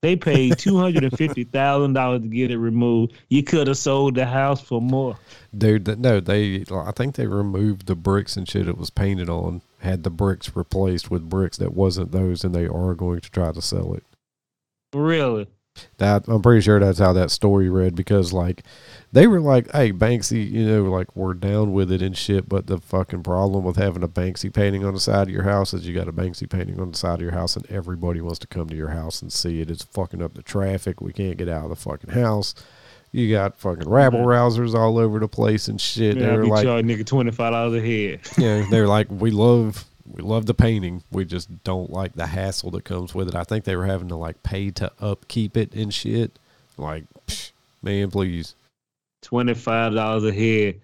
They 0.01 0.15
paid 0.15 0.57
two 0.59 0.77
hundred 0.77 1.03
and 1.03 1.17
fifty 1.17 1.43
thousand 1.43 1.93
dollars 1.93 2.21
to 2.21 2.27
get 2.27 2.51
it 2.51 2.57
removed. 2.57 3.13
You 3.29 3.43
could 3.43 3.67
have 3.67 3.77
sold 3.77 4.15
the 4.15 4.25
house 4.25 4.61
for 4.61 4.81
more. 4.81 5.17
Dude, 5.57 5.99
no, 5.99 6.19
they, 6.19 6.63
I 6.71 6.91
think 6.91 7.15
they 7.15 7.27
removed 7.27 7.87
the 7.87 7.95
bricks 7.95 8.37
and 8.37 8.47
shit 8.47 8.67
it 8.67 8.77
was 8.77 8.89
painted 8.89 9.29
on, 9.29 9.61
had 9.79 10.03
the 10.03 10.09
bricks 10.09 10.55
replaced 10.55 11.09
with 11.09 11.29
bricks 11.29 11.57
that 11.57 11.73
wasn't 11.73 12.11
those, 12.11 12.43
and 12.43 12.53
they 12.53 12.67
are 12.67 12.93
going 12.93 13.21
to 13.21 13.31
try 13.31 13.51
to 13.51 13.61
sell 13.61 13.93
it. 13.93 14.03
Really? 14.93 15.47
That 15.97 16.27
I'm 16.27 16.41
pretty 16.41 16.61
sure 16.61 16.79
that's 16.79 16.97
how 16.97 17.13
that 17.13 17.29
story 17.29 17.69
read 17.69 17.93
because 17.95 18.33
like 18.33 18.63
they 19.11 19.27
were 19.27 19.39
like, 19.39 19.71
"Hey, 19.71 19.91
Banksy, 19.91 20.49
you 20.49 20.65
know, 20.65 20.83
like 20.85 21.15
we're 21.15 21.35
down 21.35 21.71
with 21.71 21.91
it 21.91 22.01
and 22.01 22.17
shit." 22.17 22.49
But 22.49 22.65
the 22.65 22.79
fucking 22.79 23.21
problem 23.21 23.63
with 23.63 23.75
having 23.75 24.01
a 24.01 24.07
Banksy 24.07 24.51
painting 24.51 24.83
on 24.83 24.95
the 24.95 24.99
side 24.99 25.27
of 25.27 25.29
your 25.29 25.43
house 25.43 25.75
is 25.75 25.87
you 25.87 25.93
got 25.93 26.07
a 26.07 26.13
Banksy 26.13 26.49
painting 26.49 26.79
on 26.79 26.91
the 26.91 26.97
side 26.97 27.15
of 27.15 27.21
your 27.21 27.31
house, 27.31 27.55
and 27.55 27.65
everybody 27.69 28.21
wants 28.21 28.39
to 28.39 28.47
come 28.47 28.67
to 28.69 28.75
your 28.75 28.89
house 28.89 29.21
and 29.21 29.31
see 29.31 29.61
it. 29.61 29.69
It's 29.69 29.83
fucking 29.83 30.21
up 30.23 30.33
the 30.33 30.41
traffic. 30.41 30.99
We 30.99 31.13
can't 31.13 31.37
get 31.37 31.47
out 31.47 31.65
of 31.65 31.69
the 31.69 31.75
fucking 31.75 32.09
house. 32.09 32.55
You 33.11 33.31
got 33.31 33.57
fucking 33.59 33.87
rabble 33.87 34.19
rousers 34.25 34.73
all 34.73 34.97
over 34.97 35.19
the 35.19 35.27
place 35.27 35.67
and 35.67 35.79
shit. 35.79 36.17
Yeah, 36.17 36.25
They're 36.27 36.41
be 36.41 36.49
like, 36.49 36.65
charging 36.65 36.89
nigga 36.89 37.05
twenty 37.05 37.31
five 37.31 37.53
dollars 37.53 37.81
a 37.81 37.85
head. 37.85 38.21
you 38.37 38.43
know, 38.43 38.69
they're 38.71 38.87
like, 38.87 39.07
we 39.11 39.29
love 39.31 39.85
we 40.11 40.21
love 40.23 40.45
the 40.45 40.53
painting. 40.53 41.03
We 41.11 41.25
just 41.25 41.63
don't 41.63 41.91
like 41.91 42.13
the 42.13 42.27
hassle 42.27 42.71
that 42.71 42.83
comes 42.83 43.13
with 43.13 43.27
it. 43.27 43.35
I 43.35 43.43
think 43.43 43.65
they 43.65 43.75
were 43.75 43.85
having 43.85 44.07
to 44.09 44.15
like 44.15 44.41
pay 44.43 44.71
to 44.71 44.91
upkeep 44.99 45.57
it 45.57 45.73
and 45.73 45.93
shit. 45.93 46.39
Like, 46.77 47.05
psh, 47.27 47.51
man, 47.81 48.11
please. 48.11 48.55
twenty 49.21 49.53
five 49.53 49.93
dollars 49.93 50.23
a 50.23 50.33
head. 50.33 50.79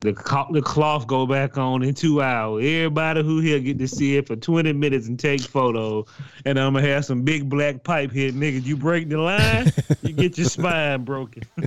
The 0.00 0.12
co- 0.12 0.48
the 0.52 0.60
cloth 0.60 1.06
go 1.06 1.26
back 1.26 1.56
on 1.56 1.82
in 1.82 1.94
two 1.94 2.20
hours. 2.20 2.62
Everybody 2.64 3.22
who 3.22 3.40
here 3.40 3.58
get 3.60 3.78
to 3.78 3.88
see 3.88 4.16
it 4.16 4.26
for 4.26 4.36
twenty 4.36 4.72
minutes 4.72 5.08
and 5.08 5.18
take 5.18 5.40
photos. 5.40 6.06
And 6.44 6.58
I'm 6.58 6.74
gonna 6.74 6.86
have 6.86 7.04
some 7.04 7.22
big 7.22 7.48
black 7.48 7.82
pipe 7.82 8.12
here, 8.12 8.30
niggas. 8.30 8.64
You 8.64 8.76
break 8.76 9.08
the 9.08 9.18
line, 9.18 9.72
you 10.02 10.12
get 10.12 10.36
your 10.36 10.48
spine 10.48 11.04
broken. 11.04 11.44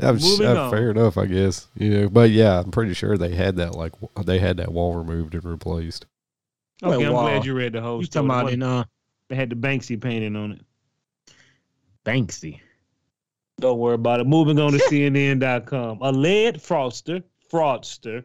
That 0.00 0.12
was 0.12 0.22
Moving 0.38 0.56
uh, 0.56 0.62
on. 0.64 0.70
fair 0.70 0.90
enough, 0.90 1.18
I 1.18 1.26
guess. 1.26 1.68
You 1.76 1.90
know, 1.90 2.08
but 2.08 2.30
yeah, 2.30 2.58
I'm 2.60 2.70
pretty 2.70 2.94
sure 2.94 3.16
they 3.18 3.34
had 3.34 3.56
that 3.56 3.74
like 3.74 3.92
w- 4.00 4.24
they 4.24 4.38
had 4.38 4.56
that 4.58 4.72
wall 4.72 4.94
removed 4.94 5.34
and 5.34 5.44
replaced. 5.44 6.06
Okay, 6.82 6.96
What 6.96 7.06
I'm 7.06 7.12
wall? 7.12 7.22
glad 7.28 7.44
you 7.44 7.54
read 7.54 7.72
the 7.74 7.80
whole 7.82 7.98
You 8.00 8.06
story. 8.06 8.26
talking 8.28 8.40
about 8.42 8.52
in 8.52 8.62
uh 8.62 8.84
They 9.28 9.36
had 9.36 9.50
the 9.50 9.56
Banksy 9.56 10.00
painting 10.00 10.36
on 10.36 10.52
it. 10.52 10.60
Banksy? 12.04 12.60
Don't 13.60 13.78
worry 13.78 13.94
about 13.94 14.20
it. 14.20 14.26
Moving 14.26 14.58
on 14.58 14.72
to 14.72 14.78
CNN.com. 14.90 15.98
A 16.00 16.10
lead 16.12 16.56
fraudster, 16.56 17.22
fraudster, 17.52 18.24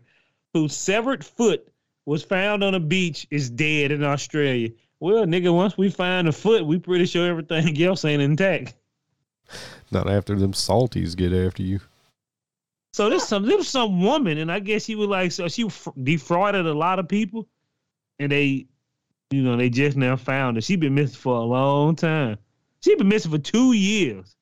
whose 0.54 0.76
severed 0.76 1.24
foot 1.26 1.68
was 2.06 2.24
found 2.24 2.64
on 2.64 2.76
a 2.76 2.80
beach 2.80 3.28
is 3.32 3.50
dead 3.50 3.92
in 3.92 4.04
Australia. 4.04 4.70
Well, 5.02 5.26
nigga, 5.26 5.54
once 5.54 5.78
we 5.78 5.90
find 5.90 6.28
a 6.28 6.32
foot, 6.32 6.66
we 6.66 6.80
pretty 6.80 7.06
sure 7.06 7.28
everything 7.28 7.82
else 7.84 8.06
ain't 8.06 8.22
intact. 8.22 8.76
Not 9.92 10.10
after 10.10 10.36
them 10.36 10.54
salties 10.54 11.16
get 11.16 11.34
after 11.34 11.64
you. 11.64 11.80
So 12.94 13.10
there's 13.10 13.28
some 13.28 13.46
there 13.46 13.58
was 13.58 13.68
some 13.68 14.02
woman, 14.02 14.38
and 14.38 14.52
I 14.52 14.60
guess 14.60 14.86
she 14.86 14.96
was 14.96 15.10
like 15.10 15.32
so 15.32 15.48
she 15.48 15.70
defrauded 16.02 16.66
a 16.66 16.74
lot 16.74 16.98
of 16.98 17.08
people, 17.08 17.48
and 18.20 18.32
they, 18.32 18.68
you 19.32 19.42
know, 19.42 19.58
they 19.58 19.70
just 19.70 19.98
now 19.98 20.16
found 20.16 20.58
her. 20.58 20.62
She 20.62 20.78
been 20.78 20.96
missing 20.96 21.18
for 21.18 21.36
a 21.36 21.44
long 21.44 21.96
time. 21.96 22.38
She 22.82 22.96
been 22.96 23.10
missing 23.10 23.32
for 23.32 23.38
two 23.38 23.74
years. 23.74 24.36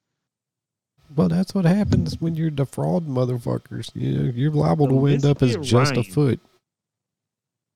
Well, 1.15 1.29
that's 1.29 1.53
what 1.55 1.65
happens 1.65 2.19
when 2.21 2.35
you're 2.35 2.49
defrauding 2.49 3.09
motherfuckers. 3.09 3.89
You 3.95 4.31
you're 4.35 4.51
liable 4.51 4.87
to 4.87 5.07
end 5.07 5.25
up 5.25 5.41
as 5.41 5.55
Elizabeth 5.55 5.67
just 5.67 5.97
a 5.97 6.03
foot. 6.03 6.39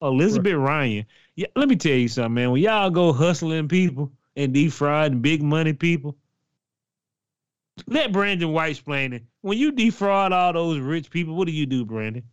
Elizabeth 0.02 0.54
Ryan. 0.54 1.06
Yeah, 1.36 1.48
let 1.56 1.70
me 1.70 1.76
tell 1.76 1.94
you 1.94 2.08
something, 2.08 2.34
man. 2.34 2.52
When 2.52 2.62
y'all 2.62 2.90
go 2.90 3.14
hustling 3.14 3.68
people 3.68 4.12
and 4.36 4.54
defrauding 4.54 5.22
big 5.22 5.42
money 5.42 5.74
people, 5.74 6.16
let 7.86 8.12
Brandon 8.12 8.52
White 8.52 8.72
explain 8.72 9.14
it. 9.14 9.24
When 9.42 9.58
you 9.58 9.72
defraud 9.72 10.32
all 10.32 10.54
those 10.54 10.80
rich 10.80 11.10
people, 11.10 11.36
what 11.36 11.48
do 11.48 11.54
you 11.54 11.66
do, 11.66 11.86
Brandon? 11.86 12.24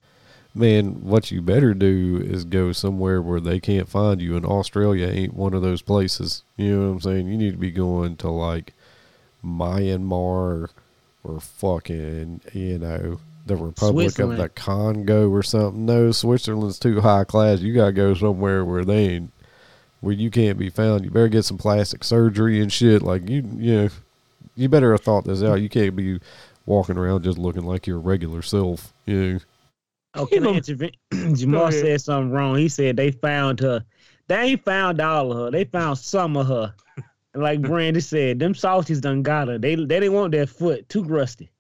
Man, 0.55 1.03
what 1.03 1.31
you 1.31 1.43
better 1.43 1.75
do 1.75 2.21
is 2.25 2.45
go 2.45 2.73
somewhere 2.73 3.21
where 3.21 3.41
they 3.41 3.59
can't 3.59 3.89
find 3.89 4.23
you. 4.23 4.37
And 4.37 4.47
Australia 4.47 5.09
ain't 5.09 5.35
one 5.35 5.53
of 5.53 5.63
those 5.63 5.83
places. 5.83 6.45
You 6.57 6.77
know 6.77 6.87
what 6.87 6.93
I'm 6.93 7.01
saying? 7.01 7.27
You 7.27 7.37
need 7.37 7.53
to 7.53 7.59
be 7.59 7.73
going 7.73 8.17
to 8.19 8.31
like 8.31 8.73
Myanmar 9.45 10.13
or, 10.13 10.71
or 11.25 11.41
fucking, 11.41 12.41
you 12.53 12.79
know, 12.79 13.19
the 13.47 13.57
Republic 13.57 14.19
of 14.19 14.37
the 14.37 14.49
Congo 14.49 15.29
or 15.29 15.43
something. 15.43 15.85
No, 15.85 16.13
Switzerland's 16.13 16.79
too 16.79 17.01
high 17.01 17.25
class. 17.25 17.61
You 17.61 17.75
gotta 17.75 17.93
go 17.93 18.15
somewhere 18.15 18.65
where 18.65 18.85
they 18.85 19.09
ain't, 19.09 19.33
where 20.01 20.15
you 20.15 20.31
can't 20.31 20.59
be 20.59 20.71
found. 20.71 21.05
You 21.05 21.11
better 21.11 21.29
get 21.29 21.45
some 21.45 21.59
plastic 21.59 22.05
surgery 22.05 22.61
and 22.61 22.73
shit. 22.73 23.03
Like 23.03 23.29
you, 23.29 23.45
you 23.57 23.75
know, 23.75 23.89
you 24.57 24.69
better 24.69 24.93
have 24.93 25.01
thought 25.03 25.25
this 25.25 25.43
out. 25.43 25.61
You 25.61 25.69
can't 25.69 25.97
be 25.97 26.21
walking 26.67 26.97
around 26.97 27.25
just 27.25 27.39
looking 27.39 27.65
like 27.65 27.87
your 27.87 27.99
regular 27.99 28.43
self. 28.43 28.93
You 29.07 29.33
know. 29.35 29.39
Oh, 30.15 30.27
can 30.27 30.47
I 30.47 30.51
know- 30.51 30.55
intervene? 30.57 30.93
Jamal 31.35 31.73
said 31.73 32.01
something 32.01 32.31
wrong. 32.31 32.57
He 32.57 32.69
said 32.69 32.97
they 32.97 33.11
found 33.11 33.61
her. 33.61 33.85
They 34.29 34.37
ain't 34.37 34.65
found 34.65 35.01
all 35.01 35.33
of 35.33 35.39
her. 35.39 35.51
They 35.51 35.65
found 35.65 35.99
some 35.99 36.37
of 36.37 36.47
her. 36.47 36.75
And 37.35 37.43
like 37.43 37.61
Brandy 37.63 38.01
said, 38.01 38.39
them 38.39 38.55
salties 38.55 39.01
done 39.01 39.23
got 39.23 39.49
her. 39.49 39.59
They 39.59 39.75
they 39.75 40.01
didn't 40.01 40.13
want 40.13 40.33
that 40.33 40.49
foot 40.49 40.89
too 40.89 41.03
rusty. 41.05 41.51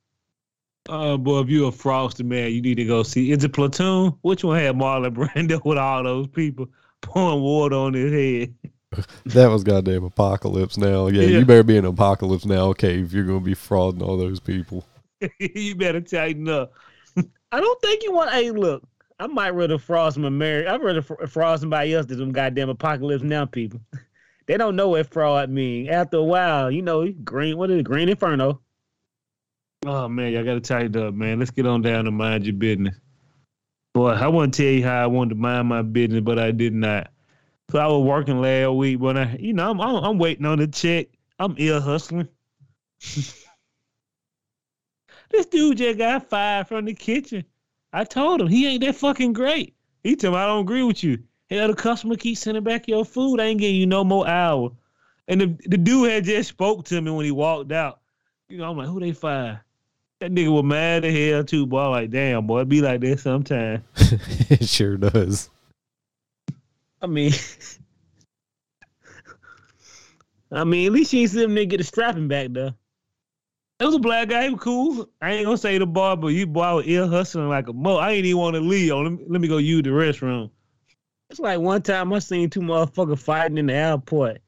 Oh 0.88 1.16
boy, 1.16 1.40
if 1.40 1.48
you 1.48 1.66
a 1.66 1.72
fraudster 1.72 2.24
man, 2.24 2.52
you 2.52 2.60
need 2.60 2.74
to 2.76 2.84
go 2.84 3.02
see. 3.02 3.32
Is 3.32 3.42
it 3.42 3.52
Platoon? 3.52 4.16
Which 4.20 4.44
one 4.44 4.58
had 4.58 4.76
Marlon 4.76 5.14
Brando 5.14 5.62
with 5.64 5.78
all 5.78 6.02
those 6.04 6.26
people 6.28 6.68
pouring 7.00 7.42
water 7.42 7.76
on 7.76 7.94
his 7.94 8.12
head? 8.12 8.54
That 9.26 9.50
was 9.50 9.64
goddamn 9.64 10.04
apocalypse 10.04 10.76
now. 10.76 11.06
Yeah, 11.08 11.22
Yeah. 11.22 11.38
you 11.38 11.44
better 11.44 11.62
be 11.62 11.76
in 11.76 11.84
apocalypse 11.84 12.44
now, 12.44 12.66
okay, 12.70 13.00
if 13.00 13.12
you're 13.12 13.24
gonna 13.24 13.40
be 13.40 13.54
frauding 13.54 14.02
all 14.02 14.16
those 14.16 14.40
people. 14.40 14.84
you 15.38 15.74
better 15.74 16.00
tighten 16.00 16.48
up. 16.48 16.72
I 17.52 17.60
don't 17.60 17.80
think 17.80 18.02
you 18.02 18.12
want. 18.12 18.30
Hey, 18.30 18.50
look, 18.50 18.82
I 19.18 19.26
might 19.26 19.50
rather 19.54 19.78
fraud 19.78 20.12
some 20.14 20.24
American. 20.24 20.72
I'd 20.72 20.82
rather 20.82 21.02
fr- 21.02 21.26
fraud 21.26 21.60
somebody 21.60 21.94
else 21.94 22.06
than 22.06 22.18
them 22.18 22.32
goddamn 22.32 22.68
apocalypse 22.68 23.22
now 23.22 23.44
people. 23.46 23.80
they 24.46 24.56
don't 24.56 24.76
know 24.76 24.88
what 24.90 25.12
fraud 25.12 25.50
mean. 25.50 25.88
After 25.88 26.16
a 26.18 26.24
while, 26.24 26.70
you 26.70 26.82
know, 26.82 27.10
green. 27.24 27.56
What 27.56 27.70
is 27.70 27.78
it? 27.80 27.84
Green 27.84 28.08
Inferno? 28.08 28.60
Oh 29.86 30.08
man, 30.08 30.32
y'all 30.32 30.44
gotta 30.44 30.60
tighten 30.60 30.96
up, 31.02 31.14
man. 31.14 31.38
Let's 31.38 31.50
get 31.50 31.66
on 31.66 31.82
down 31.82 32.06
and 32.06 32.16
mind 32.16 32.44
your 32.46 32.54
business. 32.54 32.96
Boy, 33.92 34.10
I 34.10 34.26
want 34.28 34.52
to 34.54 34.62
tell 34.62 34.72
you 34.72 34.82
how 34.84 35.02
I 35.02 35.06
wanted 35.06 35.30
to 35.36 35.40
mind 35.40 35.68
my 35.68 35.82
business, 35.82 36.22
but 36.22 36.38
I 36.38 36.50
did 36.50 36.74
not. 36.74 37.10
So 37.70 37.78
I 37.78 37.86
was 37.86 38.02
working 38.02 38.40
last 38.40 38.72
week, 38.72 39.00
but 39.00 39.16
I, 39.16 39.36
you 39.38 39.52
know, 39.52 39.70
I'm 39.70 39.80
I'm, 39.80 39.96
I'm 39.96 40.18
waiting 40.18 40.46
on 40.46 40.58
the 40.58 40.66
check. 40.66 41.08
I'm 41.38 41.54
ill 41.58 41.80
hustling. 41.80 42.28
this 45.30 45.46
dude 45.50 45.78
just 45.78 45.98
got 45.98 46.28
fired 46.28 46.68
from 46.68 46.84
the 46.84 46.94
kitchen. 46.94 47.44
I 47.92 48.04
told 48.04 48.40
him 48.40 48.48
he 48.48 48.66
ain't 48.66 48.82
that 48.84 48.96
fucking 48.96 49.32
great. 49.32 49.74
He 50.02 50.16
told 50.16 50.34
me 50.34 50.40
I 50.40 50.46
don't 50.46 50.62
agree 50.62 50.82
with 50.82 51.02
you. 51.02 51.22
Hell, 51.50 51.68
the 51.68 51.74
customer 51.74 52.16
keeps 52.16 52.40
sending 52.40 52.64
back 52.64 52.88
your 52.88 53.04
food. 53.04 53.40
I 53.40 53.44
ain't 53.44 53.60
getting 53.60 53.76
you 53.76 53.86
no 53.86 54.04
more 54.04 54.26
hour. 54.26 54.72
And 55.28 55.40
the, 55.40 55.58
the 55.66 55.78
dude 55.78 56.10
had 56.10 56.24
just 56.24 56.50
spoke 56.50 56.84
to 56.86 57.00
me 57.00 57.10
when 57.10 57.24
he 57.24 57.30
walked 57.30 57.72
out. 57.72 58.00
You 58.48 58.58
know, 58.58 58.70
I'm 58.70 58.76
like, 58.76 58.88
who 58.88 59.00
they 59.00 59.12
fired? 59.12 59.60
That 60.20 60.32
nigga 60.32 60.52
was 60.52 60.64
mad 60.64 61.04
as 61.04 61.14
hell 61.14 61.44
too, 61.44 61.66
boy. 61.66 61.88
Like, 61.88 62.10
damn, 62.10 62.46
boy, 62.46 62.60
it 62.60 62.68
be 62.68 62.80
like 62.80 63.00
this 63.00 63.22
sometime. 63.22 63.84
it 63.96 64.68
sure 64.68 64.96
does. 64.96 65.50
I 67.04 67.06
mean, 67.06 67.32
I 70.50 70.64
mean, 70.64 70.86
at 70.86 70.92
least 70.92 71.12
you 71.12 71.20
ain't 71.20 71.30
see 71.30 71.40
them 71.40 71.54
nigga 71.54 71.68
get 71.68 71.76
the 71.76 71.84
strapping 71.84 72.28
back 72.28 72.48
though. 72.50 72.72
It 73.78 73.84
was 73.84 73.96
a 73.96 73.98
black 73.98 74.28
guy, 74.28 74.44
he 74.44 74.50
was 74.50 74.62
cool. 74.62 75.10
I 75.20 75.32
ain't 75.32 75.44
gonna 75.44 75.58
say 75.58 75.76
the 75.76 75.84
bar, 75.84 76.16
but 76.16 76.28
you 76.28 76.46
boy 76.46 76.76
was 76.76 76.86
ill 76.86 77.06
hustling 77.06 77.50
like 77.50 77.68
a 77.68 77.74
mo. 77.74 77.96
I 77.96 78.12
ain't 78.12 78.24
even 78.24 78.40
want 78.40 78.54
to 78.54 78.60
leave. 78.60 78.94
Let 78.94 79.12
me, 79.12 79.24
let 79.28 79.40
me 79.42 79.48
go 79.48 79.58
use 79.58 79.82
the 79.82 79.90
restroom. 79.90 80.50
It's 81.28 81.40
like 81.40 81.60
one 81.60 81.82
time 81.82 82.10
I 82.14 82.20
seen 82.20 82.48
two 82.48 82.60
motherfuckers 82.60 83.18
fighting 83.18 83.58
in 83.58 83.66
the 83.66 83.74
airport. 83.74 84.40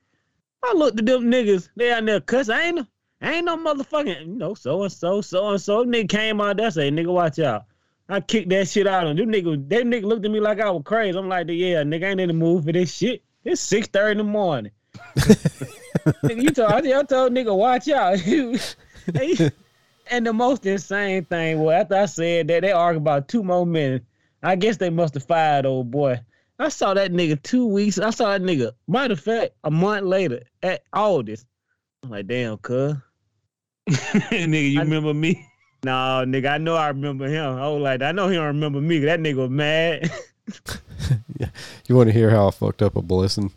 I 0.64 0.72
looked 0.72 0.98
at 0.98 1.04
them 1.04 1.24
niggas, 1.24 1.68
they 1.76 1.92
out 1.92 2.06
there 2.06 2.20
cuss. 2.20 2.48
I 2.48 2.62
ain't 2.62 2.76
no, 2.76 2.86
I 3.20 3.34
ain't 3.34 3.44
no 3.44 3.58
motherfucking, 3.58 4.20
you 4.20 4.34
know, 4.34 4.54
so 4.54 4.82
and 4.82 4.92
so, 4.92 5.20
so 5.20 5.50
and 5.50 5.60
so. 5.60 5.84
Nigga 5.84 6.08
came 6.08 6.40
out 6.40 6.56
there 6.56 6.70
say, 6.70 6.90
nigga, 6.90 7.12
watch 7.12 7.38
out. 7.38 7.66
I 8.08 8.20
kicked 8.20 8.48
that 8.50 8.68
shit 8.68 8.86
out 8.86 9.06
of 9.06 9.16
them. 9.16 9.30
Them 9.30 9.42
nigga, 9.42 9.68
that 9.68 9.84
nigga 9.84 10.04
looked 10.04 10.24
at 10.24 10.30
me 10.30 10.40
like 10.40 10.60
I 10.60 10.70
was 10.70 10.82
crazy. 10.84 11.18
I'm 11.18 11.28
like, 11.28 11.48
yeah, 11.48 11.82
nigga, 11.82 12.04
I 12.04 12.08
ain't 12.10 12.20
in 12.20 12.28
the 12.28 12.34
mood 12.34 12.64
for 12.64 12.72
this 12.72 12.94
shit. 12.94 13.22
It's 13.44 13.60
six 13.60 13.88
thirty 13.88 14.12
in 14.12 14.18
the 14.18 14.24
morning. 14.24 14.72
nigga, 15.16 16.42
you 16.42 16.50
told, 16.50 16.70
I 16.72 17.02
told 17.02 17.32
nigga, 17.32 17.56
watch 17.56 17.88
out. 17.88 18.18
They- 19.06 19.50
and 20.10 20.26
the 20.26 20.32
most 20.32 20.66
insane 20.66 21.24
thing 21.24 21.58
was 21.60 21.74
after 21.74 21.94
I 21.96 22.06
said 22.06 22.48
that, 22.48 22.62
they 22.62 22.72
argued 22.72 23.02
about 23.02 23.28
two 23.28 23.42
more 23.44 23.64
minutes. 23.66 24.04
I 24.42 24.54
guess 24.56 24.76
they 24.76 24.90
must 24.90 25.14
have 25.14 25.24
fired 25.24 25.64
old 25.66 25.90
boy. 25.90 26.20
I 26.58 26.68
saw 26.70 26.94
that 26.94 27.12
nigga 27.12 27.40
two 27.42 27.66
weeks. 27.66 27.98
I 27.98 28.10
saw 28.10 28.30
that 28.30 28.42
nigga, 28.42 28.72
matter 28.88 29.12
of 29.14 29.20
fact, 29.20 29.54
a 29.64 29.70
month 29.70 30.06
later 30.06 30.42
at 30.62 30.82
all 30.92 31.22
this. 31.22 31.44
I'm 32.02 32.10
like, 32.10 32.26
damn, 32.28 32.56
cuz. 32.58 32.94
nigga, 33.90 34.70
you 34.72 34.80
I- 34.80 34.84
remember 34.84 35.12
me? 35.14 35.46
No, 35.86 36.24
nigga, 36.26 36.50
I 36.50 36.58
know 36.58 36.74
I 36.74 36.88
remember 36.88 37.26
him. 37.28 37.56
I 37.58 37.68
was 37.68 37.80
like, 37.80 38.02
I 38.02 38.12
know 38.12 38.28
he 38.28 38.34
don't 38.36 38.46
remember 38.46 38.80
me. 38.80 38.98
'cause 38.98 39.06
That 39.06 39.20
nigga 39.20 39.36
was 39.36 39.50
mad. 39.50 40.10
You 41.88 41.94
want 41.94 42.08
to 42.08 42.12
hear 42.12 42.30
how 42.30 42.48
I 42.48 42.50
fucked 42.50 42.82
up 42.82 42.96
a 42.96 43.02
blessing? 43.02 43.52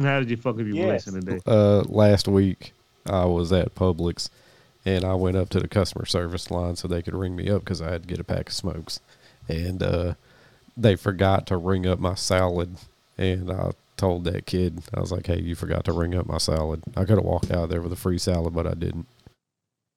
How 0.00 0.18
did 0.20 0.30
you 0.30 0.36
fuck 0.36 0.54
up 0.54 0.60
your 0.60 0.68
Yes. 0.76 1.04
blessing 1.04 1.20
today? 1.20 1.40
Uh, 1.46 1.82
last 1.82 2.26
week 2.28 2.72
I 3.06 3.24
was 3.26 3.52
at 3.52 3.74
Publix, 3.74 4.30
and 4.86 5.04
I 5.04 5.14
went 5.14 5.36
up 5.36 5.48
to 5.50 5.60
the 5.60 5.68
customer 5.68 6.06
service 6.06 6.50
line 6.50 6.76
so 6.76 6.88
they 6.88 7.02
could 7.02 7.14
ring 7.14 7.36
me 7.36 7.50
up 7.50 7.60
because 7.64 7.82
I 7.82 7.90
had 7.90 8.02
to 8.04 8.08
get 8.08 8.18
a 8.20 8.24
pack 8.24 8.48
of 8.48 8.54
smokes, 8.54 9.00
and 9.48 9.82
uh, 9.82 10.14
they 10.76 10.96
forgot 10.96 11.46
to 11.48 11.56
ring 11.58 11.86
up 11.86 11.98
my 11.98 12.14
salad, 12.14 12.76
and 13.18 13.50
I 13.50 13.72
told 13.98 14.24
that 14.24 14.46
kid 14.46 14.82
I 14.94 15.00
was 15.00 15.12
like, 15.12 15.26
"Hey, 15.26 15.40
you 15.40 15.54
forgot 15.54 15.84
to 15.84 15.92
ring 15.92 16.14
up 16.14 16.26
my 16.26 16.38
salad." 16.38 16.82
I 16.96 17.04
could 17.04 17.16
have 17.18 17.24
walked 17.24 17.50
out 17.50 17.68
there 17.68 17.82
with 17.82 17.92
a 17.92 17.96
free 17.96 18.18
salad, 18.18 18.54
but 18.54 18.66
I 18.66 18.72
didn't. 18.74 19.06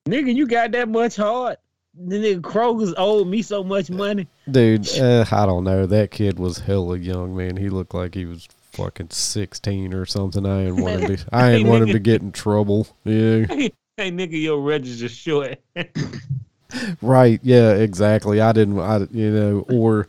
Nigga, 0.07 0.33
you 0.33 0.47
got 0.47 0.71
that 0.71 0.89
much 0.89 1.15
heart? 1.15 1.59
The 1.99 2.17
nigga 2.17 2.41
Kroger's 2.41 2.93
owed 2.97 3.27
me 3.27 3.41
so 3.41 3.63
much 3.63 3.89
money. 3.89 4.27
Dude, 4.49 4.87
uh, 4.99 5.25
I 5.31 5.45
don't 5.45 5.63
know. 5.63 5.85
That 5.85 6.11
kid 6.11 6.37
was 6.37 6.59
hella 6.59 6.97
young, 6.97 7.35
man. 7.35 7.57
He 7.57 7.69
looked 7.69 7.93
like 7.93 8.13
he 8.13 8.25
was 8.25 8.47
fucking 8.73 9.09
sixteen 9.09 9.93
or 9.93 10.05
something. 10.05 10.45
I 10.45 10.65
didn't 10.65 10.81
want 10.81 11.01
him 11.01 11.17
to. 11.17 11.25
I 11.31 11.51
didn't 11.51 11.67
want 11.67 11.83
him 11.83 11.89
to 11.89 11.99
get 11.99 12.21
in 12.21 12.31
trouble. 12.31 12.87
Yeah, 13.03 13.45
hey, 13.49 13.71
nigga, 14.11 14.39
your 14.39 14.61
register 14.61 15.09
short. 15.09 15.59
right. 17.01 17.39
Yeah, 17.41 17.71
exactly. 17.71 18.41
I 18.41 18.51
didn't. 18.51 18.79
I 18.79 19.07
you 19.11 19.31
know, 19.31 19.65
or 19.67 20.07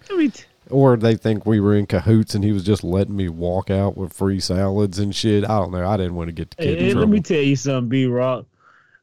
or 0.70 0.96
they 0.96 1.16
think 1.16 1.46
we 1.46 1.60
were 1.60 1.74
in 1.74 1.86
cahoots 1.86 2.34
and 2.34 2.44
he 2.44 2.52
was 2.52 2.64
just 2.64 2.84
letting 2.84 3.16
me 3.16 3.28
walk 3.28 3.70
out 3.70 3.96
with 3.96 4.12
free 4.12 4.40
salads 4.40 4.98
and 4.98 5.14
shit. 5.14 5.44
I 5.44 5.58
don't 5.58 5.72
know. 5.72 5.88
I 5.88 5.96
didn't 5.96 6.14
want 6.14 6.28
to 6.28 6.32
get 6.32 6.50
the 6.50 6.56
kid 6.56 6.78
Hey, 6.78 6.94
let 6.94 7.08
me 7.08 7.20
tell 7.20 7.40
you 7.40 7.56
something, 7.56 7.88
B 7.88 8.06
Rock. 8.06 8.46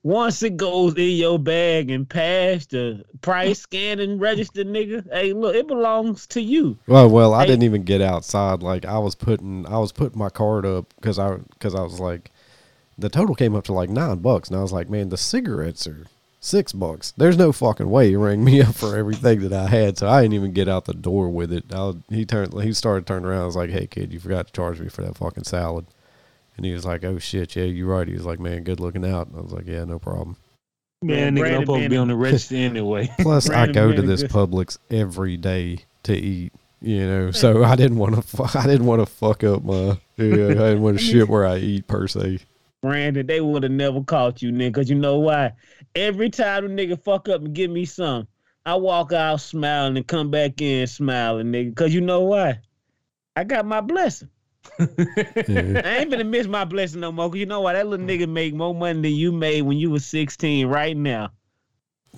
Once 0.06 0.43
it 0.43 0.56
goes 0.56 0.93
in 0.97 1.10
your 1.18 1.39
bag 1.39 1.89
and 1.89 2.08
past 2.08 2.70
the 2.70 3.03
price 3.22 3.62
scan 3.62 3.99
and 3.99 4.22
register, 4.22 4.64
nigga, 4.64 5.03
hey, 5.12 5.34
look, 5.34 5.56
it 5.56 5.68
belongs 5.68 6.28
to 6.28 6.39
you. 6.39 6.78
Well, 6.86 7.10
well, 7.10 7.34
I 7.34 7.41
Hey. 7.41 7.47
didn't 7.47 7.64
even 7.64 7.82
get 7.82 8.01
outside. 8.01 8.62
Like 8.62 8.86
I 8.86 8.99
was 8.99 9.16
putting, 9.16 9.66
I 9.66 9.80
was 9.80 9.91
putting 9.91 10.20
my 10.20 10.30
card 10.30 10.64
up 10.64 10.93
because 10.97 11.18
I, 11.18 11.38
because 11.38 11.74
I 11.74 11.82
was 11.82 11.99
like, 11.99 12.30
the 12.99 13.10
total 13.10 13.34
came 13.34 13.56
up 13.56 13.64
to 13.64 13.74
like 13.74 13.89
nine 13.89 14.20
bucks, 14.20 14.49
and 14.49 14.60
I 14.60 14.62
was 14.62 14.72
like, 14.72 14.91
man, 14.91 15.10
the 15.10 15.18
cigarettes 15.18 15.88
are 15.88 16.06
Six 16.39 16.74
bucks. 16.74 17.12
There's 17.18 17.39
no 17.39 17.51
fucking 17.51 17.89
way 17.89 18.10
he 18.10 18.16
rang 18.16 18.43
me 18.43 18.62
up 18.62 18.76
for 18.76 18.95
everything 18.95 19.39
that 19.39 19.51
I 19.51 19.68
had, 19.68 19.97
so 19.97 20.08
I 20.08 20.22
didn't 20.22 20.36
even 20.36 20.53
get 20.53 20.70
out 20.70 20.86
the 20.86 20.93
door 20.93 21.28
with 21.28 21.51
it. 21.51 21.64
I, 21.74 21.93
he 22.10 22.24
turned, 22.24 22.62
he 22.62 22.72
started 22.74 23.08
turning 23.08 23.26
around. 23.26 23.41
I 23.41 23.45
was 23.47 23.56
like, 23.56 23.72
"Hey 23.72 23.88
kid, 23.88 24.14
you 24.14 24.20
forgot 24.20 24.45
to 24.45 24.53
charge 24.53 24.80
me 24.80 24.88
for 24.88 25.01
that 25.01 25.18
fucking 25.18 25.45
salad." 25.45 25.88
And 26.58 26.66
he 26.66 26.72
was 26.72 26.86
like, 26.86 27.03
"Oh 27.03 27.20
shit, 27.20 27.56
yeah, 27.56 27.64
you're 27.64 27.88
right." 27.88 28.08
He 28.08 28.14
was 28.14 28.26
like, 28.26 28.39
"Man, 28.39 28.64
good 28.64 28.80
looking 28.80 29.06
out." 29.06 29.28
And 29.28 29.38
I 29.38 29.41
was 29.41 29.51
like, 29.51 29.68
"Yeah, 29.68 29.84
no 29.84 29.99
problem." 29.99 30.38
Man, 31.01 31.34
Man, 31.34 31.36
nigga, 31.36 31.38
I'm 31.38 31.41
Brandon 31.41 31.62
supposed 31.62 31.84
to 31.84 31.89
be 31.89 31.97
on 31.97 32.08
the 32.08 32.16
register 32.16 32.56
anyway. 32.56 33.10
Plus, 33.20 33.49
I 33.49 33.66
Brandon 33.66 33.74
go 33.74 33.95
to 33.95 34.01
this 34.01 34.22
good. 34.22 34.32
Publix 34.32 34.78
every 34.89 35.38
day 35.38 35.80
to 36.03 36.16
eat. 36.16 36.53
You 36.82 37.08
know, 37.08 37.32
so 37.32 37.64
I 37.64 37.76
didn't 37.76 37.97
want 37.97 38.16
to. 38.16 38.22
Fu- 38.22 38.58
I 38.58 38.68
didn't 38.68 38.86
want 38.86 39.01
to 39.01 39.06
fuck 39.06 39.43
up 39.43 39.64
my. 39.64 39.97
Yeah, 40.18 40.26
I 40.26 40.53
didn't 40.53 40.82
want 40.84 40.99
to 40.99 41.03
shit 41.03 41.28
where 41.28 41.45
I 41.45 41.58
eat 41.58 41.88
per 41.88 42.08
se. 42.08 42.39
Brandon, 42.82 43.26
they 43.26 43.41
would 43.41 43.64
have 43.64 43.72
never 43.72 44.03
caught 44.03 44.41
you, 44.41 44.51
nigga. 44.51 44.76
Cause 44.76 44.89
you 44.89 44.95
know 44.95 45.18
why? 45.18 45.53
Every 45.95 46.30
time 46.30 46.66
a 46.66 46.70
nigga 46.70 47.01
fuck 47.03 47.28
up 47.30 47.41
and 47.41 47.53
give 47.53 47.72
me 47.72 47.86
some, 47.86 48.28
I 48.66 48.76
walk 48.76 49.12
out 49.12 49.41
smiling 49.41 49.97
and 49.97 50.08
come 50.08 50.30
back 50.30 50.62
in 50.62 50.86
smiling, 50.86 51.47
nigga. 51.47 51.76
Cause 51.76 51.93
you 51.93 52.01
know 52.01 52.22
why? 52.22 52.60
I 53.36 53.43
got 53.43 53.66
my 53.66 53.82
blessing. 53.82 54.30
Yeah. 55.47 55.82
I 55.84 55.97
ain't 55.97 56.11
gonna 56.11 56.24
miss 56.24 56.47
my 56.47 56.66
blessing 56.66 57.01
no 57.01 57.11
more. 57.11 57.30
Cause 57.30 57.38
you 57.38 57.45
know 57.45 57.61
why? 57.61 57.74
That 57.74 57.88
little 57.88 58.05
mm. 58.05 58.09
nigga 58.09 58.28
make 58.28 58.53
more 58.53 58.74
money 58.74 59.01
than 59.01 59.11
you 59.11 59.32
made 59.32 59.61
when 59.61 59.78
you 59.78 59.89
was 59.89 60.05
16 60.05 60.68
right 60.68 60.95
now. 60.95 61.32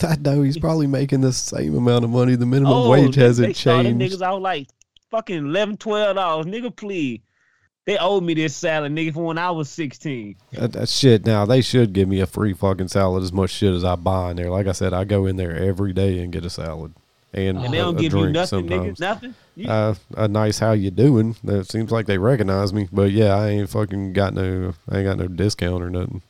I 0.02 0.16
know 0.18 0.42
he's 0.42 0.58
probably 0.58 0.88
making 0.88 1.22
the 1.22 1.34
same 1.34 1.76
amount 1.76 2.06
of 2.06 2.12
money. 2.12 2.36
The 2.36 2.46
minimum 2.46 2.74
Oh, 2.74 2.90
wage 2.90 3.16
hasn't 3.16 3.48
they 3.48 3.54
changed. 3.54 4.00
Niggas 4.00 4.22
out 4.22 4.42
like 4.42 4.68
fucking 5.10 5.38
11 5.38 5.76
dollars. 5.78 6.46
Nigga, 6.46 6.76
please. 6.76 7.22
They 7.86 7.98
owed 7.98 8.24
me 8.24 8.34
this 8.34 8.54
salad, 8.54 8.92
nigga, 8.92 9.14
from 9.14 9.24
when 9.24 9.38
I 9.38 9.50
was 9.52 9.70
16. 9.70 10.36
That, 10.52 10.74
that 10.74 10.90
shit. 10.90 11.26
Now 11.26 11.46
they 11.46 11.62
should 11.62 11.94
give 11.94 12.10
me 12.10 12.20
a 12.20 12.28
free 12.28 12.54
fucking 12.54 12.90
salad 12.90 13.24
as 13.24 13.32
much 13.32 13.50
shit 13.50 13.74
as 13.74 13.86
I 13.86 13.96
buy 13.96 14.32
in 14.32 14.38
there. 14.38 14.50
Like 14.50 14.68
I 14.68 14.74
said, 14.74 14.94
I 14.94 15.06
go 15.06 15.26
in 15.26 15.38
there 15.38 15.56
every 15.56 15.94
day 15.94 16.20
and 16.20 16.34
get 16.34 16.46
a 16.46 16.50
salad 16.50 16.94
and, 17.34 17.58
And 17.58 17.74
they 17.74 17.80
a, 17.80 17.82
don't 17.84 17.98
a 17.98 18.02
give 18.02 18.14
you 18.14 18.30
nothing, 18.30 18.68
sometimes. 18.70 18.98
nigga. 18.98 19.00
Nothing. 19.00 19.36
You- 19.56 19.70
Uh, 19.70 19.96
a 20.16 20.28
nice 20.28 20.60
how 20.60 20.72
you 20.74 20.92
doing. 20.92 21.36
That 21.44 21.70
seems 21.70 21.92
like 21.92 22.06
they 22.06 22.18
recognize 22.18 22.74
me, 22.74 22.88
but 22.92 23.12
yeah, 23.12 23.36
I 23.36 23.50
ain't 23.50 23.70
fucking 23.70 24.14
got 24.14 24.34
no. 24.34 24.74
I 24.90 24.98
ain't 25.00 25.06
got 25.06 25.18
no 25.18 25.28
discount 25.28 25.84
or 25.84 25.90
nothing. 25.90 26.22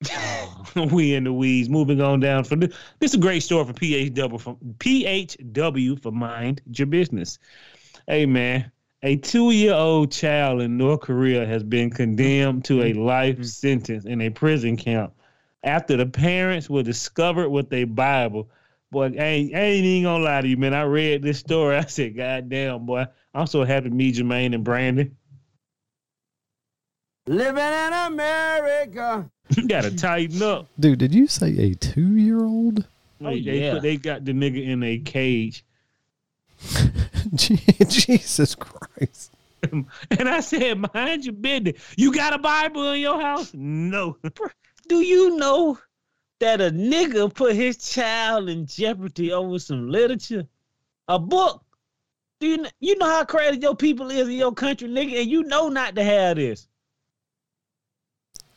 we 0.92 1.14
in 1.14 1.24
the 1.24 1.32
weeds. 1.32 1.68
Moving 1.68 2.00
on 2.00 2.20
down 2.20 2.44
for 2.44 2.56
this. 2.56 2.74
This 3.00 3.10
is 3.12 3.16
a 3.16 3.20
great 3.20 3.40
story 3.40 3.64
for 3.64 3.72
PHW 3.72 4.40
for 4.40 4.56
PHW 4.78 6.00
for 6.00 6.12
mind 6.12 6.60
your 6.72 6.86
business. 6.86 7.38
Hey 8.06 8.24
man, 8.26 8.70
a 9.02 9.16
two-year-old 9.16 10.12
child 10.12 10.60
in 10.62 10.76
North 10.76 11.00
Korea 11.00 11.44
has 11.46 11.62
been 11.62 11.90
condemned 11.90 12.64
to 12.66 12.82
a 12.82 12.92
life 12.94 13.44
sentence 13.44 14.04
in 14.04 14.20
a 14.20 14.30
prison 14.30 14.76
camp 14.76 15.12
after 15.64 15.96
the 15.96 16.06
parents 16.06 16.70
were 16.70 16.82
discovered 16.82 17.48
with 17.50 17.72
a 17.72 17.84
Bible. 17.84 18.48
Boy, 18.90 19.06
I 19.18 19.22
ain't, 19.24 19.54
I 19.54 19.58
ain't 19.60 19.84
even 19.84 20.02
gonna 20.04 20.24
lie 20.24 20.40
to 20.40 20.48
you, 20.48 20.56
man. 20.56 20.72
I 20.74 20.82
read 20.82 21.22
this 21.22 21.38
story. 21.38 21.76
I 21.78 21.84
said, 21.84 22.16
God 22.16 22.48
damn, 22.48 22.86
boy. 22.86 23.04
I'm 23.34 23.46
so 23.46 23.64
happy 23.64 23.88
to 23.90 23.94
meet 23.94 24.16
Jermaine 24.16 24.54
and 24.54 24.64
Brandon. 24.64 25.14
Living 27.26 27.62
in 27.62 27.92
America. 27.92 29.30
You 29.56 29.66
gotta 29.66 29.96
tighten 29.96 30.42
up. 30.42 30.66
Dude, 30.78 30.98
did 30.98 31.14
you 31.14 31.26
say 31.26 31.56
a 31.58 31.74
two 31.74 32.16
year 32.16 32.44
old? 32.44 32.86
Oh, 33.22 33.30
They, 33.30 33.40
they, 33.40 33.60
yeah. 33.60 33.72
put, 33.72 33.82
they 33.82 33.96
got 33.96 34.26
the 34.26 34.32
nigga 34.32 34.62
in 34.62 34.82
a 34.82 34.98
cage. 34.98 35.64
Jesus 37.34 38.54
Christ. 38.54 39.32
And 39.72 39.86
I 40.28 40.40
said, 40.40 40.84
mind 40.94 41.24
your 41.24 41.32
business. 41.32 41.80
You 41.96 42.12
got 42.12 42.34
a 42.34 42.38
Bible 42.38 42.92
in 42.92 43.00
your 43.00 43.18
house? 43.22 43.50
No. 43.54 44.18
Do 44.86 44.96
you 45.00 45.36
know 45.38 45.78
that 46.40 46.60
a 46.60 46.70
nigga 46.70 47.32
put 47.32 47.54
his 47.54 47.76
child 47.76 48.48
in 48.48 48.66
jeopardy 48.66 49.32
over 49.32 49.58
some 49.58 49.88
literature? 49.88 50.46
A 51.08 51.18
book? 51.18 51.64
Do 52.40 52.46
you, 52.46 52.56
kn- 52.58 52.70
you 52.80 52.96
know 52.98 53.06
how 53.06 53.24
crazy 53.24 53.58
your 53.58 53.74
people 53.74 54.10
is 54.10 54.28
in 54.28 54.34
your 54.34 54.52
country, 54.52 54.88
nigga? 54.88 55.20
And 55.20 55.30
you 55.30 55.42
know 55.44 55.68
not 55.68 55.96
to 55.96 56.04
have 56.04 56.36
this. 56.36 56.68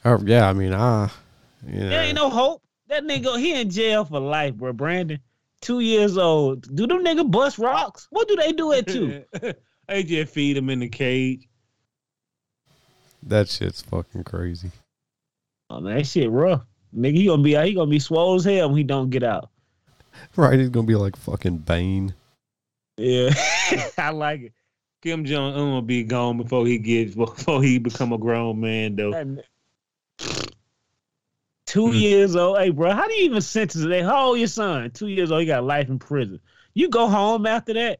Oh 0.05 0.19
yeah, 0.23 0.47
I 0.47 0.53
mean, 0.53 0.73
I. 0.73 1.09
Yeah. 1.67 1.89
There 1.89 2.03
ain't 2.03 2.15
no 2.15 2.29
hope. 2.29 2.63
That 2.87 3.03
nigga, 3.03 3.39
he 3.39 3.59
in 3.59 3.69
jail 3.69 4.03
for 4.03 4.19
life, 4.19 4.55
bro. 4.55 4.73
Brandon, 4.73 5.19
two 5.61 5.79
years 5.79 6.17
old. 6.17 6.75
Do 6.75 6.87
them 6.87 7.03
nigga 7.03 7.29
bust 7.29 7.57
rocks? 7.57 8.07
What 8.09 8.27
do 8.27 8.35
they 8.35 8.51
do 8.51 8.73
at 8.73 8.87
two? 8.87 9.23
they 9.87 10.03
just 10.03 10.33
feed 10.33 10.57
him 10.57 10.69
in 10.69 10.79
the 10.79 10.89
cage. 10.89 11.47
That 13.23 13.47
shit's 13.47 13.81
fucking 13.81 14.23
crazy. 14.23 14.71
Oh 15.69 15.79
man, 15.79 15.97
that 15.97 16.07
shit 16.07 16.29
rough. 16.29 16.63
Nigga, 16.95 17.15
he 17.15 17.25
gonna 17.27 17.41
be 17.43 17.55
out. 17.57 17.65
He 17.65 17.73
gonna 17.73 17.89
be 17.89 17.99
swole 17.99 18.35
as 18.35 18.43
hell 18.45 18.69
when 18.69 18.77
he 18.77 18.83
don't 18.83 19.09
get 19.09 19.23
out. 19.23 19.49
Right? 20.35 20.59
He's 20.59 20.69
gonna 20.69 20.87
be 20.87 20.95
like 20.95 21.15
fucking 21.15 21.59
Bane. 21.59 22.13
Yeah, 22.97 23.29
I 23.97 24.09
like 24.09 24.41
it. 24.41 24.53
Kim 25.01 25.25
Jong 25.25 25.55
Un 25.55 25.71
will 25.71 25.81
be 25.81 26.03
gone 26.03 26.37
before 26.37 26.67
he 26.67 26.77
gets 26.77 27.15
before 27.15 27.63
he 27.63 27.79
become 27.79 28.13
a 28.13 28.17
grown 28.17 28.59
man 28.59 28.95
though. 28.95 29.11
That- 29.11 29.45
Two 31.65 31.93
years 31.93 32.35
old. 32.35 32.57
Hey, 32.59 32.69
bro, 32.69 32.91
how 32.91 33.07
do 33.07 33.13
you 33.13 33.23
even 33.23 33.39
sentence 33.41 33.85
that? 33.85 34.03
How 34.03 34.27
old 34.27 34.39
your 34.39 34.49
son? 34.49 34.91
Two 34.91 35.07
years 35.07 35.31
old. 35.31 35.39
He 35.39 35.47
got 35.47 35.63
life 35.63 35.87
in 35.87 35.99
prison. 35.99 36.41
You 36.73 36.89
go 36.89 37.07
home 37.07 37.45
after 37.45 37.73
that. 37.73 37.99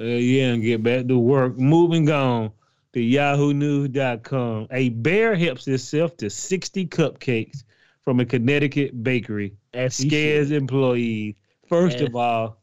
Uh, 0.00 0.04
yeah, 0.04 0.52
and 0.54 0.62
get 0.62 0.82
back 0.82 1.06
to 1.06 1.18
work. 1.18 1.58
Moving 1.58 2.10
on 2.10 2.52
to 2.94 3.00
yahoonews.com. 3.00 4.68
A 4.70 4.88
bear 4.88 5.34
helps 5.34 5.68
itself 5.68 6.16
to 6.16 6.30
60 6.30 6.86
cupcakes 6.86 7.64
from 8.06 8.20
a 8.20 8.24
Connecticut 8.24 9.02
bakery. 9.02 9.52
As 9.74 9.96
scares 9.96 10.52
employees. 10.52 11.34
First 11.68 11.98
Yeah. 11.98 12.06
of 12.06 12.14
all, 12.16 12.62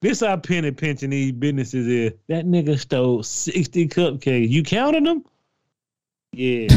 this 0.00 0.20
how 0.20 0.36
penny 0.36 0.70
pinching 0.70 1.10
these 1.10 1.32
businesses 1.32 1.88
is. 1.88 2.12
That 2.28 2.46
nigga 2.46 2.78
stole 2.78 3.24
60 3.24 3.88
cupcakes. 3.88 4.48
You 4.48 4.62
counted 4.62 5.04
them? 5.04 5.24
Yeah. 6.32 6.68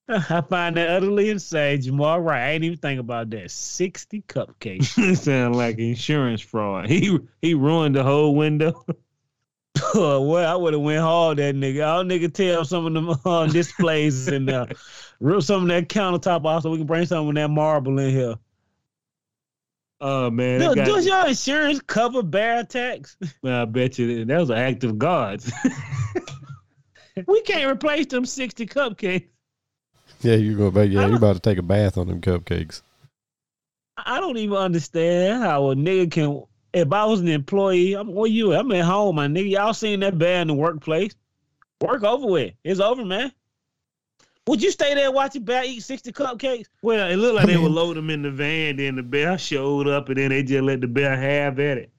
I 0.08 0.40
find 0.42 0.76
that 0.76 0.88
utterly 0.90 1.30
insane. 1.30 1.80
Jamal, 1.80 2.20
right? 2.20 2.42
I 2.42 2.50
ain't 2.52 2.64
even 2.64 2.78
think 2.78 3.00
about 3.00 3.30
that. 3.30 3.50
60 3.50 4.22
cupcakes. 4.22 5.16
Sound 5.16 5.56
like 5.56 5.78
insurance 5.78 6.40
fraud. 6.40 6.88
He 6.88 7.18
he 7.40 7.54
ruined 7.54 7.94
the 7.96 8.02
whole 8.02 8.34
window. 8.34 8.84
well, 10.20 10.52
I 10.52 10.54
would 10.54 10.72
have 10.72 10.82
went 10.82 11.00
hard 11.00 11.38
that 11.38 11.54
nigga. 11.54 11.82
I'll 11.82 12.04
nigga 12.04 12.32
tell 12.32 12.64
some 12.64 12.86
of 12.86 12.94
them 12.94 13.10
uh, 13.24 13.46
displays 13.46 14.28
and 14.28 14.48
uh, 14.48 14.66
rip 15.20 15.42
some 15.42 15.62
of 15.62 15.68
that 15.68 15.88
countertop 15.88 16.44
off 16.44 16.62
so 16.62 16.70
we 16.70 16.78
can 16.78 16.86
bring 16.86 17.06
some 17.06 17.28
of 17.28 17.34
that 17.34 17.48
marble 17.48 17.98
in 17.98 18.10
here. 18.10 18.36
Oh 20.00 20.30
man, 20.30 20.58
Do, 20.58 20.68
that 20.68 20.76
guy- 20.76 20.84
does 20.84 21.06
your 21.06 21.26
insurance 21.28 21.80
cover 21.80 22.22
bear 22.22 22.60
attacks? 22.60 23.16
Well, 23.42 23.62
I 23.62 23.64
bet 23.66 23.98
you 23.98 24.24
that 24.24 24.38
was 24.38 24.50
an 24.50 24.58
act 24.58 24.84
of 24.84 24.98
God. 24.98 25.42
we 27.26 27.40
can't 27.42 27.70
replace 27.70 28.06
them 28.06 28.24
60 28.24 28.66
cupcakes. 28.66 29.28
Yeah, 30.22 30.36
you're 30.36 30.56
gonna. 30.56 30.70
Be, 30.70 30.92
yeah, 30.92 31.06
you're 31.06 31.16
about 31.16 31.34
to 31.34 31.40
take 31.40 31.58
a 31.58 31.62
bath 31.62 31.98
on 31.98 32.08
them 32.08 32.20
cupcakes. 32.20 32.82
I 33.96 34.20
don't 34.20 34.38
even 34.38 34.56
understand 34.56 35.42
how 35.42 35.70
a 35.70 35.74
nigga 35.74 36.10
can. 36.10 36.42
If 36.72 36.92
I 36.92 37.04
was 37.04 37.20
an 37.20 37.28
employee, 37.28 37.94
I'm 37.94 38.12
where 38.12 38.28
you? 38.28 38.52
at? 38.52 38.60
I'm 38.60 38.72
at 38.72 38.84
home, 38.84 39.16
my 39.16 39.26
nigga. 39.26 39.50
Y'all 39.50 39.74
seen 39.74 40.00
that 40.00 40.18
bear 40.18 40.40
in 40.40 40.48
the 40.48 40.54
workplace? 40.54 41.14
Work 41.80 42.02
over 42.04 42.26
with. 42.26 42.54
It's 42.64 42.80
over, 42.80 43.04
man. 43.04 43.32
Would 44.46 44.62
you 44.62 44.70
stay 44.70 44.94
there 44.94 45.12
watching 45.12 45.44
bear 45.44 45.64
eat 45.64 45.80
sixty 45.80 46.12
cupcakes? 46.12 46.66
Well, 46.82 47.10
it 47.10 47.16
looked 47.16 47.36
like 47.36 47.44
I 47.44 47.52
they 47.52 47.56
would 47.56 47.70
load 47.70 47.96
them 47.96 48.10
in 48.10 48.22
the 48.22 48.30
van, 48.30 48.76
then 48.76 48.96
the 48.96 49.02
bear 49.02 49.38
showed 49.38 49.86
up, 49.86 50.08
and 50.08 50.16
then 50.16 50.30
they 50.30 50.42
just 50.42 50.62
let 50.62 50.80
the 50.80 50.88
bear 50.88 51.16
have 51.16 51.60
at 51.60 51.78
it. 51.78 51.90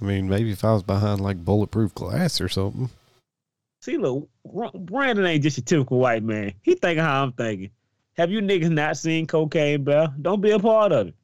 I 0.00 0.04
mean, 0.04 0.28
maybe 0.28 0.50
if 0.50 0.64
I 0.64 0.72
was 0.72 0.82
behind 0.82 1.20
like 1.20 1.44
bulletproof 1.44 1.94
glass 1.94 2.40
or 2.40 2.48
something. 2.48 2.88
See, 3.80 3.96
look, 3.96 4.28
Brandon 4.74 5.26
ain't 5.26 5.42
just 5.42 5.58
a 5.58 5.62
typical 5.62 5.98
white 5.98 6.22
man. 6.22 6.52
He 6.62 6.74
thinking 6.74 7.04
how 7.04 7.22
I'm 7.22 7.32
thinking. 7.32 7.70
Have 8.16 8.30
you 8.30 8.40
niggas 8.40 8.70
not 8.70 8.96
seen 8.96 9.26
Cocaine 9.26 9.84
Bear? 9.84 10.12
Don't 10.20 10.40
be 10.40 10.50
a 10.50 10.58
part 10.58 10.92
of 10.92 11.08
it. 11.08 11.14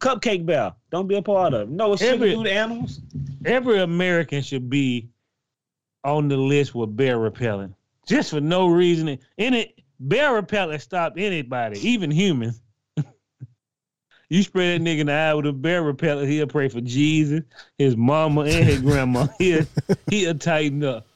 Cupcake 0.00 0.44
Bell. 0.44 0.76
Don't 0.90 1.06
be 1.06 1.16
a 1.16 1.22
part 1.22 1.54
of. 1.54 1.68
No, 1.68 1.92
it's 1.92 2.02
sugar 2.02 2.14
Every- 2.14 2.34
do 2.34 2.44
to 2.44 2.52
animals. 2.52 3.00
Every 3.44 3.80
American 3.80 4.42
should 4.42 4.68
be 4.68 5.08
on 6.04 6.28
the 6.28 6.36
list 6.36 6.74
with 6.74 6.96
bear 6.96 7.18
repellent, 7.18 7.74
just 8.06 8.30
for 8.30 8.40
no 8.40 8.68
reason. 8.68 9.18
Any 9.38 9.74
bear 9.98 10.34
repellent 10.34 10.82
stopped 10.82 11.18
anybody, 11.18 11.78
even 11.86 12.10
humans. 12.10 12.60
you 14.30 14.42
spread 14.42 14.80
that 14.80 14.84
nigga 14.84 15.00
in 15.00 15.06
the 15.08 15.12
eye 15.12 15.34
with 15.34 15.46
a 15.46 15.52
bear 15.52 15.82
repellent, 15.82 16.28
he'll 16.28 16.46
pray 16.46 16.68
for 16.68 16.80
Jesus, 16.80 17.42
his 17.78 17.96
mama, 17.96 18.42
and 18.42 18.66
his 18.66 18.80
grandma. 18.80 19.26
He'll 19.38 19.66
he'll 20.08 20.38
tighten 20.38 20.82
up. 20.84 21.06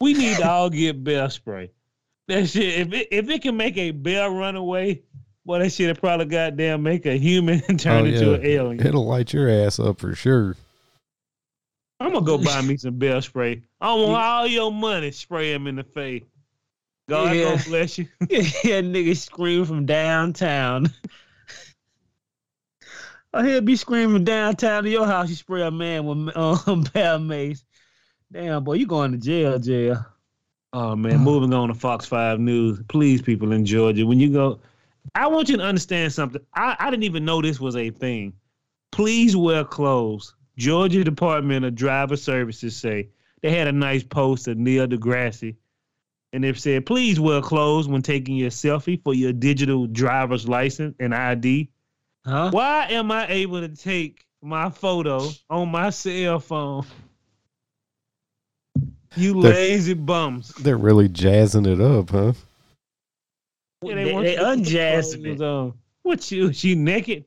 We 0.00 0.14
need 0.14 0.38
to 0.38 0.50
all 0.50 0.70
get 0.70 1.04
bear 1.04 1.28
spray. 1.30 1.70
That 2.28 2.48
shit, 2.48 2.80
if 2.80 2.92
it, 2.92 3.08
if 3.10 3.28
it 3.28 3.42
can 3.42 3.56
make 3.56 3.76
a 3.76 3.90
bear 3.90 4.30
run 4.30 4.56
away, 4.56 5.02
well, 5.44 5.60
that 5.60 5.70
shit 5.70 5.88
will 5.88 6.00
probably 6.00 6.26
goddamn 6.26 6.82
make 6.82 7.06
a 7.06 7.16
human 7.18 7.62
and 7.68 7.78
turn 7.80 8.02
Oh, 8.02 8.06
into 8.06 8.26
yeah. 8.30 8.34
an 8.36 8.46
alien. 8.46 8.86
It'll 8.86 9.06
light 9.06 9.32
your 9.32 9.48
ass 9.48 9.78
up 9.78 9.98
for 10.00 10.14
sure. 10.14 10.56
I'm 12.00 12.12
gonna 12.12 12.24
go 12.24 12.38
buy 12.38 12.60
me 12.62 12.76
some 12.76 12.98
bell 12.98 13.22
spray. 13.22 13.62
I 13.80 13.92
want 13.94 14.22
all 14.22 14.46
your 14.46 14.72
money. 14.72 15.10
Spray 15.10 15.52
him 15.52 15.66
in 15.66 15.76
the 15.76 15.84
face. 15.84 16.24
God 17.08 17.36
Yeah. 17.36 17.50
gonna 17.50 17.62
bless 17.64 17.98
you. 17.98 18.08
yeah, 18.28 18.80
nigga 18.80 19.16
scream 19.16 19.64
from 19.64 19.84
downtown. 19.86 20.90
oh, 23.32 23.42
he'll 23.42 23.60
be 23.60 23.76
screaming 23.76 24.24
downtown 24.24 24.84
to 24.84 24.90
your 24.90 25.06
house. 25.06 25.28
You 25.28 25.34
spray 25.36 25.62
a 25.62 25.70
man 25.70 26.04
with 26.06 26.36
um, 26.36 26.84
bear 26.94 27.18
mace. 27.18 27.64
Damn, 28.32 28.64
boy, 28.64 28.74
you 28.74 28.86
going 28.86 29.12
to 29.12 29.18
jail, 29.18 29.58
jail. 29.58 30.04
Oh 30.72 30.96
man, 30.96 31.20
moving 31.20 31.54
on 31.54 31.68
to 31.68 31.74
Fox 31.74 32.04
Five 32.06 32.40
News. 32.40 32.80
Please, 32.88 33.22
people 33.22 33.52
in 33.52 33.64
Georgia, 33.64 34.04
when 34.04 34.18
you 34.18 34.32
go, 34.32 34.58
I 35.14 35.26
want 35.28 35.48
you 35.48 35.56
to 35.56 35.62
understand 35.62 36.12
something. 36.12 36.40
I, 36.54 36.76
I 36.78 36.90
didn't 36.90 37.04
even 37.04 37.24
know 37.24 37.42
this 37.42 37.60
was 37.60 37.76
a 37.76 37.90
thing. 37.90 38.34
Please 38.92 39.36
wear 39.36 39.64
clothes. 39.64 40.34
Georgia 40.56 41.02
Department 41.02 41.64
of 41.64 41.74
Driver 41.74 42.16
Services 42.16 42.76
say 42.76 43.08
they 43.42 43.50
had 43.50 43.66
a 43.66 43.72
nice 43.72 44.04
post 44.04 44.46
of 44.48 44.56
Neil 44.56 44.86
deGrasse, 44.86 45.56
and 46.32 46.44
they 46.44 46.52
said, 46.54 46.86
please 46.86 47.18
wear 47.18 47.40
clothes 47.40 47.88
when 47.88 48.02
taking 48.02 48.36
your 48.36 48.50
selfie 48.50 49.02
for 49.02 49.14
your 49.14 49.32
digital 49.32 49.86
driver's 49.86 50.48
license 50.48 50.94
and 51.00 51.14
ID. 51.14 51.70
Huh? 52.24 52.50
Why 52.50 52.86
am 52.90 53.10
I 53.10 53.26
able 53.28 53.60
to 53.60 53.68
take 53.68 54.24
my 54.40 54.70
photo 54.70 55.28
on 55.50 55.70
my 55.70 55.90
cell 55.90 56.38
phone? 56.38 56.86
You 59.16 59.42
They're- 59.42 59.52
lazy 59.52 59.94
bums. 59.94 60.48
They're 60.54 60.76
really 60.76 61.08
jazzing 61.08 61.66
it 61.66 61.80
up, 61.80 62.10
huh? 62.10 62.32
Yeah, 63.88 63.94
They- 63.96 64.12
want 64.12 64.24
they 64.26 64.32
you 64.32 64.38
to 64.38 64.44
put 64.44 64.58
unjazzing 64.58 65.22
clothes 65.24 65.40
it. 65.40 65.44
on. 65.44 65.72
What 66.02 66.22
she 66.22 66.52
she 66.60 66.74
naked? 66.74 67.24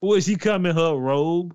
Or 0.00 0.16
is 0.18 0.24
she 0.26 0.36
coming 0.36 0.74
her 0.74 0.94
robe? 0.94 1.54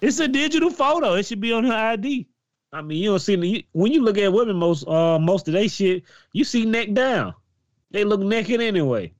It's 0.00 0.18
a 0.18 0.28
digital 0.28 0.70
photo. 0.70 1.14
It 1.14 1.26
should 1.26 1.40
be 1.40 1.52
on 1.52 1.64
her 1.64 1.72
ID. 1.74 2.26
I 2.72 2.82
mean, 2.82 2.98
you 2.98 3.10
don't 3.10 3.18
see 3.18 3.34
you, 3.36 3.62
when 3.72 3.92
you 3.92 4.02
look 4.02 4.16
at 4.18 4.32
women 4.32 4.56
most 4.56 4.86
uh 4.86 5.18
most 5.18 5.48
of 5.48 5.54
they 5.54 5.68
shit, 5.68 6.04
you 6.32 6.44
see 6.44 6.64
neck 6.64 6.92
down. 6.92 7.34
They 7.90 8.04
look 8.04 8.20
naked 8.20 8.60
anyway. 8.60 9.12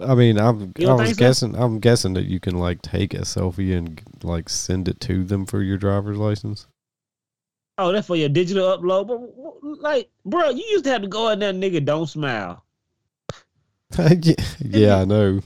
I 0.00 0.14
mean, 0.14 0.38
I'm 0.38 0.72
I 0.78 0.92
was 0.92 1.00
think 1.06 1.14
so? 1.14 1.18
guessing 1.18 1.54
I'm 1.56 1.80
guessing 1.80 2.14
that 2.14 2.26
you 2.26 2.38
can 2.38 2.56
like 2.56 2.82
take 2.82 3.14
a 3.14 3.18
selfie 3.22 3.76
and 3.76 4.00
like 4.22 4.48
send 4.48 4.86
it 4.88 5.00
to 5.00 5.24
them 5.24 5.44
for 5.46 5.60
your 5.62 5.76
driver's 5.76 6.18
license. 6.18 6.66
Oh, 7.78 7.92
that's 7.92 8.08
for 8.08 8.16
your 8.16 8.28
digital 8.28 8.76
upload. 8.76 9.06
But 9.06 9.80
like, 9.80 10.10
bro, 10.24 10.50
you 10.50 10.64
used 10.70 10.84
to 10.84 10.90
have 10.90 11.02
to 11.02 11.08
go 11.08 11.28
in 11.28 11.38
there, 11.38 11.52
nigga. 11.52 11.84
Don't 11.84 12.08
smile. 12.08 12.64
yeah, 13.96 14.34
yeah, 14.58 14.96
I 14.96 15.04
know. 15.04 15.40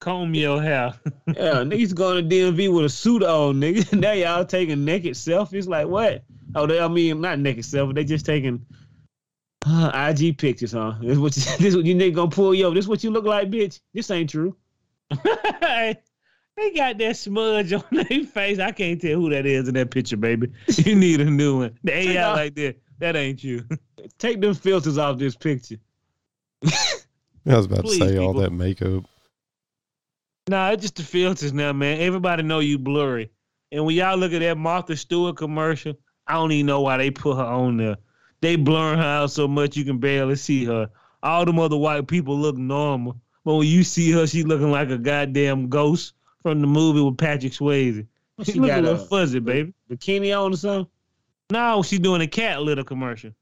Comb 0.00 0.34
your 0.34 0.60
hair. 0.60 0.94
Yeah, 1.28 1.62
niggas 1.62 1.94
going 1.94 2.28
to 2.28 2.34
DMV 2.34 2.74
with 2.74 2.86
a 2.86 2.88
suit 2.88 3.22
on, 3.22 3.56
nigga. 3.56 3.92
now 3.98 4.12
y'all 4.12 4.44
taking 4.44 4.84
naked 4.84 5.12
selfies. 5.12 5.68
Like 5.68 5.86
what? 5.86 6.24
Oh, 6.54 6.66
they, 6.66 6.80
I 6.80 6.88
mean, 6.88 7.20
not 7.20 7.38
naked 7.38 7.64
selfies. 7.64 7.94
They 7.94 8.04
just 8.04 8.26
taking 8.26 8.64
uh, 9.66 9.90
IG 9.94 10.38
pictures, 10.38 10.72
huh? 10.72 10.94
This 11.00 11.18
what 11.18 11.36
you, 11.36 11.42
this 11.58 11.76
what 11.76 11.84
you 11.84 11.94
nigga 11.94 12.14
gonna 12.14 12.30
pull 12.30 12.54
yo? 12.54 12.74
This 12.74 12.88
what 12.88 13.04
you 13.04 13.10
look 13.10 13.24
like, 13.24 13.50
bitch? 13.50 13.80
This 13.94 14.10
ain't 14.10 14.30
true. 14.30 14.56
They 16.58 16.72
got 16.72 16.98
that 16.98 17.16
smudge 17.16 17.72
on 17.72 17.84
their 17.90 18.24
face. 18.24 18.58
I 18.58 18.72
can't 18.72 19.00
tell 19.00 19.20
who 19.20 19.30
that 19.30 19.46
is 19.46 19.68
in 19.68 19.74
that 19.74 19.90
picture, 19.90 20.16
baby. 20.16 20.52
You 20.66 20.94
need 20.94 21.20
a 21.20 21.24
new 21.24 21.60
one. 21.60 21.78
The 21.84 21.96
AI 21.96 22.22
off- 22.22 22.36
like 22.36 22.54
that. 22.56 22.76
That 22.98 23.16
ain't 23.16 23.42
you. 23.42 23.64
Take 24.18 24.40
them 24.40 24.54
filters 24.54 24.98
off 24.98 25.18
this 25.18 25.36
picture. 25.36 25.76
I 26.64 27.56
was 27.56 27.66
about 27.66 27.82
Please, 27.82 28.00
to 28.00 28.08
say 28.08 28.18
all 28.18 28.34
that 28.34 28.52
makeup. 28.52 29.04
Nah, 30.48 30.70
it's 30.70 30.82
just 30.82 30.96
the 30.96 31.02
filters 31.02 31.52
now, 31.52 31.72
man. 31.72 32.00
Everybody 32.00 32.42
know 32.42 32.58
you 32.58 32.78
blurry. 32.78 33.30
And 33.70 33.84
when 33.84 33.94
y'all 33.94 34.16
look 34.16 34.32
at 34.32 34.40
that 34.40 34.56
Martha 34.58 34.96
Stewart 34.96 35.36
commercial, 35.36 35.94
I 36.26 36.34
don't 36.34 36.52
even 36.52 36.66
know 36.66 36.80
why 36.80 36.96
they 36.96 37.10
put 37.10 37.36
her 37.36 37.44
on 37.44 37.76
there. 37.76 37.96
They 38.40 38.56
blurring 38.56 38.98
her 38.98 39.04
out 39.04 39.30
so 39.30 39.46
much 39.46 39.76
you 39.76 39.84
can 39.84 39.98
barely 39.98 40.36
see 40.36 40.64
her. 40.64 40.90
All 41.22 41.44
them 41.44 41.58
other 41.58 41.76
white 41.76 42.06
people 42.06 42.36
look 42.36 42.56
normal. 42.56 43.20
But 43.44 43.56
when 43.56 43.66
you 43.66 43.84
see 43.84 44.10
her, 44.12 44.26
she 44.26 44.42
looking 44.42 44.70
like 44.70 44.90
a 44.90 44.98
goddamn 44.98 45.68
ghost 45.68 46.14
from 46.52 46.60
the 46.60 46.66
movie 46.66 47.00
with 47.00 47.18
Patrick 47.18 47.52
Swayze. 47.52 48.06
She, 48.42 48.52
She 48.52 48.58
got 48.58 48.78
a 48.78 48.82
little 48.82 49.04
fuzzy, 49.04 49.40
baby. 49.40 49.74
Bikini 49.90 50.38
on 50.38 50.54
or 50.54 50.56
something? 50.56 50.90
No, 51.50 51.82
she 51.82 51.98
doing 51.98 52.20
a 52.20 52.26
cat 52.26 52.62
litter 52.62 52.84
commercial. 52.84 53.32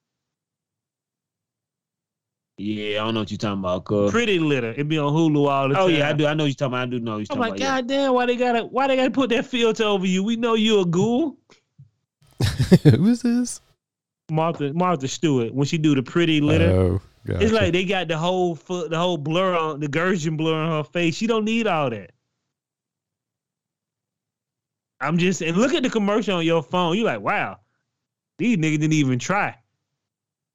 Yeah, 2.58 3.02
I 3.02 3.04
don't 3.04 3.14
know 3.14 3.20
what 3.20 3.30
you're 3.30 3.38
talking 3.38 3.58
about, 3.58 3.84
cuz. 3.84 4.10
Pretty 4.10 4.38
litter. 4.38 4.72
It 4.76 4.88
be 4.88 4.98
on 4.98 5.12
Hulu 5.12 5.48
all 5.48 5.68
the 5.68 5.74
time. 5.74 5.82
Oh 5.82 5.86
yeah, 5.88 6.08
I 6.08 6.14
do. 6.14 6.26
I 6.26 6.32
know 6.32 6.46
you're 6.46 6.54
talking 6.54 6.72
about. 6.72 6.82
I 6.82 6.90
do 6.90 7.00
know 7.00 7.18
what 7.18 7.18
you're 7.18 7.26
I'm 7.30 7.36
talking 7.36 7.40
like, 7.40 7.50
about. 7.50 7.60
yeah. 7.60 7.76
God 7.76 7.86
damn, 7.88 8.14
why 8.14 8.26
they 8.26 8.36
gotta 8.36 8.64
why 8.64 8.86
they 8.86 8.96
gotta 8.96 9.10
put 9.10 9.28
that 9.30 9.44
filter 9.44 9.84
over 9.84 10.06
you? 10.06 10.24
We 10.24 10.36
know 10.36 10.54
you 10.54 10.80
a 10.80 10.86
ghoul. 10.86 11.36
Who 12.82 13.06
is 13.08 13.20
this? 13.22 13.60
Martha 14.30 14.72
Martha 14.72 15.06
Stewart 15.06 15.52
when 15.54 15.66
she 15.66 15.76
do 15.76 15.94
the 15.94 16.02
pretty 16.02 16.40
litter. 16.40 16.70
Oh, 16.70 17.00
gotcha. 17.26 17.44
It's 17.44 17.52
like 17.52 17.74
they 17.74 17.84
got 17.84 18.08
the 18.08 18.16
whole 18.16 18.54
foot, 18.54 18.90
the 18.90 18.98
whole 18.98 19.18
blur 19.18 19.54
on 19.54 19.80
the 19.80 19.88
Gherkin 19.88 20.38
blur 20.38 20.54
on 20.54 20.70
her 20.70 20.90
face. 20.90 21.14
She 21.14 21.26
don't 21.26 21.44
need 21.44 21.66
all 21.66 21.90
that. 21.90 22.12
I'm 25.06 25.18
just 25.18 25.40
and 25.40 25.56
look 25.56 25.72
at 25.72 25.82
the 25.82 25.90
commercial 25.90 26.38
on 26.38 26.44
your 26.44 26.62
phone. 26.62 26.96
You're 26.96 27.06
like, 27.06 27.20
wow, 27.20 27.58
these 28.38 28.56
niggas 28.56 28.80
didn't 28.80 28.92
even 28.92 29.18
try. 29.18 29.56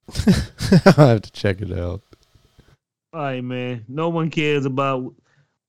I 0.18 0.94
have 0.98 1.22
to 1.22 1.32
check 1.32 1.62
it 1.62 1.72
out. 1.72 2.02
All 3.14 3.22
right, 3.22 3.44
man. 3.44 3.86
No 3.88 4.10
one 4.10 4.30
cares 4.30 4.66
about. 4.66 5.14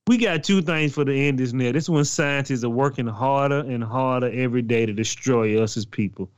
We 0.08 0.18
got 0.18 0.42
two 0.42 0.62
things 0.62 0.92
for 0.92 1.04
the 1.04 1.14
end 1.14 1.38
this 1.38 1.52
now. 1.52 1.70
This 1.70 1.88
one, 1.88 2.04
scientists 2.04 2.64
are 2.64 2.70
working 2.70 3.06
harder 3.06 3.60
and 3.60 3.84
harder 3.84 4.30
every 4.32 4.62
day 4.62 4.84
to 4.84 4.92
destroy 4.92 5.62
us 5.62 5.76
as 5.76 5.86
people. 5.86 6.28